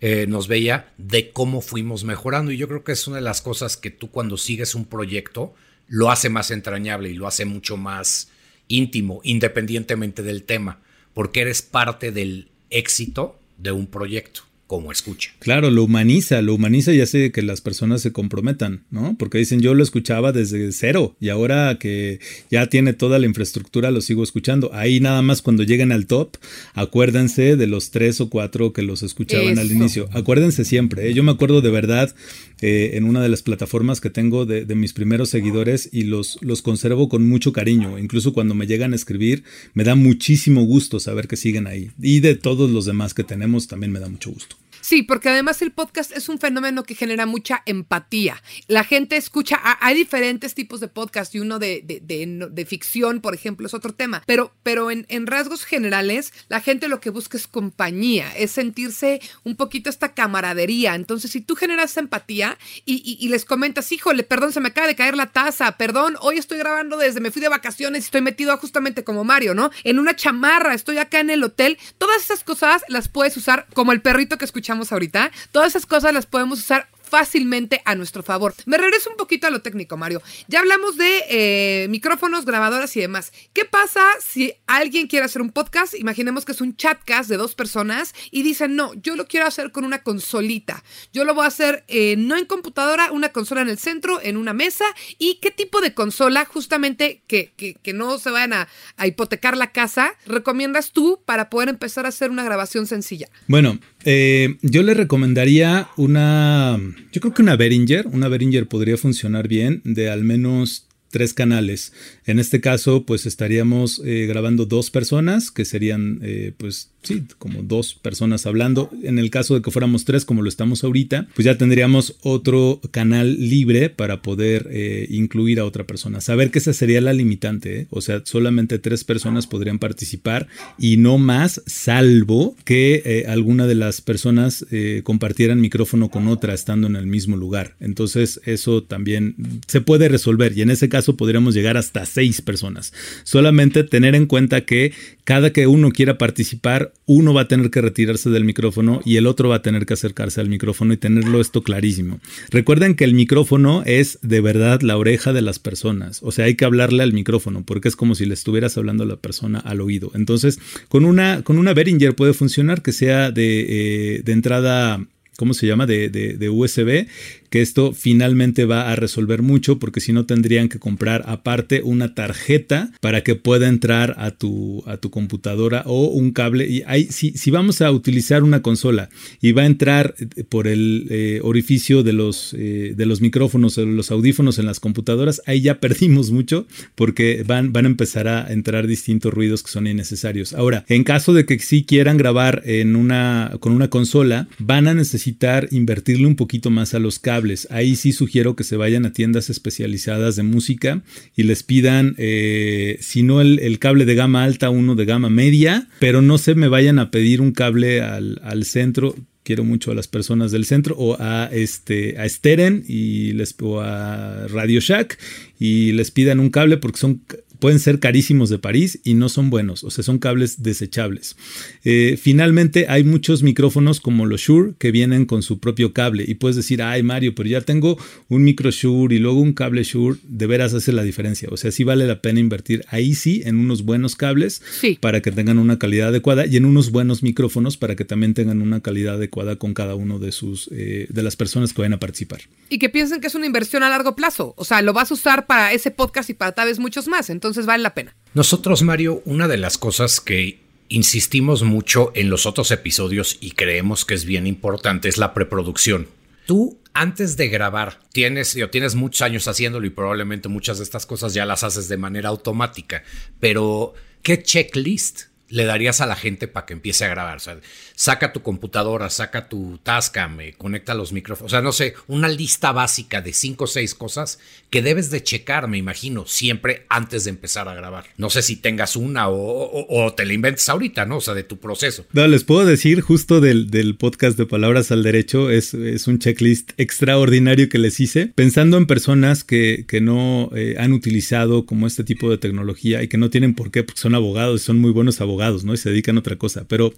eh, 0.00 0.26
nos 0.26 0.48
veía 0.48 0.92
de 0.96 1.32
cómo 1.32 1.60
fuimos 1.60 2.04
mejorando. 2.04 2.50
Y 2.50 2.56
yo 2.56 2.66
creo 2.66 2.82
que 2.82 2.92
es 2.92 3.06
una 3.06 3.16
de 3.16 3.22
las 3.22 3.42
cosas 3.42 3.76
que 3.76 3.90
tú 3.90 4.10
cuando 4.10 4.36
sigues 4.36 4.74
un 4.74 4.86
proyecto 4.86 5.54
lo 5.86 6.10
hace 6.10 6.28
más 6.28 6.50
entrañable 6.50 7.10
y 7.10 7.14
lo 7.14 7.26
hace 7.26 7.44
mucho 7.44 7.76
más 7.76 8.30
íntimo, 8.68 9.20
independientemente 9.24 10.22
del 10.22 10.44
tema, 10.44 10.80
porque 11.12 11.40
eres 11.40 11.62
parte 11.62 12.12
del 12.12 12.49
éxito 12.70 13.36
de 13.58 13.72
un 13.72 13.84
proyecto. 13.84 14.49
Como 14.70 14.92
escucha. 14.92 15.32
Claro, 15.40 15.68
lo 15.68 15.82
humaniza, 15.82 16.40
lo 16.42 16.54
humaniza 16.54 16.92
y 16.92 17.00
hace 17.00 17.32
que 17.32 17.42
las 17.42 17.60
personas 17.60 18.02
se 18.02 18.12
comprometan, 18.12 18.84
¿no? 18.92 19.16
Porque 19.18 19.38
dicen, 19.38 19.60
yo 19.60 19.74
lo 19.74 19.82
escuchaba 19.82 20.30
desde 20.30 20.70
cero 20.70 21.16
y 21.18 21.30
ahora 21.30 21.76
que 21.80 22.20
ya 22.52 22.68
tiene 22.68 22.92
toda 22.92 23.18
la 23.18 23.26
infraestructura 23.26 23.90
lo 23.90 24.00
sigo 24.00 24.22
escuchando. 24.22 24.70
Ahí 24.72 25.00
nada 25.00 25.22
más 25.22 25.42
cuando 25.42 25.64
lleguen 25.64 25.90
al 25.90 26.06
top, 26.06 26.36
acuérdense 26.72 27.56
de 27.56 27.66
los 27.66 27.90
tres 27.90 28.20
o 28.20 28.30
cuatro 28.30 28.72
que 28.72 28.82
los 28.82 29.02
escuchaban 29.02 29.58
al 29.58 29.72
inicio. 29.72 30.08
Acuérdense 30.12 30.64
siempre, 30.64 31.08
¿eh? 31.08 31.14
yo 31.14 31.24
me 31.24 31.32
acuerdo 31.32 31.62
de 31.62 31.70
verdad 31.70 32.14
eh, 32.60 32.92
en 32.94 33.06
una 33.06 33.20
de 33.22 33.28
las 33.28 33.42
plataformas 33.42 34.00
que 34.00 34.10
tengo 34.10 34.46
de, 34.46 34.66
de, 34.66 34.74
mis 34.76 34.92
primeros 34.92 35.30
seguidores 35.30 35.88
y 35.90 36.04
los, 36.04 36.38
los 36.42 36.62
conservo 36.62 37.08
con 37.08 37.28
mucho 37.28 37.52
cariño. 37.52 37.98
Incluso 37.98 38.32
cuando 38.32 38.54
me 38.54 38.68
llegan 38.68 38.92
a 38.92 38.96
escribir, 38.96 39.42
me 39.74 39.82
da 39.82 39.96
muchísimo 39.96 40.62
gusto 40.62 41.00
saber 41.00 41.26
que 41.26 41.36
siguen 41.36 41.66
ahí. 41.66 41.90
Y 42.00 42.20
de 42.20 42.36
todos 42.36 42.70
los 42.70 42.84
demás 42.84 43.14
que 43.14 43.24
tenemos, 43.24 43.66
también 43.66 43.90
me 43.90 43.98
da 43.98 44.08
mucho 44.08 44.30
gusto. 44.30 44.59
Sí, 44.80 45.02
porque 45.02 45.28
además 45.28 45.62
el 45.62 45.72
podcast 45.72 46.12
es 46.12 46.28
un 46.28 46.38
fenómeno 46.38 46.84
que 46.84 46.94
genera 46.94 47.26
mucha 47.26 47.62
empatía. 47.66 48.42
La 48.66 48.84
gente 48.84 49.16
escucha, 49.16 49.60
hay 49.80 49.94
diferentes 49.94 50.54
tipos 50.54 50.80
de 50.80 50.88
podcast 50.88 51.34
y 51.34 51.40
uno 51.40 51.58
de, 51.58 51.82
de, 51.82 52.66
ficción, 52.66 53.20
por 53.20 53.34
ejemplo, 53.34 53.66
es 53.66 53.74
otro 53.74 53.94
tema, 53.94 54.22
pero, 54.26 54.54
pero 54.62 54.90
en, 54.90 55.26
rasgos 55.26 55.64
generales 55.64 56.32
la 56.48 56.60
gente 56.60 56.88
lo 56.88 57.00
que 57.00 57.10
busca 57.10 57.36
es 57.36 57.46
compañía, 57.46 58.32
es 58.36 58.50
sentirse 58.52 59.20
un 59.44 59.56
poquito 59.56 59.90
esta 59.90 60.14
camaradería. 60.14 60.94
Entonces, 60.94 61.30
si 61.30 61.40
tú 61.40 61.56
generas 61.56 61.96
empatía 61.96 62.58
y, 62.84 63.18
y, 63.20 63.28
les 63.28 63.44
comentas, 63.44 63.92
híjole, 63.92 64.22
perdón, 64.22 64.52
se 64.52 64.60
me 64.60 64.68
acaba 64.68 64.86
de 64.86 64.96
caer 64.96 65.16
la 65.16 65.32
taza, 65.32 65.76
perdón, 65.76 66.16
hoy 66.20 66.38
estoy 66.38 66.58
grabando 66.58 66.96
desde, 66.96 67.20
me 67.20 67.30
fui 67.30 67.42
de 67.42 67.48
vacaciones 67.48 68.02
y 68.02 68.06
estoy 68.06 68.22
metido 68.22 68.56
justamente 68.56 69.04
como 69.04 69.24
Mario, 69.24 69.54
¿no? 69.54 69.70
En 69.84 69.98
una 69.98 70.16
chamarra, 70.16 70.74
estoy 70.74 70.98
acá 70.98 71.20
en 71.20 71.30
el 71.30 71.42
hotel, 71.44 71.78
todas 71.98 72.22
esas 72.22 72.44
cosas 72.44 72.82
las 72.88 73.08
puedes 73.08 73.36
usar 73.36 73.66
como 73.74 73.92
el 73.92 74.02
perrito 74.02 74.38
que 74.38 74.44
ahorita, 74.70 75.30
todas 75.52 75.68
esas 75.68 75.86
cosas 75.86 76.14
las 76.14 76.26
podemos 76.26 76.60
usar 76.60 76.88
fácilmente 77.10 77.82
a 77.84 77.96
nuestro 77.96 78.22
favor. 78.22 78.54
Me 78.66 78.78
regreso 78.78 79.10
un 79.10 79.16
poquito 79.16 79.48
a 79.48 79.50
lo 79.50 79.62
técnico, 79.62 79.96
Mario. 79.96 80.22
Ya 80.46 80.60
hablamos 80.60 80.96
de 80.96 81.24
eh, 81.28 81.88
micrófonos, 81.90 82.44
grabadoras 82.44 82.96
y 82.96 83.00
demás. 83.00 83.32
¿Qué 83.52 83.64
pasa 83.64 84.00
si 84.24 84.54
alguien 84.66 85.08
quiere 85.08 85.26
hacer 85.26 85.42
un 85.42 85.50
podcast? 85.50 85.94
Imaginemos 85.94 86.44
que 86.44 86.52
es 86.52 86.60
un 86.60 86.76
chatcast 86.76 87.28
de 87.28 87.36
dos 87.36 87.56
personas 87.56 88.14
y 88.30 88.42
dicen, 88.44 88.76
no, 88.76 88.94
yo 88.94 89.16
lo 89.16 89.26
quiero 89.26 89.46
hacer 89.46 89.72
con 89.72 89.84
una 89.84 90.04
consolita. 90.04 90.84
Yo 91.12 91.24
lo 91.24 91.34
voy 91.34 91.44
a 91.44 91.48
hacer 91.48 91.84
eh, 91.88 92.14
no 92.16 92.36
en 92.36 92.46
computadora, 92.46 93.10
una 93.10 93.30
consola 93.30 93.62
en 93.62 93.68
el 93.68 93.78
centro, 93.78 94.20
en 94.22 94.36
una 94.36 94.52
mesa. 94.52 94.84
¿Y 95.18 95.40
qué 95.42 95.50
tipo 95.50 95.80
de 95.80 95.92
consola, 95.94 96.44
justamente 96.44 97.22
que, 97.26 97.52
que, 97.56 97.92
no 97.92 98.18
se 98.18 98.30
vayan 98.30 98.52
a 98.52 99.06
hipotecar 99.06 99.56
la 99.56 99.72
casa, 99.72 100.14
recomiendas 100.26 100.92
tú 100.92 101.20
para 101.24 101.50
poder 101.50 101.68
empezar 101.68 102.06
a 102.06 102.10
hacer 102.10 102.30
una 102.30 102.44
grabación 102.44 102.86
sencilla? 102.86 103.28
Bueno, 103.48 103.80
eh, 104.04 104.56
yo 104.62 104.82
le 104.82 104.94
recomendaría 104.94 105.88
una, 105.96 106.78
yo 107.12 107.20
creo 107.20 107.34
que 107.34 107.42
una 107.42 107.56
Behringer, 107.56 108.06
una 108.06 108.28
Behringer 108.28 108.66
podría 108.66 108.96
funcionar 108.96 109.48
bien 109.48 109.82
de 109.84 110.10
al 110.10 110.24
menos 110.24 110.86
tres 111.10 111.34
canales. 111.34 111.92
En 112.24 112.38
este 112.38 112.60
caso, 112.60 113.04
pues 113.04 113.26
estaríamos 113.26 114.00
eh, 114.04 114.26
grabando 114.26 114.64
dos 114.64 114.90
personas, 114.90 115.50
que 115.50 115.64
serían, 115.64 116.20
eh, 116.22 116.52
pues 116.56 116.90
sí, 117.02 117.24
como 117.38 117.62
dos 117.62 117.94
personas 117.94 118.46
hablando. 118.46 118.90
En 119.02 119.18
el 119.18 119.30
caso 119.30 119.54
de 119.54 119.62
que 119.62 119.70
fuéramos 119.70 120.04
tres, 120.04 120.24
como 120.24 120.42
lo 120.42 120.48
estamos 120.48 120.84
ahorita, 120.84 121.28
pues 121.34 121.44
ya 121.44 121.56
tendríamos 121.56 122.16
otro 122.22 122.80
canal 122.90 123.48
libre 123.48 123.90
para 123.90 124.22
poder 124.22 124.68
eh, 124.70 125.06
incluir 125.10 125.60
a 125.60 125.64
otra 125.64 125.84
persona. 125.84 126.20
Saber 126.20 126.50
que 126.50 126.58
esa 126.58 126.72
sería 126.72 127.00
la 127.00 127.12
limitante, 127.12 127.86
o 127.90 128.00
sea, 128.00 128.22
solamente 128.24 128.78
tres 128.78 129.04
personas 129.04 129.46
podrían 129.46 129.78
participar 129.78 130.48
y 130.78 130.96
no 130.96 131.18
más, 131.18 131.62
salvo 131.66 132.56
que 132.64 133.24
alguna 133.28 133.66
de 133.66 133.74
las 133.74 134.00
personas 134.00 134.66
compartieran 135.02 135.60
micrófono 135.60 136.10
con 136.10 136.28
otra 136.28 136.54
estando 136.54 136.86
en 136.86 136.96
el 136.96 137.06
mismo 137.06 137.36
lugar. 137.36 137.76
Entonces, 137.80 138.40
eso 138.44 138.82
también 138.82 139.34
se 139.66 139.80
puede 139.80 140.08
resolver 140.08 140.56
y 140.56 140.62
en 140.62 140.70
ese 140.70 140.88
caso 140.88 141.16
podríamos 141.16 141.54
llegar 141.54 141.76
hasta 141.76 142.06
seis 142.06 142.40
personas. 142.42 142.92
Solamente 143.24 143.84
tener 143.84 144.14
en 144.14 144.26
cuenta 144.26 144.62
que 144.62 144.92
cada 145.24 145.52
que 145.52 145.66
uno 145.66 145.90
quiera 145.90 146.18
participar, 146.18 146.89
uno 147.06 147.34
va 147.34 147.42
a 147.42 147.48
tener 147.48 147.70
que 147.70 147.80
retirarse 147.80 148.30
del 148.30 148.44
micrófono 148.44 149.00
y 149.04 149.16
el 149.16 149.26
otro 149.26 149.48
va 149.48 149.56
a 149.56 149.62
tener 149.62 149.86
que 149.86 149.94
acercarse 149.94 150.40
al 150.40 150.48
micrófono 150.48 150.92
y 150.92 150.96
tenerlo 150.96 151.40
esto 151.40 151.62
clarísimo. 151.62 152.20
Recuerden 152.50 152.94
que 152.94 153.04
el 153.04 153.14
micrófono 153.14 153.82
es 153.84 154.18
de 154.22 154.40
verdad 154.40 154.82
la 154.82 154.96
oreja 154.96 155.32
de 155.32 155.42
las 155.42 155.58
personas. 155.58 156.20
O 156.22 156.32
sea, 156.32 156.44
hay 156.44 156.54
que 156.54 156.64
hablarle 156.64 157.02
al 157.02 157.12
micrófono 157.12 157.64
porque 157.64 157.88
es 157.88 157.96
como 157.96 158.14
si 158.14 158.26
le 158.26 158.34
estuvieras 158.34 158.76
hablando 158.78 159.04
a 159.04 159.06
la 159.06 159.16
persona 159.16 159.58
al 159.58 159.80
oído. 159.80 160.10
Entonces, 160.14 160.58
con 160.88 161.04
una, 161.04 161.42
con 161.42 161.58
una 161.58 161.74
Behringer 161.74 162.14
puede 162.14 162.32
funcionar 162.32 162.82
que 162.82 162.92
sea 162.92 163.30
de, 163.30 164.16
eh, 164.16 164.22
de 164.22 164.32
entrada 164.32 165.00
¿cómo 165.40 165.54
se 165.54 165.66
llama? 165.66 165.86
De, 165.86 166.10
de, 166.10 166.34
de, 166.34 166.50
USB 166.50 167.06
que 167.50 167.60
esto 167.60 167.92
finalmente 167.92 168.64
va 168.64 168.90
a 168.90 168.96
resolver 168.96 169.42
mucho 169.42 169.78
porque 169.78 170.00
si 170.00 170.12
no 170.12 170.24
tendrían 170.24 170.68
que 170.68 170.78
comprar 170.78 171.24
aparte 171.26 171.82
una 171.82 172.14
tarjeta 172.14 172.92
para 173.00 173.22
que 173.22 173.34
pueda 173.34 173.68
entrar 173.68 174.14
a 174.18 174.30
tu, 174.30 174.84
a 174.86 174.96
tu 174.98 175.10
computadora 175.10 175.82
o 175.86 176.06
un 176.06 176.30
cable. 176.30 176.68
Y 176.68 176.82
hay, 176.86 177.06
si, 177.06 177.32
si 177.32 177.50
vamos 177.50 177.82
a 177.82 177.90
utilizar 177.90 178.44
una 178.44 178.62
consola 178.62 179.10
y 179.40 179.52
va 179.52 179.62
a 179.62 179.66
entrar 179.66 180.14
eh, 180.18 180.44
por 180.44 180.68
el 180.68 181.08
eh, 181.10 181.40
orificio 181.42 182.04
de 182.04 182.12
los, 182.12 182.54
eh, 182.56 182.94
de 182.96 183.06
los 183.06 183.20
micrófonos 183.20 183.76
o 183.78 183.84
los 183.84 184.12
audífonos 184.12 184.58
en 184.60 184.66
las 184.66 184.78
computadoras, 184.78 185.42
ahí 185.46 185.60
ya 185.60 185.80
perdimos 185.80 186.30
mucho 186.30 186.66
porque 186.94 187.42
van, 187.44 187.72
van 187.72 187.84
a 187.84 187.88
empezar 187.88 188.28
a 188.28 188.52
entrar 188.52 188.86
distintos 188.86 189.34
ruidos 189.34 189.64
que 189.64 189.70
son 189.70 189.88
innecesarios. 189.88 190.52
Ahora, 190.52 190.84
en 190.88 191.02
caso 191.02 191.34
de 191.34 191.46
que 191.46 191.58
sí 191.58 191.82
quieran 191.82 192.16
grabar 192.16 192.62
en 192.64 192.94
una, 192.94 193.56
con 193.58 193.72
una 193.72 193.90
consola, 193.90 194.46
van 194.58 194.86
a 194.86 194.94
necesitar 194.94 195.66
invertirle 195.72 196.28
un 196.28 196.36
poquito 196.36 196.70
más 196.70 196.94
a 196.94 197.00
los 197.00 197.18
cables 197.18 197.39
Ahí 197.70 197.96
sí 197.96 198.12
sugiero 198.12 198.56
que 198.56 198.64
se 198.64 198.76
vayan 198.76 199.06
a 199.06 199.12
tiendas 199.12 199.50
especializadas 199.50 200.36
de 200.36 200.42
música 200.42 201.02
y 201.36 201.44
les 201.44 201.62
pidan, 201.62 202.14
eh, 202.18 202.98
si 203.00 203.22
no 203.22 203.40
el, 203.40 203.78
cable 203.78 204.04
de 204.04 204.14
gama 204.14 204.44
alta, 204.44 204.70
uno 204.70 204.94
de 204.94 205.04
gama 205.04 205.30
media, 205.30 205.88
pero 205.98 206.22
no 206.22 206.38
se 206.38 206.54
me 206.54 206.68
vayan 206.68 206.98
a 206.98 207.10
pedir 207.10 207.40
un 207.40 207.52
cable 207.52 208.02
al, 208.02 208.64
centro. 208.64 209.14
Quiero 209.42 209.64
mucho 209.64 209.90
a 209.90 209.94
las 209.94 210.06
personas 210.06 210.52
del 210.52 210.66
centro 210.66 210.94
o 210.98 211.16
a 211.18 211.48
este 211.50 212.18
a 212.18 212.28
Steren 212.28 212.84
y 212.86 213.32
les 213.32 213.56
o 213.60 213.80
a 213.80 214.46
Radio 214.48 214.80
Shack 214.80 215.18
y 215.58 215.92
les 215.92 216.10
pidan 216.10 216.40
un 216.40 216.50
cable 216.50 216.76
porque 216.76 216.98
son 216.98 217.22
pueden 217.60 217.78
ser 217.78 218.00
carísimos 218.00 218.50
de 218.50 218.58
París 218.58 219.00
y 219.04 219.14
no 219.14 219.28
son 219.28 219.50
buenos, 219.50 219.84
o 219.84 219.90
sea, 219.90 220.02
son 220.02 220.18
cables 220.18 220.62
desechables. 220.62 221.36
Eh, 221.84 222.18
finalmente, 222.20 222.86
hay 222.88 223.04
muchos 223.04 223.42
micrófonos 223.42 224.00
como 224.00 224.26
los 224.26 224.40
Shure 224.40 224.72
que 224.78 224.90
vienen 224.90 225.26
con 225.26 225.42
su 225.42 225.60
propio 225.60 225.92
cable 225.92 226.24
y 226.26 226.34
puedes 226.34 226.56
decir, 226.56 226.82
ay 226.82 227.02
Mario, 227.02 227.34
pero 227.34 227.48
ya 227.48 227.60
tengo 227.60 227.98
un 228.28 228.42
micro 228.42 228.70
Shure 228.70 229.14
y 229.14 229.18
luego 229.18 229.40
un 229.40 229.52
cable 229.52 229.82
Shure, 229.84 230.18
de 230.24 230.46
veras 230.46 230.74
hace 230.74 230.92
la 230.92 231.02
diferencia. 231.02 231.48
O 231.52 231.56
sea, 231.56 231.70
sí 231.70 231.84
vale 231.84 232.06
la 232.06 232.20
pena 232.20 232.40
invertir 232.40 232.84
ahí 232.88 233.14
sí 233.14 233.42
en 233.44 233.56
unos 233.56 233.84
buenos 233.84 234.16
cables 234.16 234.62
para 235.00 235.20
que 235.20 235.30
tengan 235.30 235.58
una 235.58 235.78
calidad 235.78 236.08
adecuada 236.08 236.46
y 236.46 236.56
en 236.56 236.64
unos 236.64 236.90
buenos 236.90 237.22
micrófonos 237.22 237.76
para 237.76 237.96
que 237.96 238.04
también 238.04 238.34
tengan 238.34 238.62
una 238.62 238.80
calidad 238.80 239.14
adecuada 239.14 239.56
con 239.56 239.74
cada 239.74 239.94
uno 239.94 240.18
de 240.18 240.32
sus 240.32 240.68
eh, 240.72 241.06
de 241.08 241.22
las 241.22 241.36
personas 241.36 241.72
que 241.72 241.82
vayan 241.82 241.94
a 241.94 242.00
participar. 242.00 242.40
Y 242.68 242.78
que 242.78 242.88
piensen 242.88 243.20
que 243.20 243.26
es 243.26 243.34
una 243.34 243.46
inversión 243.46 243.82
a 243.82 243.88
largo 243.88 244.16
plazo. 244.16 244.54
O 244.56 244.64
sea, 244.64 244.82
lo 244.82 244.92
vas 244.92 245.10
a 245.10 245.14
usar 245.14 245.46
para 245.46 245.72
ese 245.72 245.90
podcast 245.90 246.30
y 246.30 246.34
para 246.34 246.52
tal 246.52 246.68
vez 246.68 246.78
muchos 246.78 247.08
más. 247.08 247.30
Entonces, 247.30 247.49
entonces 247.50 247.66
vale 247.66 247.82
la 247.82 247.94
pena. 247.94 248.16
Nosotros, 248.34 248.82
Mario, 248.82 249.22
una 249.24 249.48
de 249.48 249.56
las 249.56 249.78
cosas 249.78 250.20
que 250.20 250.60
insistimos 250.88 251.62
mucho 251.62 252.12
en 252.14 252.30
los 252.30 252.46
otros 252.46 252.70
episodios 252.70 253.38
y 253.40 253.52
creemos 253.52 254.04
que 254.04 254.14
es 254.14 254.24
bien 254.24 254.46
importante 254.46 255.08
es 255.08 255.18
la 255.18 255.34
preproducción. 255.34 256.08
Tú 256.46 256.78
antes 256.92 257.36
de 257.36 257.48
grabar 257.48 258.00
tienes 258.12 258.56
tienes 258.72 258.96
muchos 258.96 259.22
años 259.22 259.46
haciéndolo 259.46 259.86
y 259.86 259.90
probablemente 259.90 260.48
muchas 260.48 260.78
de 260.78 260.84
estas 260.84 261.06
cosas 261.06 261.32
ya 261.32 261.46
las 261.46 261.62
haces 261.62 261.88
de 261.88 261.96
manera 261.96 262.28
automática, 262.28 263.04
pero 263.38 263.94
¿qué 264.22 264.42
checklist 264.42 265.29
le 265.50 265.64
darías 265.64 266.00
a 266.00 266.06
la 266.06 266.16
gente 266.16 266.48
para 266.48 266.66
que 266.66 266.72
empiece 266.72 267.04
a 267.04 267.08
grabar? 267.08 267.36
O 267.36 267.40
sea, 267.40 267.60
saca 267.94 268.32
tu 268.32 268.42
computadora, 268.42 269.10
saca 269.10 269.48
tu 269.48 269.78
Tascam, 269.82 270.38
conecta 270.56 270.94
los 270.94 271.12
micrófonos, 271.12 271.52
o 271.52 271.54
sea, 271.54 271.60
no 271.60 271.72
sé, 271.72 271.94
una 272.06 272.28
lista 272.28 272.72
básica 272.72 273.20
de 273.20 273.32
cinco 273.32 273.64
o 273.64 273.66
seis 273.66 273.94
cosas 273.94 274.38
que 274.70 274.82
debes 274.82 275.10
de 275.10 275.22
checar, 275.22 275.68
me 275.68 275.78
imagino, 275.78 276.26
siempre 276.26 276.86
antes 276.88 277.24
de 277.24 277.30
empezar 277.30 277.68
a 277.68 277.74
grabar. 277.74 278.04
No 278.16 278.30
sé 278.30 278.42
si 278.42 278.56
tengas 278.56 278.96
una 278.96 279.28
o, 279.28 280.14
te 280.16 280.24
la 280.24 280.32
inventes 280.32 280.68
ahorita, 280.68 281.06
¿no? 281.06 281.18
O 281.18 281.20
sea, 281.20 281.34
de 281.34 281.42
tu 281.42 281.58
proceso. 281.58 282.06
No, 282.12 282.26
les 282.26 282.44
puedo 282.44 282.64
decir 282.64 283.00
justo 283.00 283.40
del, 283.40 283.70
del 283.70 283.96
podcast 283.96 284.38
de 284.38 284.46
Palabras 284.46 284.92
al 284.92 285.02
Derecho, 285.02 285.50
es, 285.50 285.74
es, 285.74 286.06
un 286.06 286.18
checklist 286.18 286.72
extraordinario 286.76 287.68
que 287.68 287.78
les 287.78 288.00
hice, 288.00 288.26
pensando 288.28 288.76
en 288.76 288.86
personas 288.86 289.44
que, 289.44 289.84
que 289.88 290.00
no 290.00 290.50
eh, 290.54 290.76
han 290.78 290.92
utilizado 290.92 291.66
como 291.66 291.86
este 291.86 292.04
tipo 292.04 292.30
de 292.30 292.38
tecnología 292.38 293.02
y 293.02 293.08
que 293.08 293.18
no 293.18 293.30
tienen 293.30 293.54
por 293.54 293.70
qué, 293.70 293.82
porque 293.82 294.00
son 294.00 294.14
abogados, 294.14 294.62
son 294.62 294.78
muy 294.78 294.90
buenos 294.90 295.20
abogados, 295.20 295.39
¿no? 295.64 295.74
Y 295.74 295.76
se 295.76 295.90
dedican 295.90 296.16
a 296.16 296.20
otra 296.20 296.36
cosa, 296.36 296.66
pero 296.68 296.92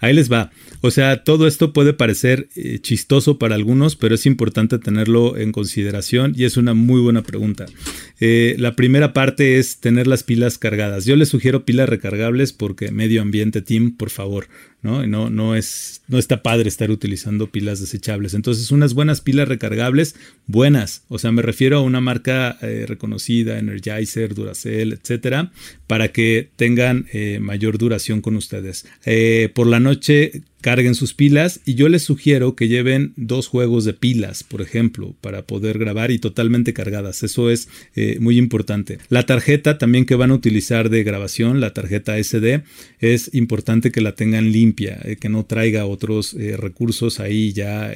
ahí 0.00 0.14
les 0.14 0.30
va. 0.30 0.50
O 0.80 0.90
sea, 0.90 1.24
todo 1.24 1.46
esto 1.46 1.72
puede 1.72 1.92
parecer 1.92 2.48
eh, 2.56 2.78
chistoso 2.80 3.38
para 3.38 3.54
algunos, 3.54 3.96
pero 3.96 4.14
es 4.14 4.26
importante 4.26 4.78
tenerlo 4.78 5.36
en 5.36 5.52
consideración 5.52 6.34
y 6.36 6.44
es 6.44 6.56
una 6.56 6.74
muy 6.74 7.00
buena 7.00 7.22
pregunta. 7.22 7.66
Eh, 8.20 8.56
la 8.58 8.76
primera 8.76 9.12
parte 9.12 9.58
es 9.58 9.78
tener 9.78 10.06
las 10.06 10.22
pilas 10.22 10.58
cargadas. 10.58 11.04
Yo 11.04 11.16
les 11.16 11.28
sugiero 11.28 11.64
pilas 11.64 11.88
recargables 11.88 12.52
porque 12.52 12.90
medio 12.90 13.22
ambiente 13.22 13.62
team, 13.62 13.96
por 13.96 14.10
favor, 14.10 14.48
¿no? 14.82 15.06
no, 15.06 15.30
no, 15.30 15.56
es, 15.56 16.02
no 16.08 16.18
está 16.18 16.42
padre 16.42 16.68
estar 16.68 16.90
utilizando 16.90 17.50
pilas 17.50 17.80
desechables. 17.80 18.34
Entonces, 18.34 18.70
unas 18.70 18.94
buenas 18.94 19.20
pilas 19.20 19.48
recargables, 19.48 20.14
buenas. 20.46 21.02
O 21.08 21.18
sea, 21.18 21.32
me 21.32 21.42
refiero 21.42 21.78
a 21.78 21.82
una 21.82 22.00
marca 22.00 22.56
eh, 22.62 22.84
reconocida, 22.86 23.58
Energizer, 23.58 24.34
Duracell, 24.34 24.92
etcétera, 24.92 25.50
para 25.86 26.08
que 26.08 26.50
tengan 26.56 27.06
eh, 27.12 27.38
mayor 27.40 27.78
duración 27.78 28.20
con 28.20 28.36
ustedes. 28.36 28.86
Eh, 29.04 29.50
por 29.54 29.66
la 29.66 29.80
noche 29.80 30.42
carguen 30.60 30.94
sus 30.94 31.14
pilas 31.14 31.60
y 31.64 31.74
yo 31.74 31.88
les 31.88 32.02
sugiero 32.02 32.56
que 32.56 32.68
lleven 32.68 33.12
dos 33.16 33.46
juegos 33.46 33.84
de 33.84 33.94
pilas, 33.94 34.42
por 34.42 34.60
ejemplo, 34.60 35.14
para 35.20 35.42
poder 35.46 35.78
grabar 35.78 36.10
y 36.10 36.18
totalmente 36.18 36.72
cargadas. 36.72 37.22
Eso 37.22 37.50
es 37.50 37.68
muy 38.20 38.38
importante. 38.38 38.98
La 39.08 39.24
tarjeta 39.24 39.78
también 39.78 40.04
que 40.04 40.16
van 40.16 40.30
a 40.30 40.34
utilizar 40.34 40.90
de 40.90 41.04
grabación, 41.04 41.60
la 41.60 41.72
tarjeta 41.74 42.22
SD, 42.22 42.62
es 42.98 43.32
importante 43.34 43.92
que 43.92 44.00
la 44.00 44.14
tengan 44.14 44.50
limpia, 44.50 44.98
que 45.20 45.28
no 45.28 45.44
traiga 45.44 45.86
otros 45.86 46.34
recursos 46.34 47.20
ahí 47.20 47.52
ya 47.52 47.92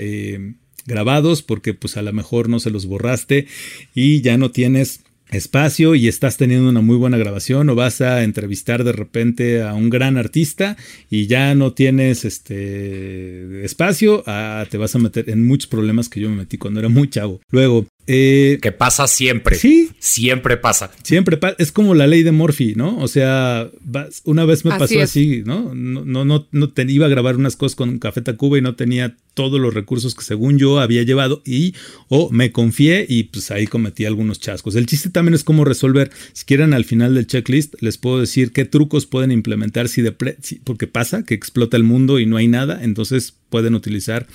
grabados 0.86 1.42
porque 1.42 1.74
pues 1.74 1.96
a 1.96 2.02
lo 2.02 2.12
mejor 2.12 2.48
no 2.48 2.60
se 2.60 2.70
los 2.70 2.86
borraste 2.86 3.46
y 3.94 4.20
ya 4.20 4.36
no 4.38 4.50
tienes 4.50 5.00
espacio 5.33 5.95
y 5.95 6.09
estás 6.09 6.37
teniendo 6.37 6.68
una 6.68 6.80
muy 6.80 6.97
buena 6.97 7.16
grabación 7.16 7.68
o 7.70 7.74
vas 7.74 8.01
a 8.01 8.22
entrevistar 8.22 8.85
de 8.85 8.93
repente 8.93 9.62
a 9.62 9.74
un 9.74 9.91
gran 9.91 10.16
artista 10.16 10.76
y 11.11 11.26
ya 11.26 11.55
no 11.55 11.72
tienes 11.72 12.24
este 12.24 13.64
espacio, 13.64 14.22
ah, 14.26 14.66
te 14.70 14.78
vas 14.78 14.95
a 14.95 14.99
meter 14.99 15.30
en 15.30 15.47
muchos 15.47 15.68
problemas 15.68 16.09
que 16.09 16.20
yo 16.20 16.28
me 16.28 16.37
metí 16.37 16.59
cuando 16.59 16.80
era 16.80 16.89
muy 16.89 17.09
chavo. 17.09 17.41
Luego, 17.51 17.87
eh, 18.07 18.59
que 18.61 18.72
pasa 18.72 19.07
siempre. 19.07 19.57
Sí. 19.57 19.90
Siempre 19.98 20.57
pasa. 20.57 20.90
Siempre 21.03 21.36
pasa. 21.36 21.57
Es 21.59 21.70
como 21.70 21.94
la 21.94 22.07
ley 22.07 22.22
de 22.22 22.32
Murphy, 22.32 22.74
¿no? 22.74 22.98
O 22.98 23.07
sea, 23.07 23.70
una 24.24 24.44
vez 24.44 24.64
me 24.64 24.76
pasó 24.76 25.00
así, 25.00 25.42
¿no? 25.44 25.72
No, 25.74 26.05
no, 26.05 26.24
no, 26.24 26.48
no 26.50 26.70
te, 26.70 26.82
iba 26.90 27.07
a 27.07 27.11
grabar 27.11 27.36
unas 27.36 27.57
cosas 27.57 27.76
con 27.76 27.98
Café 27.98 28.20
Tacuba 28.20 28.59
y 28.59 28.61
no 28.61 28.74
tenía 28.74 29.16
todos 29.34 29.61
los 29.61 29.72
recursos 29.72 30.14
que 30.14 30.24
según 30.24 30.59
yo 30.59 30.80
había 30.80 31.03
llevado 31.05 31.42
y 31.46 31.74
o 32.09 32.30
me 32.30 32.53
confié 32.53 33.07
y 33.09 33.24
pues 33.24 33.50
ahí 33.50 33.66
cometí 33.66 34.05
algunos 34.05 34.40
chascos. 34.40 34.74
El 34.74 34.86
chiste 34.86 35.11
también 35.11 35.34
es 35.34 35.44
cómo 35.44 35.64
resolver. 35.64 36.11
Si 36.32 36.44
quieren 36.44 36.74
al 36.74 36.84
final 36.84 37.14
del 37.14 37.26
checklist 37.26 37.74
les 37.80 37.98
puedo 37.98 38.20
decir 38.20 38.53
qué 38.53 38.64
trucos 38.64 39.07
pueden 39.07 39.30
implementar 39.30 39.88
si 39.88 40.03
de 40.03 40.12
porque 40.64 40.86
pasa 40.86 41.24
que 41.24 41.34
explota 41.34 41.76
el 41.76 41.84
mundo 41.84 42.18
y 42.18 42.26
no 42.26 42.36
hay 42.36 42.48
nada, 42.48 42.82
entonces 42.82 43.34
pueden 43.48 43.74
utilizar 43.74 44.26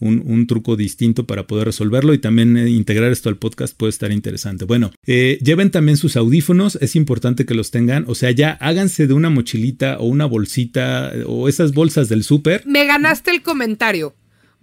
un, 0.00 0.46
truco 0.46 0.76
distinto 0.76 1.26
para 1.26 1.46
poder 1.46 1.66
resolverlo 1.66 2.12
y 2.12 2.18
también 2.18 2.56
eh, 2.56 2.68
integrar 2.68 3.10
esto 3.10 3.28
al 3.28 3.36
podcast 3.36 3.76
puede 3.76 3.90
estar 3.90 4.12
interesante. 4.12 4.64
Bueno, 4.64 4.90
eh, 5.06 5.38
lleven 5.42 5.70
también 5.70 5.96
sus 5.96 6.16
audífonos, 6.16 6.76
es 6.80 6.96
importante 6.96 7.46
que 7.46 7.54
los 7.54 7.70
tengan, 7.70 8.04
o 8.08 8.14
sea, 8.14 8.30
ya 8.30 8.52
háganse 8.60 9.06
de 9.06 9.14
una 9.14 9.30
mochilita 9.30 9.98
o 9.98 10.04
una 10.04 10.26
bolsita 10.26 11.12
o 11.26 11.48
esas 11.48 11.72
bolsas 11.72 12.08
del 12.08 12.24
súper. 12.24 12.62
Me 12.66 12.84
ganaste 12.84 13.30
el 13.30 13.42
comentario. 13.42 14.14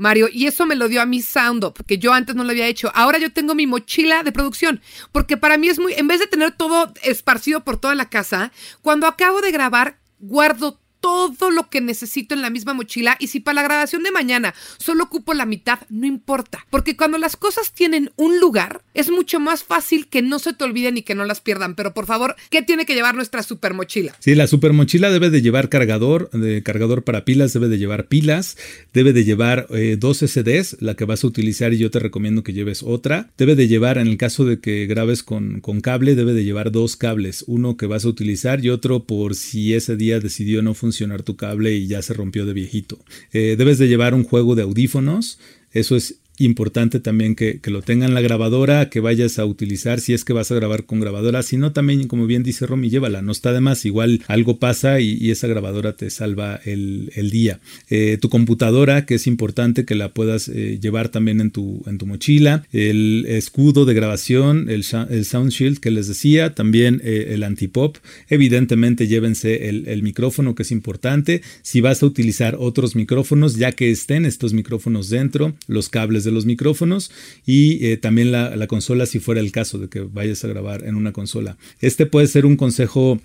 Mario, 0.01 0.29
y 0.33 0.47
eso 0.47 0.65
me 0.65 0.75
lo 0.75 0.87
dio 0.87 0.99
a 0.99 1.05
mi 1.05 1.21
SoundUp, 1.21 1.85
que 1.85 1.99
yo 1.99 2.11
antes 2.11 2.35
no 2.35 2.43
lo 2.43 2.49
había 2.49 2.65
hecho. 2.65 2.91
Ahora 2.95 3.19
yo 3.19 3.31
tengo 3.31 3.53
mi 3.53 3.67
mochila 3.67 4.23
de 4.23 4.31
producción, 4.31 4.81
porque 5.11 5.37
para 5.37 5.59
mí 5.59 5.69
es 5.69 5.77
muy, 5.77 5.93
en 5.93 6.07
vez 6.07 6.19
de 6.19 6.25
tener 6.25 6.53
todo 6.53 6.91
esparcido 7.03 7.63
por 7.63 7.79
toda 7.79 7.93
la 7.93 8.09
casa, 8.09 8.51
cuando 8.81 9.05
acabo 9.05 9.41
de 9.41 9.51
grabar, 9.51 9.99
guardo 10.17 10.80
todo 11.01 11.49
lo 11.49 11.69
que 11.69 11.81
necesito 11.81 12.35
en 12.35 12.41
la 12.41 12.49
misma 12.49 12.73
mochila 12.73 13.17
y 13.19 13.27
si 13.27 13.39
para 13.39 13.55
la 13.55 13.63
grabación 13.63 14.03
de 14.03 14.11
mañana 14.11 14.53
solo 14.77 15.03
ocupo 15.05 15.33
la 15.33 15.45
mitad, 15.45 15.79
no 15.89 16.05
importa. 16.05 16.65
Porque 16.69 16.95
cuando 16.95 17.17
las 17.17 17.35
cosas 17.35 17.73
tienen 17.73 18.11
un 18.15 18.39
lugar, 18.39 18.81
es 18.93 19.09
mucho 19.09 19.39
más 19.39 19.63
fácil 19.63 20.07
que 20.07 20.21
no 20.21 20.39
se 20.39 20.53
te 20.53 20.63
olviden 20.63 20.97
y 20.97 21.01
que 21.01 21.15
no 21.15 21.25
las 21.25 21.41
pierdan. 21.41 21.75
Pero 21.75 21.93
por 21.93 22.05
favor, 22.05 22.35
¿qué 22.49 22.61
tiene 22.61 22.85
que 22.85 22.93
llevar 22.93 23.15
nuestra 23.15 23.43
super 23.43 23.73
mochila? 23.73 24.15
Sí, 24.19 24.35
la 24.35 24.47
super 24.47 24.73
mochila 24.73 25.09
debe 25.09 25.31
de 25.31 25.41
llevar 25.41 25.69
cargador, 25.69 26.29
de 26.31 26.61
cargador 26.63 27.03
para 27.03 27.25
pilas, 27.25 27.53
debe 27.53 27.67
de 27.67 27.79
llevar 27.79 28.07
pilas, 28.07 28.57
debe 28.93 29.11
de 29.11 29.23
llevar 29.23 29.67
eh, 29.71 29.97
dos 29.99 30.19
SDs, 30.19 30.77
la 30.81 30.95
que 30.95 31.05
vas 31.05 31.23
a 31.23 31.27
utilizar 31.27 31.73
y 31.73 31.79
yo 31.79 31.89
te 31.89 31.99
recomiendo 31.99 32.43
que 32.43 32.53
lleves 32.53 32.83
otra. 32.83 33.31
Debe 33.37 33.55
de 33.55 33.67
llevar, 33.67 33.97
en 33.97 34.07
el 34.07 34.17
caso 34.17 34.45
de 34.45 34.59
que 34.59 34.85
grabes 34.85 35.23
con, 35.23 35.61
con 35.61 35.81
cable, 35.81 36.13
debe 36.15 36.33
de 36.33 36.43
llevar 36.43 36.71
dos 36.71 36.95
cables, 36.95 37.43
uno 37.47 37.75
que 37.75 37.87
vas 37.87 38.05
a 38.05 38.09
utilizar 38.09 38.63
y 38.63 38.69
otro 38.69 39.05
por 39.05 39.33
si 39.33 39.73
ese 39.73 39.95
día 39.95 40.19
decidió 40.19 40.61
no 40.61 40.75
funcionar 40.75 40.90
funcionar 40.91 41.23
tu 41.23 41.37
cable 41.37 41.73
y 41.73 41.87
ya 41.87 42.01
se 42.01 42.13
rompió 42.13 42.45
de 42.45 42.51
viejito. 42.51 42.99
Eh, 43.31 43.55
debes 43.57 43.77
de 43.77 43.87
llevar 43.87 44.13
un 44.13 44.25
juego 44.25 44.55
de 44.55 44.63
audífonos. 44.63 45.39
Eso 45.71 45.95
es 45.95 46.17
importante 46.45 46.99
también 46.99 47.35
que, 47.35 47.59
lo 47.71 47.81
tengan 47.81 48.13
la 48.13 48.21
grabadora, 48.21 48.89
que 48.89 48.99
vayas 48.99 49.39
a 49.39 49.45
utilizar 49.45 49.99
si 49.99 50.13
es 50.13 50.25
que 50.25 50.33
vas 50.33 50.51
a 50.51 50.55
grabar 50.55 50.85
con 50.85 50.99
grabadora, 50.99 51.41
si 51.43 51.57
no 51.57 51.71
también, 51.71 52.07
como 52.07 52.27
bien 52.27 52.43
dice 52.43 52.65
Romy, 52.65 52.89
llévala, 52.89 53.21
no 53.21 53.31
está 53.31 53.53
de 53.53 53.61
más, 53.61 53.85
igual 53.85 54.21
algo 54.27 54.57
pasa 54.57 54.99
y, 54.99 55.31
esa 55.31 55.47
grabadora 55.47 55.93
te 55.93 56.09
salva 56.09 56.59
el, 56.65 57.09
día. 57.31 57.59
Eh, 57.89 58.17
tu 58.19 58.27
computadora, 58.27 59.05
que 59.05 59.15
es 59.15 59.27
importante 59.27 59.85
que 59.85 59.95
la 59.95 60.13
puedas 60.13 60.49
eh, 60.49 60.77
llevar 60.81 61.07
también 61.07 61.39
en 61.39 61.51
tu, 61.51 61.83
en 61.85 61.97
tu 61.97 62.05
mochila, 62.05 62.65
el 62.73 63.25
escudo 63.27 63.85
de 63.85 63.93
grabación, 63.93 64.69
el, 64.69 64.83
el 65.09 65.25
Sound 65.25 65.51
Shield 65.51 65.79
que 65.79 65.91
les 65.91 66.09
decía, 66.09 66.53
también 66.53 67.01
eh, 67.05 67.27
el 67.29 67.43
antipop, 67.43 67.97
evidentemente 68.27 69.07
llévense 69.07 69.69
el, 69.69 69.87
el 69.87 70.03
micrófono 70.03 70.55
que 70.55 70.63
es 70.63 70.71
importante, 70.71 71.41
si 71.61 71.79
vas 71.79 72.03
a 72.03 72.05
utilizar 72.05 72.57
otros 72.59 72.95
micrófonos, 72.95 73.55
ya 73.55 73.71
que 73.71 73.91
estén 73.91 74.25
estos 74.25 74.53
micrófonos 74.53 75.09
dentro, 75.09 75.53
los 75.67 75.89
cables 75.89 76.23
de 76.23 76.30
los 76.31 76.45
micrófonos 76.45 77.11
y 77.45 77.85
eh, 77.85 77.97
también 77.97 78.31
la, 78.31 78.67
consola 78.67 79.05
si 79.05 79.19
fuera 79.19 79.41
el 79.41 79.51
caso 79.51 79.77
de 79.77 79.89
que 79.89 80.01
vayas 80.01 80.43
a 80.43 80.47
grabar 80.47 80.85
en 80.85 80.95
una 80.95 81.11
consola. 81.11 81.57
Este 81.79 82.05
puede 82.05 82.27
ser 82.27 82.45
un 82.45 82.55
consejo 82.55 83.19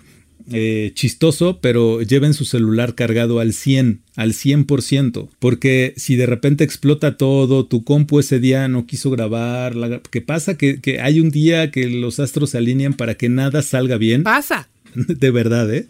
eh, 0.51 0.91
chistoso, 0.93 1.59
pero 1.61 2.01
lleven 2.01 2.33
su 2.33 2.45
celular 2.45 2.95
cargado 2.95 3.39
al 3.39 3.53
100, 3.53 4.01
al 4.15 4.33
100%, 4.33 5.29
porque 5.39 5.93
si 5.97 6.15
de 6.15 6.25
repente 6.25 6.63
explota 6.63 7.17
todo, 7.17 7.65
tu 7.65 7.83
compu 7.83 8.19
ese 8.19 8.39
día 8.39 8.67
no 8.67 8.85
quiso 8.85 9.09
grabar, 9.09 10.01
¿qué 10.11 10.21
pasa? 10.21 10.57
Que, 10.57 10.79
que 10.79 11.01
hay 11.01 11.19
un 11.19 11.31
día 11.31 11.71
que 11.71 11.87
los 11.87 12.19
astros 12.19 12.51
se 12.51 12.57
alinean 12.57 12.93
para 12.93 13.15
que 13.15 13.29
nada 13.29 13.61
salga 13.61 13.97
bien. 13.97 14.23
Pasa. 14.23 14.69
De 14.95 15.31
verdad, 15.31 15.73
¿eh? 15.73 15.87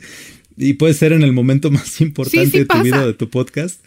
Y 0.57 0.73
puede 0.73 0.93
ser 0.93 1.13
en 1.13 1.23
el 1.23 1.33
momento 1.33 1.71
más 1.71 2.01
importante 2.01 2.59
de 2.59 2.65
tu 2.65 2.81
vida, 2.81 3.05
de 3.05 3.13
tu 3.13 3.29
podcast. 3.29 3.79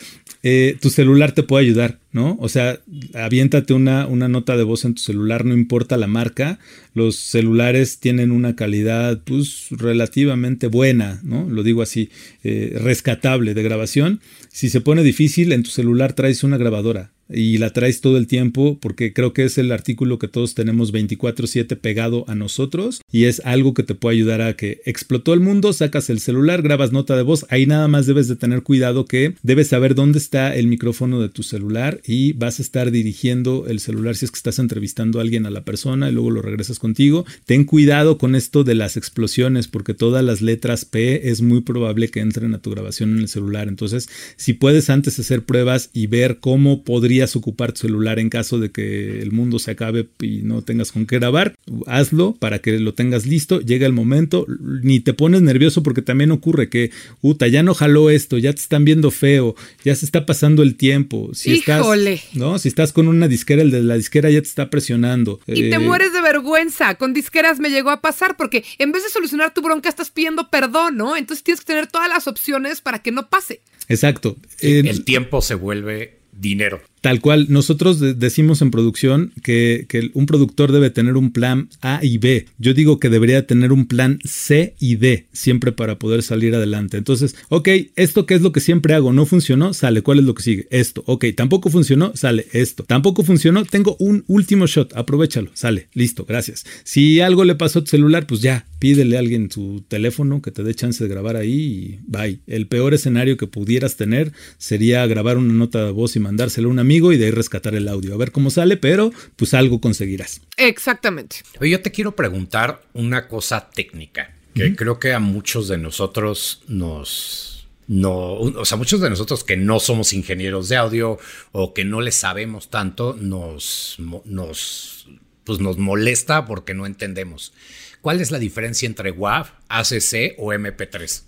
Eh, 0.43 0.79
tu 0.81 0.89
celular 0.89 1.33
te 1.33 1.43
puede 1.43 1.67
ayudar, 1.67 1.99
¿no? 2.13 2.39
O 2.41 2.49
sea, 2.49 2.81
aviéntate 3.13 3.75
una, 3.75 4.07
una 4.07 4.27
nota 4.27 4.57
de 4.57 4.63
voz 4.63 4.87
en 4.87 4.95
tu 4.95 5.03
celular, 5.03 5.45
no 5.45 5.53
importa 5.53 5.99
la 5.99 6.07
marca. 6.07 6.59
Los 6.95 7.17
celulares 7.17 7.99
tienen 7.99 8.31
una 8.31 8.57
calidad, 8.57 9.21
pues, 9.23 9.67
relativamente 9.71 10.69
buena, 10.69 11.21
¿no? 11.23 11.47
Lo 11.51 11.63
digo 11.63 11.83
así, 11.83 12.09
eh, 12.43 12.79
rescatable 12.81 13.53
de 13.53 13.63
grabación. 13.63 14.21
Si 14.49 14.71
se 14.71 14.81
pone 14.81 15.03
difícil, 15.03 15.53
en 15.53 15.63
tu 15.63 15.71
celular 15.71 16.15
traes 16.15 16.43
una 16.43 16.57
grabadora 16.57 17.11
y 17.33 17.59
la 17.59 17.73
traes 17.73 18.01
todo 18.01 18.17
el 18.17 18.27
tiempo 18.27 18.79
porque 18.81 19.13
creo 19.13 19.33
que 19.33 19.45
es 19.45 19.59
el 19.59 19.73
artículo 19.73 20.19
que 20.19 20.29
todos 20.29 20.55
tenemos 20.55 20.93
24/7 20.93 21.77
pegado 21.77 22.25
a 22.29 22.35
nosotros 22.35 23.03
y 23.11 23.25
es 23.25 23.41
algo 23.45 23.75
que 23.75 23.83
te 23.83 23.95
puede 23.95 24.17
ayudar 24.17 24.43
a 24.43 24.55
que 24.55 24.81
explotó 24.85 25.35
el 25.35 25.41
mundo, 25.41 25.73
sacas 25.73 26.11
el 26.11 26.21
celular, 26.21 26.63
grabas 26.63 26.93
nota 26.93 27.17
de 27.17 27.23
voz, 27.23 27.47
ahí 27.49 27.67
nada 27.67 27.89
más 27.89 28.07
debes 28.07 28.29
de 28.29 28.37
tener 28.37 28.63
cuidado 28.63 29.05
que 29.05 29.35
debes 29.43 29.69
saber 29.69 29.95
dónde 29.95 30.19
está 30.19 30.55
el 30.55 30.67
micrófono 30.67 31.21
de 31.21 31.29
tu 31.29 31.43
celular 31.43 32.01
y 32.07 32.33
vas 32.33 32.59
a 32.59 32.63
estar 32.63 32.91
dirigiendo 32.91 33.67
el 33.69 33.81
celular 33.81 34.17
si 34.17 34.25
es 34.25 34.31
que 34.31 34.37
estás 34.37 34.59
entrevistando 34.59 35.19
a 35.19 35.23
alguien 35.23 35.47
a 35.47 35.51
la 35.51 35.65
persona 35.65 36.09
y 36.09 36.13
luego 36.13 36.31
lo 36.31 36.43
regresas 36.43 36.79
contigo. 36.79 37.25
Ten 37.47 37.65
cuidado 37.65 38.19
con 38.19 38.35
esto 38.35 38.65
de 38.65 38.75
las 38.75 38.97
explosiones 38.97 39.69
porque 39.69 39.95
todas 39.95 40.25
las 40.25 40.41
letras 40.43 40.85
P 40.85 41.31
es 41.31 41.43
muy 41.43 41.61
probable 41.61 42.09
que 42.09 42.21
entren 42.21 42.55
a 42.55 42.59
tu 42.59 42.71
grabación 42.71 43.13
en 43.13 43.19
el 43.19 43.29
celular. 43.29 43.69
Entonces, 43.69 44.09
si 44.37 44.53
puedes 44.53 44.91
antes 44.91 45.19
hacer 45.19 45.45
pruebas 45.45 45.91
y 45.93 46.07
ver 46.07 46.39
cómo 46.41 46.83
podría 46.85 47.20
ocupar 47.37 47.73
tu 47.73 47.81
celular 47.81 48.19
en 48.19 48.31
caso 48.31 48.59
de 48.59 48.71
que 48.71 49.21
el 49.21 49.33
mundo 49.33 49.59
se 49.59 49.73
acabe 49.73 50.07
y 50.21 50.43
no 50.43 50.63
tengas 50.63 50.93
con 50.93 51.07
qué 51.07 51.19
grabar, 51.19 51.55
hazlo 51.87 52.35
para 52.39 52.61
que 52.61 52.79
lo 52.79 52.95
tengas 52.95 53.27
listo, 53.27 53.61
llega 53.61 53.87
el 53.87 53.93
momento, 53.93 54.47
ni 54.83 55.01
te 55.01 55.15
pones 55.15 55.43
nervioso 55.43 55.83
porque 55.83 56.03
también 56.03 56.31
ocurre 56.31 56.69
que, 56.69 56.91
uta, 57.21 57.49
ya 57.49 57.63
no 57.63 57.75
jaló 57.75 58.11
esto, 58.11 58.39
ya 58.39 58.53
te 58.53 58.61
están 58.61 58.85
viendo 58.85 59.11
feo, 59.11 59.55
ya 59.85 59.95
se 59.95 60.05
está 60.05 60.27
pasando 60.27 60.63
el 60.63 60.77
tiempo. 60.77 61.31
Si 61.35 61.53
Híjole. 61.53 62.15
Estás, 62.15 62.37
¿no? 62.37 62.59
Si 62.59 62.69
estás 62.69 62.93
con 62.93 63.09
una 63.09 63.29
disquera, 63.29 63.63
el 63.63 63.71
de 63.71 63.83
la 63.83 63.97
disquera 63.97 64.31
ya 64.31 64.41
te 64.41 64.49
está 64.49 64.71
presionando. 64.71 65.41
Y 65.47 65.71
te 65.71 65.77
eh, 65.77 65.79
mueres 65.79 66.13
de 66.13 66.21
vergüenza. 66.21 66.95
Con 66.95 67.13
disqueras 67.13 67.59
me 67.59 67.71
llegó 67.71 67.91
a 67.91 68.01
pasar 68.01 68.37
porque 68.37 68.65
en 68.79 68.93
vez 68.93 69.05
de 69.05 69.11
solucionar 69.11 69.55
tu 69.55 69.63
bronca 69.63 69.89
estás 69.89 70.11
pidiendo 70.11 70.51
perdón, 70.51 70.97
¿no? 70.97 71.17
Entonces 71.17 71.45
tienes 71.45 71.61
que 71.61 71.67
tener 71.67 71.87
todas 71.87 72.09
las 72.09 72.27
opciones 72.27 72.81
para 72.81 73.01
que 73.01 73.13
no 73.13 73.29
pase. 73.29 73.61
Exacto. 73.89 74.37
el 74.61 75.05
tiempo 75.05 75.43
se 75.43 75.55
vuelve 75.55 76.19
dinero. 76.33 76.81
Tal 77.01 77.21
cual, 77.21 77.47
nosotros 77.49 78.01
decimos 78.19 78.61
en 78.61 78.71
producción 78.71 79.33
que, 79.43 79.87
un 80.13 80.27
productor 80.27 80.71
debe 80.73 80.91
tener 80.91 81.17
un 81.17 81.33
plan 81.33 81.69
A 81.81 82.01
y 82.03 82.19
B. 82.19 82.47
Yo 82.59 82.75
digo 82.75 83.01
que 83.01 83.09
debería 83.09 83.47
tener 83.47 83.73
un 83.73 83.87
plan 83.87 84.19
C 84.25 84.75
y 84.79 84.97
D, 84.97 85.27
siempre 85.33 85.73
para 85.73 85.99
poder 85.99 86.23
salir 86.23 86.55
adelante. 86.55 86.99
Entonces, 86.99 87.37
ok, 87.49 87.69
esto 87.97 88.27
que 88.27 88.35
es 88.35 88.43
lo 88.43 88.53
que 88.53 88.61
siempre 88.61 88.95
hago, 88.95 89.13
no 89.13 89.25
funcionó, 89.25 89.73
sale, 89.73 90.03
¿cuál 90.03 90.19
es 90.19 90.25
lo 90.25 90.35
que 90.35 90.43
sigue? 90.43 90.67
Esto, 90.71 91.03
ok, 91.07 91.27
tampoco 91.35 91.71
funcionó, 91.71 92.13
sale 92.15 92.47
esto. 92.53 92.85
Tampoco 92.85 93.23
funcionó, 93.23 93.65
tengo 93.65 93.97
un 93.99 94.25
último 94.27 94.67
shot, 94.67 94.95
aprovechalo, 94.95 95.51
sale, 95.55 95.89
listo, 95.95 96.27
gracias. 96.27 96.67
Si 96.85 97.21
algo 97.21 97.45
le 97.45 97.55
pasó 97.55 97.79
a 97.79 97.83
tu 97.83 97.89
celular, 97.89 98.27
pues 98.27 98.43
ya, 98.43 98.67
pídele 98.79 99.17
a 99.17 99.21
alguien 99.21 99.51
su 99.51 99.85
teléfono 99.89 100.43
que 100.43 100.51
te 100.51 100.63
dé 100.63 100.75
chance 100.75 101.03
de 101.03 101.09
grabar 101.09 101.37
ahí 101.37 101.51
y 101.51 101.99
bye. 102.07 102.41
El 102.47 102.67
peor 102.67 102.95
escenario 102.95 103.37
que 103.37 103.47
pudieras 103.47 103.97
tener 103.97 104.33
sería 104.59 105.07
grabar 105.07 105.39
una 105.39 105.53
nota 105.53 105.85
de 105.85 105.93
voz 105.93 106.17
y 106.17 106.21
mandársela 106.21 106.67
a 106.67 106.71
un 106.71 106.79
amigo 106.91 107.13
y 107.13 107.19
de 107.19 107.27
ahí 107.27 107.31
rescatar 107.31 107.77
el 107.77 107.87
audio. 107.87 108.15
A 108.15 108.17
ver 108.17 108.33
cómo 108.33 108.51
sale, 108.51 108.77
pero 108.77 109.13
pues 109.37 109.55
algo 109.55 109.81
conseguirás. 109.81 110.41
Exactamente. 110.57 111.37
Yo 111.61 111.81
te 111.81 111.93
quiero 111.93 112.17
preguntar 112.17 112.83
una 112.95 113.29
cosa 113.29 113.71
técnica 113.71 114.35
que 114.55 114.75
creo 114.75 114.99
que 114.99 115.13
a 115.13 115.21
muchos 115.21 115.69
de 115.69 115.79
nosotros 115.79 116.63
nos 116.67 117.69
no, 117.87 118.35
o 118.35 118.65
sea, 118.65 118.77
muchos 118.77 119.01
de 119.01 119.09
nosotros 119.09 119.45
que 119.45 119.57
no 119.57 119.79
somos 119.79 120.13
ingenieros 120.13 120.69
de 120.69 120.77
audio 120.77 121.19
o 121.53 121.75
que 121.75 121.85
no 121.85 122.01
le 122.01 122.13
sabemos 122.13 122.71
tanto, 122.71 123.17
nos, 123.19 123.97
nos, 124.25 125.07
pues 125.45 125.61
nos 125.61 125.79
molesta 125.79 126.47
porque 126.47 126.75
no 126.75 126.87
entendemos. 126.87 127.53
¿Cuál 128.01 128.21
es 128.21 128.33
la 128.33 128.39
diferencia 128.39 128.87
entre 128.87 129.13
WAV, 129.13 129.47
ACC 129.69 130.35
o 130.39 130.53
MP3? 130.53 131.23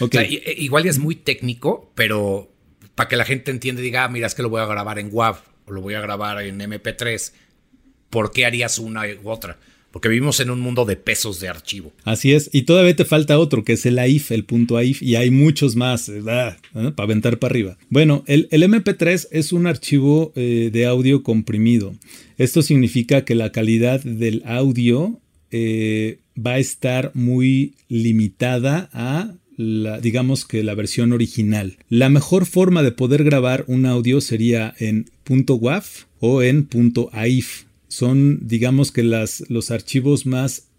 Okay. 0.00 0.42
E, 0.44 0.54
igual 0.58 0.86
es 0.86 0.98
muy 0.98 1.14
técnico, 1.14 1.92
pero 1.94 2.52
para 3.00 3.08
que 3.08 3.16
la 3.16 3.24
gente 3.24 3.50
entienda 3.50 3.80
y 3.80 3.84
diga, 3.86 4.04
ah, 4.04 4.08
mira, 4.10 4.26
es 4.26 4.34
que 4.34 4.42
lo 4.42 4.50
voy 4.50 4.60
a 4.60 4.66
grabar 4.66 4.98
en 4.98 5.08
WAV 5.10 5.36
o 5.64 5.72
lo 5.72 5.80
voy 5.80 5.94
a 5.94 6.02
grabar 6.02 6.42
en 6.42 6.60
MP3, 6.60 7.32
¿por 8.10 8.30
qué 8.30 8.44
harías 8.44 8.78
una 8.78 9.04
u 9.24 9.30
otra? 9.30 9.58
Porque 9.90 10.10
vivimos 10.10 10.38
en 10.40 10.50
un 10.50 10.60
mundo 10.60 10.84
de 10.84 10.96
pesos 10.96 11.40
de 11.40 11.48
archivo. 11.48 11.94
Así 12.04 12.34
es, 12.34 12.50
y 12.52 12.64
todavía 12.64 12.94
te 12.94 13.06
falta 13.06 13.38
otro, 13.38 13.64
que 13.64 13.72
es 13.72 13.86
el 13.86 13.98
AIF, 13.98 14.32
el 14.32 14.44
punto 14.44 14.76
AIF, 14.76 15.00
y 15.00 15.16
hay 15.16 15.30
muchos 15.30 15.76
más, 15.76 16.10
¿verdad? 16.10 16.58
¿Eh? 16.74 16.92
para 16.94 17.04
aventar 17.04 17.38
para 17.38 17.52
arriba. 17.52 17.78
Bueno, 17.88 18.22
el, 18.26 18.50
MP3 18.50 19.28
es 19.30 19.54
un 19.54 19.66
archivo 19.66 20.34
eh, 20.36 20.68
de 20.70 20.84
audio 20.84 21.22
comprimido. 21.22 21.94
Esto 22.36 22.60
significa 22.60 23.24
que 23.24 23.34
la 23.34 23.50
calidad 23.50 24.02
del 24.02 24.42
audio 24.44 25.18
eh, 25.50 26.18
va 26.36 26.52
a 26.52 26.58
estar 26.58 27.12
muy 27.14 27.76
limitada 27.88 28.90
a 28.92 29.32
la, 29.60 30.00
digamos 30.00 30.46
que 30.46 30.62
la 30.62 30.74
versión 30.74 31.12
original. 31.12 31.76
La 31.88 32.08
mejor 32.08 32.46
forma 32.46 32.82
de 32.82 32.92
poder 32.92 33.24
grabar 33.24 33.64
un 33.66 33.84
audio 33.84 34.20
sería 34.20 34.74
en 34.78 35.10
.wav 35.28 35.84
o 36.18 36.42
en 36.42 36.68
.aif. 37.12 37.64
Son, 37.88 38.38
digamos 38.42 38.90
que 38.90 39.02
las, 39.02 39.44
los 39.48 39.70
archivos 39.70 40.24
más 40.24 40.69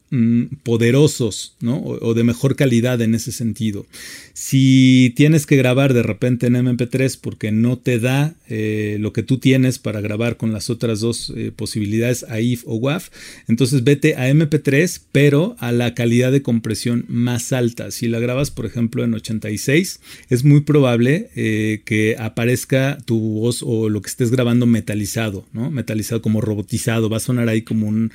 poderosos, 0.64 1.56
¿no? 1.62 1.78
O, 1.82 2.14
de 2.14 2.26
mejor 2.26 2.58
calidad 2.58 3.02
en 3.02 3.16
ese 3.16 3.32
sentido. 3.32 3.86
Si 4.34 5.14
tienes 5.16 5.46
que 5.46 5.56
grabar 5.56 5.94
de 5.94 6.04
repente 6.04 6.48
en 6.48 6.56
MP3 6.56 7.18
porque 7.22 7.54
no 7.54 7.78
te 7.78 7.98
da 7.98 8.36
eh, 8.50 8.98
lo 9.00 9.14
que 9.14 9.24
tú 9.24 9.38
tienes 9.38 9.80
para 9.80 10.02
grabar 10.02 10.36
con 10.36 10.52
las 10.52 10.70
otras 10.70 11.00
dos 11.00 11.32
eh, 11.38 11.54
posibilidades, 11.56 12.26
AIF 12.28 12.64
o 12.66 12.76
WAV, 12.76 13.04
entonces 13.48 13.86
vete 13.86 14.16
a 14.16 14.30
MP3, 14.30 15.02
pero 15.14 15.56
a 15.60 15.72
la 15.72 15.94
calidad 15.94 16.34
de 16.34 16.42
compresión 16.42 17.06
más 17.08 17.54
alta. 17.54 17.90
Si 17.92 18.10
la 18.10 18.20
grabas, 18.20 18.52
por 18.52 18.66
ejemplo, 18.66 19.06
en 19.06 19.14
86, 19.14 20.02
es 20.30 20.44
muy 20.44 20.62
probable 20.62 21.30
eh, 21.38 21.84
que 21.86 22.18
aparezca 22.20 22.98
tu 23.06 23.18
voz 23.18 23.64
o 23.64 23.88
lo 23.88 24.02
que 24.02 24.10
estés 24.10 24.30
grabando 24.30 24.66
metalizado, 24.66 25.46
¿no? 25.54 25.72
Metalizado 25.72 26.22
como 26.22 26.42
robotizado, 26.42 27.10
va 27.10 27.18
a 27.18 27.22
sonar 27.22 27.48
ahí 27.48 27.62
como 27.62 27.88
un 27.88 28.12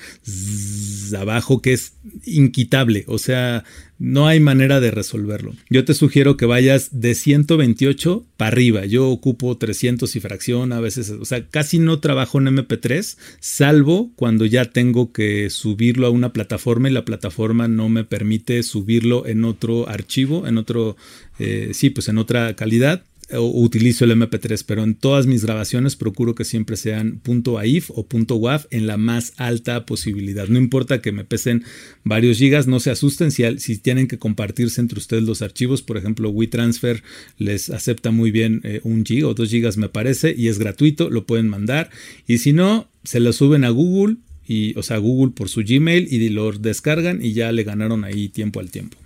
abajo 1.17 1.63
que 1.63 1.73
es 1.73 1.86
inquitable, 2.25 3.05
o 3.07 3.19
sea, 3.19 3.65
no 3.99 4.27
hay 4.27 4.41
manera 4.41 4.81
de 4.81 4.91
resolverlo. 4.91 5.55
Yo 5.71 5.85
te 5.85 5.95
sugiero 5.95 6.37
que 6.37 6.47
vayas 6.47 7.01
de 7.01 7.15
128 7.15 8.27
para 8.37 8.49
arriba. 8.49 8.85
Yo 8.85 9.09
ocupo 9.09 9.57
300 9.57 10.15
y 10.15 10.21
fracción 10.21 10.73
a 10.73 10.81
veces, 10.81 11.11
o 11.11 11.25
sea, 11.25 11.47
casi 11.49 11.79
no 11.79 12.01
trabajo 12.01 12.39
en 12.39 12.47
MP3, 12.47 13.17
salvo 13.41 14.11
cuando 14.17 14.45
ya 14.45 14.67
tengo 14.67 15.13
que 15.13 15.49
subirlo 15.51 16.07
a 16.07 16.11
una 16.11 16.33
plataforma 16.33 16.89
y 16.89 16.93
la 16.93 17.05
plataforma 17.05 17.69
no 17.69 17.89
me 17.89 18.05
permite 18.05 18.63
subirlo 18.63 19.27
en 19.27 19.45
otro 19.45 19.89
archivo, 19.89 20.47
en 20.47 20.59
otro, 20.59 20.97
eh, 21.39 21.71
sí, 21.73 21.91
pues 21.91 22.09
en 22.09 22.19
otra 22.19 22.55
calidad 22.55 23.03
utilizo 23.33 24.05
el 24.05 24.13
MP3, 24.13 24.63
pero 24.67 24.85
en 24.85 24.95
todas 24.95 25.27
mis 25.27 25.45
grabaciones 25.45 25.97
procuro 25.97 26.35
que 26.35 26.45
siempre 26.45 26.77
sean 26.77 27.21
.aif 27.59 27.91
o 27.91 28.07
.wav 28.37 28.67
en 28.71 28.87
la 28.87 28.97
más 28.97 29.33
alta 29.37 29.85
posibilidad. 29.85 30.47
No 30.47 30.59
importa 30.59 31.01
que 31.01 31.11
me 31.11 31.25
pesen 31.25 31.65
varios 32.05 32.39
gigas, 32.39 32.69
no 32.69 32.79
se 32.79 32.91
asusten 32.91 33.33
si, 33.33 33.79
tienen 33.79 34.07
que 34.07 34.19
compartirse 34.19 34.81
entre 34.81 34.99
ustedes 34.99 35.25
los 35.25 35.43
archivos. 35.43 35.83
Por 35.83 35.97
ejemplo, 35.97 36.31
WeTransfer 36.31 37.03
les 37.39 37.71
acepta 37.71 38.13
muy 38.13 38.31
bien 38.31 38.61
eh, 38.63 38.81
un 38.85 39.05
giga 39.05 39.29
o 39.29 39.35
dos 39.35 39.51
gigas 39.51 39.77
me 39.77 39.89
parece 39.89 40.35
y 40.37 40.49
es 40.49 40.59
gratuito, 40.59 41.11
lo 41.11 41.27
pueden 41.27 41.49
mandar. 41.49 41.91
Y 42.29 42.39
si 42.39 42.53
no, 42.53 42.89
se 43.03 43.19
lo 43.19 43.33
suben 43.33 43.65
a 43.65 43.71
Google 43.71 44.17
y, 44.47 44.79
o 44.79 44.85
sea, 44.85 44.99
Google 44.99 45.33
por 45.33 45.49
su 45.49 45.63
Gmail 45.67 46.07
y 46.13 46.29
lo 46.29 46.53
descargan 46.53 47.25
y 47.25 47.33
ya 47.33 47.51
le 47.51 47.65
ganaron 47.65 48.05
ahí 48.05 48.29
tiempo 48.29 48.61
al 48.61 48.71
tiempo. 48.71 48.97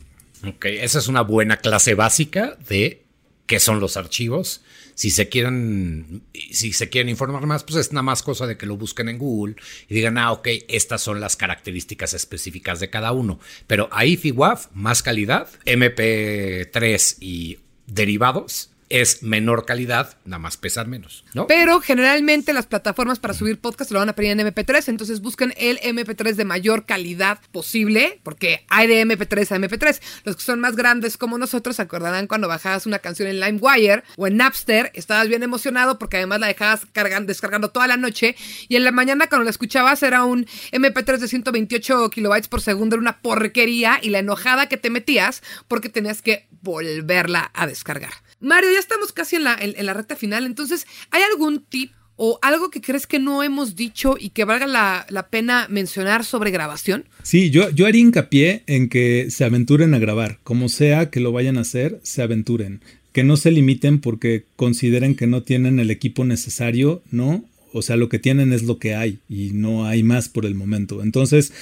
Ok, 0.47 0.67
esa 0.67 0.99
es 0.99 1.09
una 1.09 1.23
buena 1.23 1.59
clase 1.59 1.95
básica 1.95 2.59
de 2.69 3.03
qué 3.51 3.59
son 3.59 3.81
los 3.81 3.97
archivos. 3.97 4.63
Si 4.95 5.11
se 5.11 5.29
quieren, 5.29 6.23
si 6.53 6.73
se 6.73 6.89
quieren 6.89 7.09
informar 7.09 7.47
más, 7.47 7.65
pues 7.65 7.79
es 7.79 7.93
nada 7.93 8.05
más 8.05 8.23
cosa 8.23 8.47
de 8.47 8.57
que 8.57 8.65
lo 8.65 8.77
busquen 8.77 9.09
en 9.09 9.19
Google 9.19 9.57
y 9.89 9.95
digan, 9.97 10.19
ah, 10.19 10.31
ok, 10.31 10.47
estas 10.69 11.03
son 11.03 11.19
las 11.19 11.35
características 11.35 12.15
específicas 12.15 12.79
de 12.79 12.91
cada 12.91 13.11
uno. 13.11 13.41
Pero 13.67 13.89
AIF 13.91 14.27
y 14.27 14.31
WAV, 14.31 14.69
más 14.73 15.03
calidad, 15.03 15.49
MP3 15.65 17.17
y 17.19 17.59
derivados, 17.89 18.70
es 18.91 19.23
menor 19.23 19.65
calidad, 19.65 20.19
nada 20.25 20.41
más 20.41 20.57
pesar 20.57 20.89
menos, 20.89 21.25
¿no? 21.33 21.47
Pero 21.47 21.81
generalmente 21.81 22.53
las 22.53 22.67
plataformas 22.67 23.21
para 23.21 23.35
subir 23.35 23.61
podcast 23.61 23.93
lo 23.93 24.01
van 24.01 24.09
a 24.09 24.15
pedir 24.15 24.33
en 24.33 24.41
MP3, 24.41 24.89
entonces 24.89 25.21
busquen 25.21 25.55
el 25.57 25.79
MP3 25.81 26.35
de 26.35 26.45
mayor 26.45 26.85
calidad 26.85 27.39
posible, 27.53 28.21
porque 28.25 28.67
hay 28.69 28.89
de 28.89 29.07
MP3 29.07 29.53
a 29.53 29.59
MP3. 29.59 30.01
Los 30.25 30.37
que 30.37 30.43
son 30.43 30.61
más 30.61 30.75
grandes 30.75 31.17
como 31.17 31.39
nosotros 31.39 31.77
se 31.77 31.83
acordarán 31.83 32.27
cuando 32.27 32.49
bajabas 32.49 32.85
una 32.85 32.99
canción 32.99 33.29
en 33.29 33.39
LimeWire 33.39 34.03
o 34.17 34.27
en 34.27 34.37
Napster, 34.37 34.91
estabas 34.95 35.29
bien 35.29 35.45
emocionado 35.45 35.99
porque 35.99 36.17
además 36.17 36.41
la 36.41 36.49
dejabas 36.49 36.87
cargando, 36.93 37.29
descargando 37.29 37.71
toda 37.71 37.87
la 37.87 37.97
noche 37.97 38.35
y 38.69 38.75
en 38.75 38.85
la 38.85 38.91
mañana 38.91 39.29
cuando 39.29 39.45
la 39.45 39.51
escuchabas 39.51 40.03
era 40.03 40.25
un 40.25 40.47
MP3 40.73 41.19
de 41.19 41.29
128 41.29 42.11
kilobytes 42.11 42.49
por 42.49 42.61
segundo, 42.61 42.97
era 42.97 43.01
una 43.01 43.21
porquería 43.21 44.01
y 44.03 44.11
la 44.11 44.19
enojada 44.19 44.69
que 44.69 44.77
te 44.77 44.91
metías 44.91 45.43
porque 45.69 45.89
tenías 45.89 46.23
que 46.23 46.49
volverla 46.63 47.53
a 47.55 47.69
descargar. 47.69 48.13
Mario, 48.41 48.71
ya 48.73 48.79
estamos 48.79 49.13
casi 49.13 49.37
en 49.37 49.45
la, 49.45 49.57
en, 49.61 49.85
la 49.87 49.95
recta 49.95 50.17
final, 50.17 50.47
entonces, 50.47 50.87
¿hay 51.11 51.23
algún 51.23 51.63
tip 51.63 51.93
o 52.17 52.39
algo 52.43 52.71
que 52.71 52.81
crees 52.81 53.07
que 53.07 53.19
no 53.19 53.43
hemos 53.43 53.77
dicho 53.77 54.17
y 54.19 54.31
que 54.31 54.45
valga 54.45 54.67
la, 54.67 55.29
pena 55.31 55.67
mencionar 55.71 56.25
sobre 56.25 56.51
grabación? 56.51 57.07
Sí, 57.23 57.51
yo, 57.51 57.71
yo 57.71 57.87
haría 57.87 58.03
hincapié 58.03 58.63
en 58.67 58.89
que 58.89 59.31
se 59.31 59.45
aventuren 59.45 59.95
a 59.95 59.99
grabar, 59.99 60.39
como 60.43 60.69
sea 60.69 61.11
que 61.11 61.21
lo 61.21 61.33
vayan 61.33 61.57
a 61.57 61.63
hacer, 61.63 61.99
se 62.03 62.23
aventuren. 62.23 62.83
Que 63.13 63.25
no 63.25 63.37
se 63.37 63.51
limiten 63.51 64.01
porque 64.01 64.45
consideren 64.57 65.17
que 65.17 65.27
no 65.27 65.43
tienen 65.43 65.81
el 65.81 65.91
equipo 65.91 66.25
necesario, 66.25 67.03
¿no? 67.11 67.45
O 67.73 67.83
sea, 67.83 67.97
lo 67.97 68.09
que 68.09 68.19
tienen 68.19 68.53
es 68.53 68.63
lo 68.65 68.79
que 68.79 68.95
hay 68.95 69.19
y 69.29 69.51
no 69.53 69.87
hay 69.87 70.03
más 70.03 70.29
por 70.29 70.47
el 70.47 70.55
momento. 70.55 71.03
Entonces, 71.03 71.53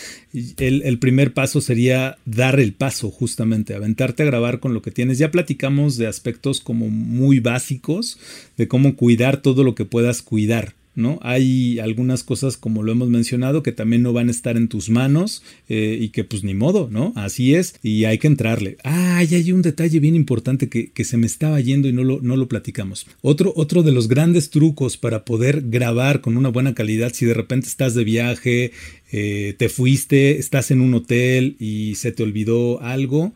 el, 0.59 0.99
primer 0.99 1.35
paso 1.35 1.61
sería 1.61 2.17
dar 2.25 2.61
el 2.61 2.73
paso, 2.73 3.11
justamente, 3.11 3.75
aventarte 3.75 4.23
a 4.23 4.27
grabar 4.27 4.61
con 4.61 4.75
lo 4.75 4.83
que 4.83 4.91
tienes. 4.91 5.19
Ya 5.19 5.31
platicamos 5.31 5.97
de 5.97 6.07
aspectos 6.07 6.61
como 6.61 6.89
muy 6.89 7.41
básicos, 7.41 8.19
de 8.57 8.69
cómo 8.69 8.97
cuidar 8.97 9.43
todo 9.43 9.65
lo 9.65 9.75
que 9.75 9.85
puedas 9.85 10.23
cuidar. 10.23 10.75
¿No? 10.99 11.19
Hay 11.23 11.79
algunas 11.79 12.25
cosas, 12.25 12.57
como 12.57 12.83
lo 12.83 12.93
hemos 12.93 13.09
mencionado, 13.09 13.63
que 13.63 13.73
también 13.73 14.03
no 14.03 14.13
van 14.13 14.29
a 14.29 14.33
estar 14.33 14.57
en 14.57 14.69
tus 14.69 14.91
manos 14.91 15.43
eh, 15.69 15.97
y 16.01 16.11
que 16.11 16.25
pues 16.25 16.45
ni 16.45 16.55
modo, 16.55 16.89
¿no? 16.91 17.13
Así 17.17 17.55
es 17.55 17.77
y 17.83 18.05
hay 18.05 18.19
que 18.19 18.27
entrarle. 18.27 18.77
Ah, 18.85 19.25
y 19.25 19.35
hay 19.35 19.53
un 19.53 19.63
detalle 19.63 20.01
bien 20.01 20.15
importante 20.15 20.69
que, 20.69 20.93
se 21.05 21.17
me 21.17 21.27
estaba 21.27 21.59
yendo 21.61 21.89
y 21.89 21.93
no 21.93 22.05
lo, 22.05 22.21
no 22.21 22.37
lo 22.37 22.49
platicamos. 22.49 23.07
Otro, 23.23 23.53
otro 23.57 23.83
de 23.83 23.93
los 23.93 24.09
grandes 24.09 24.51
trucos 24.51 24.99
para 24.99 25.25
poder 25.25 25.63
grabar 25.71 26.21
con 26.21 26.37
una 26.37 26.51
buena 26.51 26.75
calidad, 26.75 27.13
si 27.15 27.25
de 27.25 27.33
repente 27.33 27.69
estás 27.69 27.95
de 27.95 28.05
viaje, 28.05 28.73
eh, 29.11 29.55
te 29.57 29.69
fuiste, 29.69 30.39
estás 30.39 30.71
en 30.71 30.81
un 30.81 30.93
hotel 30.95 31.57
y 31.59 31.95
se 31.95 32.13
te 32.13 32.23
olvidó 32.23 32.83
algo, 32.83 33.33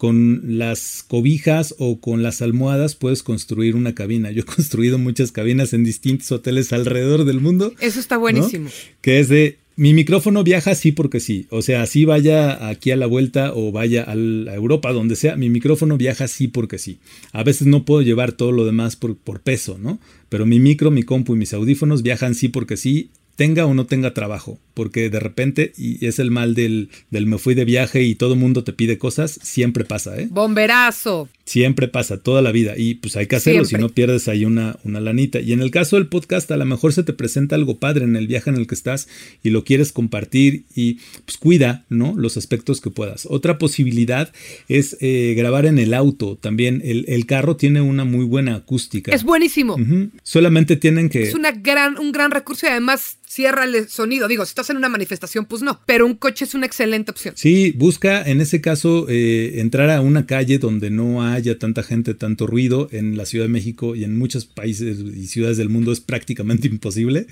con 0.00 0.40
las 0.56 1.04
cobijas 1.06 1.74
o 1.76 2.00
con 2.00 2.22
las 2.22 2.40
almohadas 2.40 2.94
puedes 2.94 3.22
construir 3.22 3.76
una 3.76 3.94
cabina. 3.94 4.30
Yo 4.30 4.40
he 4.40 4.44
construido 4.56 4.96
muchas 4.96 5.30
cabinas 5.30 5.74
en 5.74 5.84
distintos 5.84 6.32
hoteles 6.32 6.72
alrededor 6.72 7.26
del 7.26 7.42
mundo. 7.42 7.74
Eso 7.80 8.00
está 8.00 8.16
buenísimo. 8.16 8.70
Que 9.02 9.20
es 9.20 9.28
de 9.28 9.58
Mi 9.76 9.92
micrófono 9.92 10.42
viaja 10.42 10.74
sí 10.74 10.92
porque 10.92 11.20
sí. 11.20 11.48
O 11.50 11.60
sea, 11.60 11.82
así 11.82 12.06
vaya 12.06 12.66
aquí 12.70 12.92
a 12.92 12.96
la 12.96 13.04
vuelta 13.04 13.52
o 13.54 13.72
vaya 13.72 14.06
a 14.08 14.14
Europa, 14.14 14.90
donde 14.90 15.16
sea, 15.16 15.36
mi 15.36 15.50
micrófono 15.50 15.98
viaja 15.98 16.28
sí 16.28 16.48
porque 16.48 16.78
sí. 16.78 16.98
A 17.32 17.42
veces 17.42 17.66
no 17.66 17.84
puedo 17.84 18.00
llevar 18.00 18.32
todo 18.32 18.52
lo 18.52 18.64
demás 18.64 18.96
por, 18.96 19.18
por 19.18 19.40
peso, 19.40 19.76
¿no? 19.78 19.98
Pero 20.30 20.46
mi 20.46 20.60
micro, 20.60 20.90
mi 20.90 21.02
compu 21.02 21.34
y 21.34 21.38
mis 21.38 21.52
audífonos 21.52 22.02
viajan 22.02 22.34
sí 22.34 22.48
porque 22.48 22.78
sí 22.78 23.10
tenga 23.40 23.64
o 23.64 23.72
no 23.72 23.86
tenga 23.86 24.12
trabajo, 24.12 24.58
porque 24.74 25.08
de 25.08 25.18
repente, 25.18 25.72
y 25.78 26.04
es 26.04 26.18
el 26.18 26.30
mal 26.30 26.54
del, 26.54 26.90
del 27.08 27.24
me 27.24 27.38
fui 27.38 27.54
de 27.54 27.64
viaje 27.64 28.02
y 28.02 28.14
todo 28.14 28.36
mundo 28.36 28.64
te 28.64 28.74
pide 28.74 28.98
cosas, 28.98 29.40
siempre 29.42 29.86
pasa, 29.86 30.20
¿eh? 30.20 30.28
Bomberazo. 30.30 31.26
Siempre 31.50 31.88
pasa, 31.88 32.18
toda 32.18 32.42
la 32.42 32.52
vida. 32.52 32.74
Y 32.76 32.94
pues 32.94 33.16
hay 33.16 33.26
que 33.26 33.34
hacerlo, 33.34 33.64
si 33.64 33.74
no 33.74 33.88
pierdes 33.88 34.28
ahí 34.28 34.44
una, 34.44 34.76
una 34.84 35.00
lanita. 35.00 35.40
Y 35.40 35.52
en 35.52 35.60
el 35.60 35.72
caso 35.72 35.96
del 35.96 36.06
podcast, 36.06 36.48
a 36.52 36.56
lo 36.56 36.64
mejor 36.64 36.92
se 36.92 37.02
te 37.02 37.12
presenta 37.12 37.56
algo 37.56 37.80
padre 37.80 38.04
en 38.04 38.14
el 38.14 38.28
viaje 38.28 38.50
en 38.50 38.56
el 38.56 38.68
que 38.68 38.76
estás 38.76 39.08
y 39.42 39.50
lo 39.50 39.64
quieres 39.64 39.90
compartir 39.90 40.62
y 40.76 41.00
pues 41.24 41.38
cuida, 41.38 41.86
¿no? 41.88 42.14
Los 42.16 42.36
aspectos 42.36 42.80
que 42.80 42.90
puedas. 42.90 43.26
Otra 43.28 43.58
posibilidad 43.58 44.32
es 44.68 44.96
eh, 45.00 45.34
grabar 45.36 45.66
en 45.66 45.80
el 45.80 45.92
auto. 45.92 46.38
También 46.40 46.82
el, 46.84 47.26
carro 47.26 47.56
tiene 47.56 47.80
una 47.80 48.04
muy 48.04 48.26
buena 48.26 48.54
acústica. 48.54 49.10
Es 49.10 49.24
buenísimo. 49.24 49.76
Solamente 50.22 50.76
tienen 50.76 51.08
que... 51.08 51.24
Es 51.24 51.34
una 51.34 51.50
gran, 51.50 51.98
un 51.98 52.12
gran 52.12 52.30
recurso 52.30 52.66
y 52.66 52.68
además 52.68 53.18
cierra 53.26 53.64
el 53.64 53.88
sonido. 53.88 54.28
Digo, 54.28 54.44
si 54.44 54.50
estás 54.50 54.70
en 54.70 54.76
una 54.76 54.88
manifestación, 54.88 55.46
pues 55.46 55.62
no. 55.62 55.80
Pero 55.86 56.06
un 56.06 56.14
coche 56.14 56.44
es 56.44 56.54
una 56.54 56.66
excelente 56.66 57.10
opción. 57.10 57.34
Sí, 57.36 57.72
busca 57.76 58.22
en 58.22 58.40
ese 58.40 58.60
caso 58.60 59.06
eh, 59.08 59.60
entrar 59.60 59.90
a 59.90 60.00
una 60.00 60.26
calle 60.26 60.58
donde 60.58 60.90
no 60.90 61.22
hay 61.22 61.39
haya 61.40 61.58
tanta 61.58 61.82
gente, 61.82 62.14
tanto 62.14 62.46
ruido 62.46 62.88
en 62.92 63.16
la 63.16 63.26
Ciudad 63.26 63.46
de 63.46 63.50
México 63.50 63.96
y 63.96 64.04
en 64.04 64.18
muchos 64.18 64.46
países 64.46 64.98
y 65.00 65.26
ciudades 65.26 65.56
del 65.56 65.68
mundo 65.68 65.92
es 65.92 66.00
prácticamente 66.00 66.68
imposible, 66.68 67.26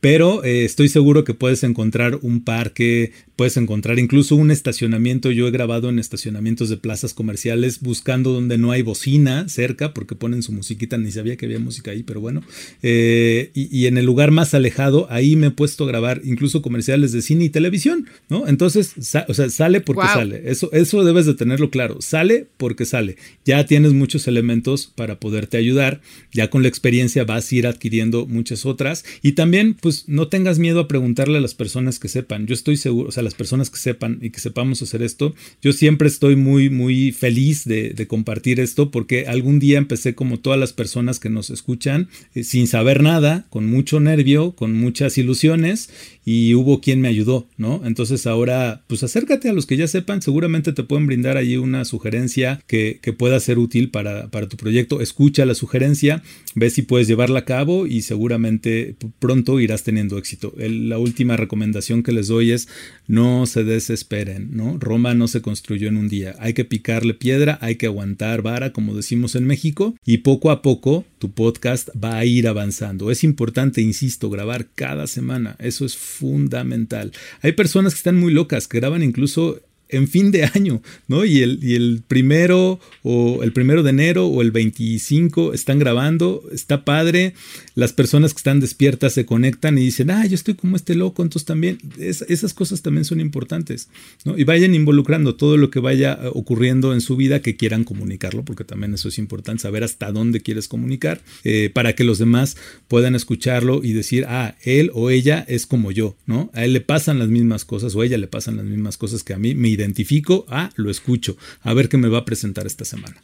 pero 0.00 0.44
eh, 0.44 0.64
estoy 0.64 0.88
seguro 0.88 1.24
que 1.24 1.34
puedes 1.34 1.62
encontrar 1.64 2.18
un 2.22 2.44
parque, 2.44 3.12
puedes 3.36 3.56
encontrar 3.56 3.98
incluso 3.98 4.36
un 4.36 4.50
estacionamiento. 4.50 5.30
Yo 5.30 5.48
he 5.48 5.50
grabado 5.50 5.88
en 5.88 5.98
estacionamientos 5.98 6.68
de 6.68 6.76
plazas 6.76 7.14
comerciales 7.14 7.80
buscando 7.80 8.32
donde 8.32 8.58
no 8.58 8.70
hay 8.70 8.82
bocina 8.82 9.48
cerca 9.48 9.94
porque 9.94 10.14
ponen 10.14 10.42
su 10.42 10.52
musiquita, 10.52 10.98
ni 10.98 11.10
sabía 11.10 11.36
que 11.36 11.46
había 11.46 11.58
música 11.58 11.90
ahí, 11.90 12.02
pero 12.02 12.20
bueno. 12.20 12.42
Eh, 12.82 13.50
y, 13.54 13.86
en 13.86 13.98
el 13.98 14.06
lugar 14.06 14.30
más 14.30 14.54
alejado, 14.54 15.06
ahí 15.10 15.36
me 15.36 15.48
he 15.48 15.50
puesto 15.50 15.84
a 15.84 15.86
grabar 15.88 16.20
incluso 16.24 16.62
comerciales 16.62 17.12
de 17.12 17.22
cine 17.22 17.44
y 17.44 17.50
televisión, 17.50 18.06
¿no? 18.28 18.46
Entonces, 18.46 18.92
o 19.28 19.34
sea, 19.34 19.50
sale 19.50 19.80
porque 19.80 20.06
sale. 20.06 20.42
Eso, 20.46 20.70
eso 20.72 21.04
debes 21.04 21.26
de 21.26 21.34
tenerlo 21.34 21.70
claro. 21.70 22.00
Sale 22.00 22.46
porque 22.56 22.84
sale. 22.84 23.16
Ya 23.44 23.64
tienes 23.66 23.92
muchos 23.92 24.26
elementos 24.28 24.90
para 24.94 25.20
poderte 25.20 25.56
ayudar. 25.56 26.00
Ya 26.32 26.50
con 26.50 26.62
la 26.62 26.68
experiencia 26.68 27.24
vas 27.24 27.50
a 27.50 27.54
ir 27.54 27.66
adquiriendo 27.66 28.26
muchas 28.26 28.66
otras. 28.66 29.04
Y 29.22 29.32
también, 29.32 29.74
pues, 29.74 30.08
no 30.08 30.28
tengas 30.28 30.58
miedo 30.58 30.80
a 30.80 30.88
preguntarle 30.88 31.38
a 31.38 31.40
las 31.40 31.54
personas 31.54 31.98
que 31.98 32.08
sepan. 32.08 32.46
Yo 32.46 32.54
estoy 32.54 32.76
seguro, 32.76 33.08
o 33.08 33.12
sea, 33.12 33.22
las 33.22 33.34
personas 33.34 33.70
que 33.70 33.78
sepan 33.78 34.18
y 34.22 34.30
que 34.30 34.40
sepamos 34.40 34.82
hacer 34.82 35.02
esto. 35.02 35.34
Yo 35.62 35.72
siempre 35.72 36.08
estoy 36.08 36.36
muy, 36.36 36.70
muy 36.70 37.12
feliz 37.12 37.64
de, 37.64 38.04
compartir 38.08 38.60
esto 38.60 38.90
porque 38.90 39.26
algún 39.26 39.58
día 39.58 39.78
empecé 39.78 40.14
como 40.14 40.38
todas 40.38 40.60
las 40.60 40.74
personas 40.74 41.18
que 41.18 41.30
nos 41.30 41.48
escuchan 41.48 42.08
eh, 42.34 42.44
sin 42.44 42.66
saber 42.66 43.02
nada, 43.02 43.46
con 43.48 43.66
mucho 43.66 43.98
nervio, 43.98 44.52
con 44.52 44.74
muchas 44.74 45.16
ilusiones 45.16 45.88
y 46.24 46.54
hubo 46.54 46.80
quien 46.80 47.00
me 47.00 47.08
ayudó, 47.08 47.48
¿no? 47.56 47.82
Entonces 47.84 48.26
ahora, 48.26 48.82
pues 48.86 49.02
acércate 49.02 49.48
a 49.48 49.52
los 49.52 49.66
que 49.66 49.76
ya 49.76 49.86
sepan, 49.86 50.22
seguramente 50.22 50.72
te 50.72 50.82
pueden 50.82 51.06
brindar 51.06 51.36
ahí 51.36 51.56
una 51.56 51.84
sugerencia 51.84 52.62
que, 52.66 53.00
pueda 53.18 53.33
ser 53.40 53.58
útil 53.58 53.90
para, 53.90 54.28
para 54.28 54.48
tu 54.48 54.56
proyecto. 54.56 55.00
Escucha 55.00 55.44
la 55.44 55.54
sugerencia, 55.54 56.22
ve 56.54 56.70
si 56.70 56.82
puedes 56.82 57.08
llevarla 57.08 57.40
a 57.40 57.44
cabo 57.44 57.86
y 57.86 58.02
seguramente 58.02 58.96
pronto 59.18 59.60
irás 59.60 59.82
teniendo 59.82 60.18
éxito. 60.18 60.52
la 60.56 60.98
última 60.98 61.36
recomendación 61.36 62.02
que 62.02 62.12
les 62.12 62.28
doy 62.28 62.52
es 62.52 62.68
no 63.06 63.46
se 63.46 63.64
desesperen, 63.64 64.50
¿no? 64.52 64.78
Roma 64.78 65.14
no 65.14 65.28
se 65.28 65.42
construyó 65.42 65.88
en 65.88 65.96
un 65.96 66.08
día. 66.08 66.34
Hay 66.38 66.54
que 66.54 66.64
picarle 66.64 67.14
piedra, 67.14 67.58
hay 67.60 67.76
que 67.76 67.86
aguantar 67.86 68.42
vara, 68.42 68.72
como 68.72 68.94
decimos 68.94 69.34
en 69.34 69.46
México, 69.46 69.94
y 70.04 70.18
poco 70.18 70.50
a 70.50 70.62
poco 70.62 71.04
tu 71.18 71.30
podcast 71.32 71.88
va 72.02 72.16
a 72.16 72.24
ir 72.24 72.48
avanzando. 72.48 73.10
Es 73.10 73.24
importante, 73.24 73.80
insisto, 73.80 74.30
grabar 74.30 74.68
cada 74.74 75.06
semana. 75.06 75.56
Eso 75.58 75.84
es 75.84 75.96
fundamental. 75.96 77.12
Hay 77.42 77.52
personas 77.52 77.94
que 77.94 77.98
están 77.98 78.18
muy 78.18 78.32
locas, 78.32 78.68
que 78.68 78.78
graban 78.78 79.02
incluso 79.02 79.60
en 79.94 80.08
fin 80.08 80.30
de 80.30 80.44
año, 80.54 80.82
¿no? 81.08 81.24
Y 81.24 81.42
el, 81.42 81.58
y 81.62 81.74
el 81.74 82.02
primero 82.06 82.80
o 83.02 83.42
el 83.42 83.52
primero 83.52 83.82
de 83.82 83.90
enero 83.90 84.26
o 84.26 84.42
el 84.42 84.50
25 84.50 85.52
están 85.52 85.78
grabando, 85.78 86.42
está 86.52 86.84
padre, 86.84 87.34
las 87.74 87.92
personas 87.92 88.32
que 88.32 88.38
están 88.38 88.60
despiertas 88.60 89.12
se 89.12 89.26
conectan 89.26 89.78
y 89.78 89.82
dicen, 89.82 90.10
ah, 90.10 90.26
yo 90.26 90.34
estoy 90.34 90.54
como 90.54 90.76
este 90.76 90.94
loco, 90.94 91.22
entonces 91.22 91.46
también 91.46 91.78
esas 91.98 92.54
cosas 92.54 92.82
también 92.82 93.04
son 93.04 93.20
importantes, 93.20 93.88
¿no? 94.24 94.38
Y 94.38 94.44
vayan 94.44 94.74
involucrando 94.74 95.34
todo 95.34 95.56
lo 95.56 95.70
que 95.70 95.80
vaya 95.80 96.18
eh, 96.22 96.30
ocurriendo 96.32 96.92
en 96.92 97.00
su 97.00 97.16
vida 97.16 97.40
que 97.40 97.56
quieran 97.56 97.84
comunicarlo, 97.84 98.44
porque 98.44 98.64
también 98.64 98.94
eso 98.94 99.08
es 99.08 99.18
importante, 99.18 99.62
saber 99.62 99.84
hasta 99.84 100.12
dónde 100.12 100.40
quieres 100.40 100.68
comunicar, 100.68 101.20
eh, 101.44 101.70
para 101.72 101.94
que 101.94 102.04
los 102.04 102.18
demás 102.18 102.56
puedan 102.88 103.14
escucharlo 103.14 103.82
y 103.82 103.92
decir, 103.92 104.24
ah, 104.28 104.56
él 104.62 104.90
o 104.94 105.10
ella 105.10 105.44
es 105.48 105.66
como 105.66 105.90
yo, 105.90 106.16
¿no? 106.26 106.50
A 106.54 106.64
él 106.64 106.72
le 106.72 106.80
pasan 106.80 107.18
las 107.18 107.28
mismas 107.28 107.64
cosas 107.64 107.94
o 107.94 108.00
a 108.00 108.06
ella 108.06 108.18
le 108.18 108.26
pasan 108.26 108.56
las 108.56 108.66
mismas 108.66 108.96
cosas 108.96 109.22
que 109.22 109.34
a 109.34 109.38
mí, 109.38 109.54
me 109.54 109.68
identifico, 109.84 110.46
ah, 110.48 110.70
lo 110.76 110.90
escucho, 110.90 111.36
a 111.62 111.74
ver 111.74 111.88
qué 111.88 111.96
me 111.96 112.08
va 112.08 112.18
a 112.18 112.24
presentar 112.24 112.66
esta 112.66 112.84
semana. 112.84 113.16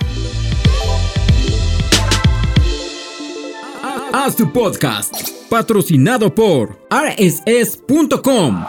Haz 4.13 4.37
tu 4.37 4.53
podcast, 4.53 5.15
patrocinado 5.49 6.35
por 6.35 6.81
rss.com. 6.91 8.65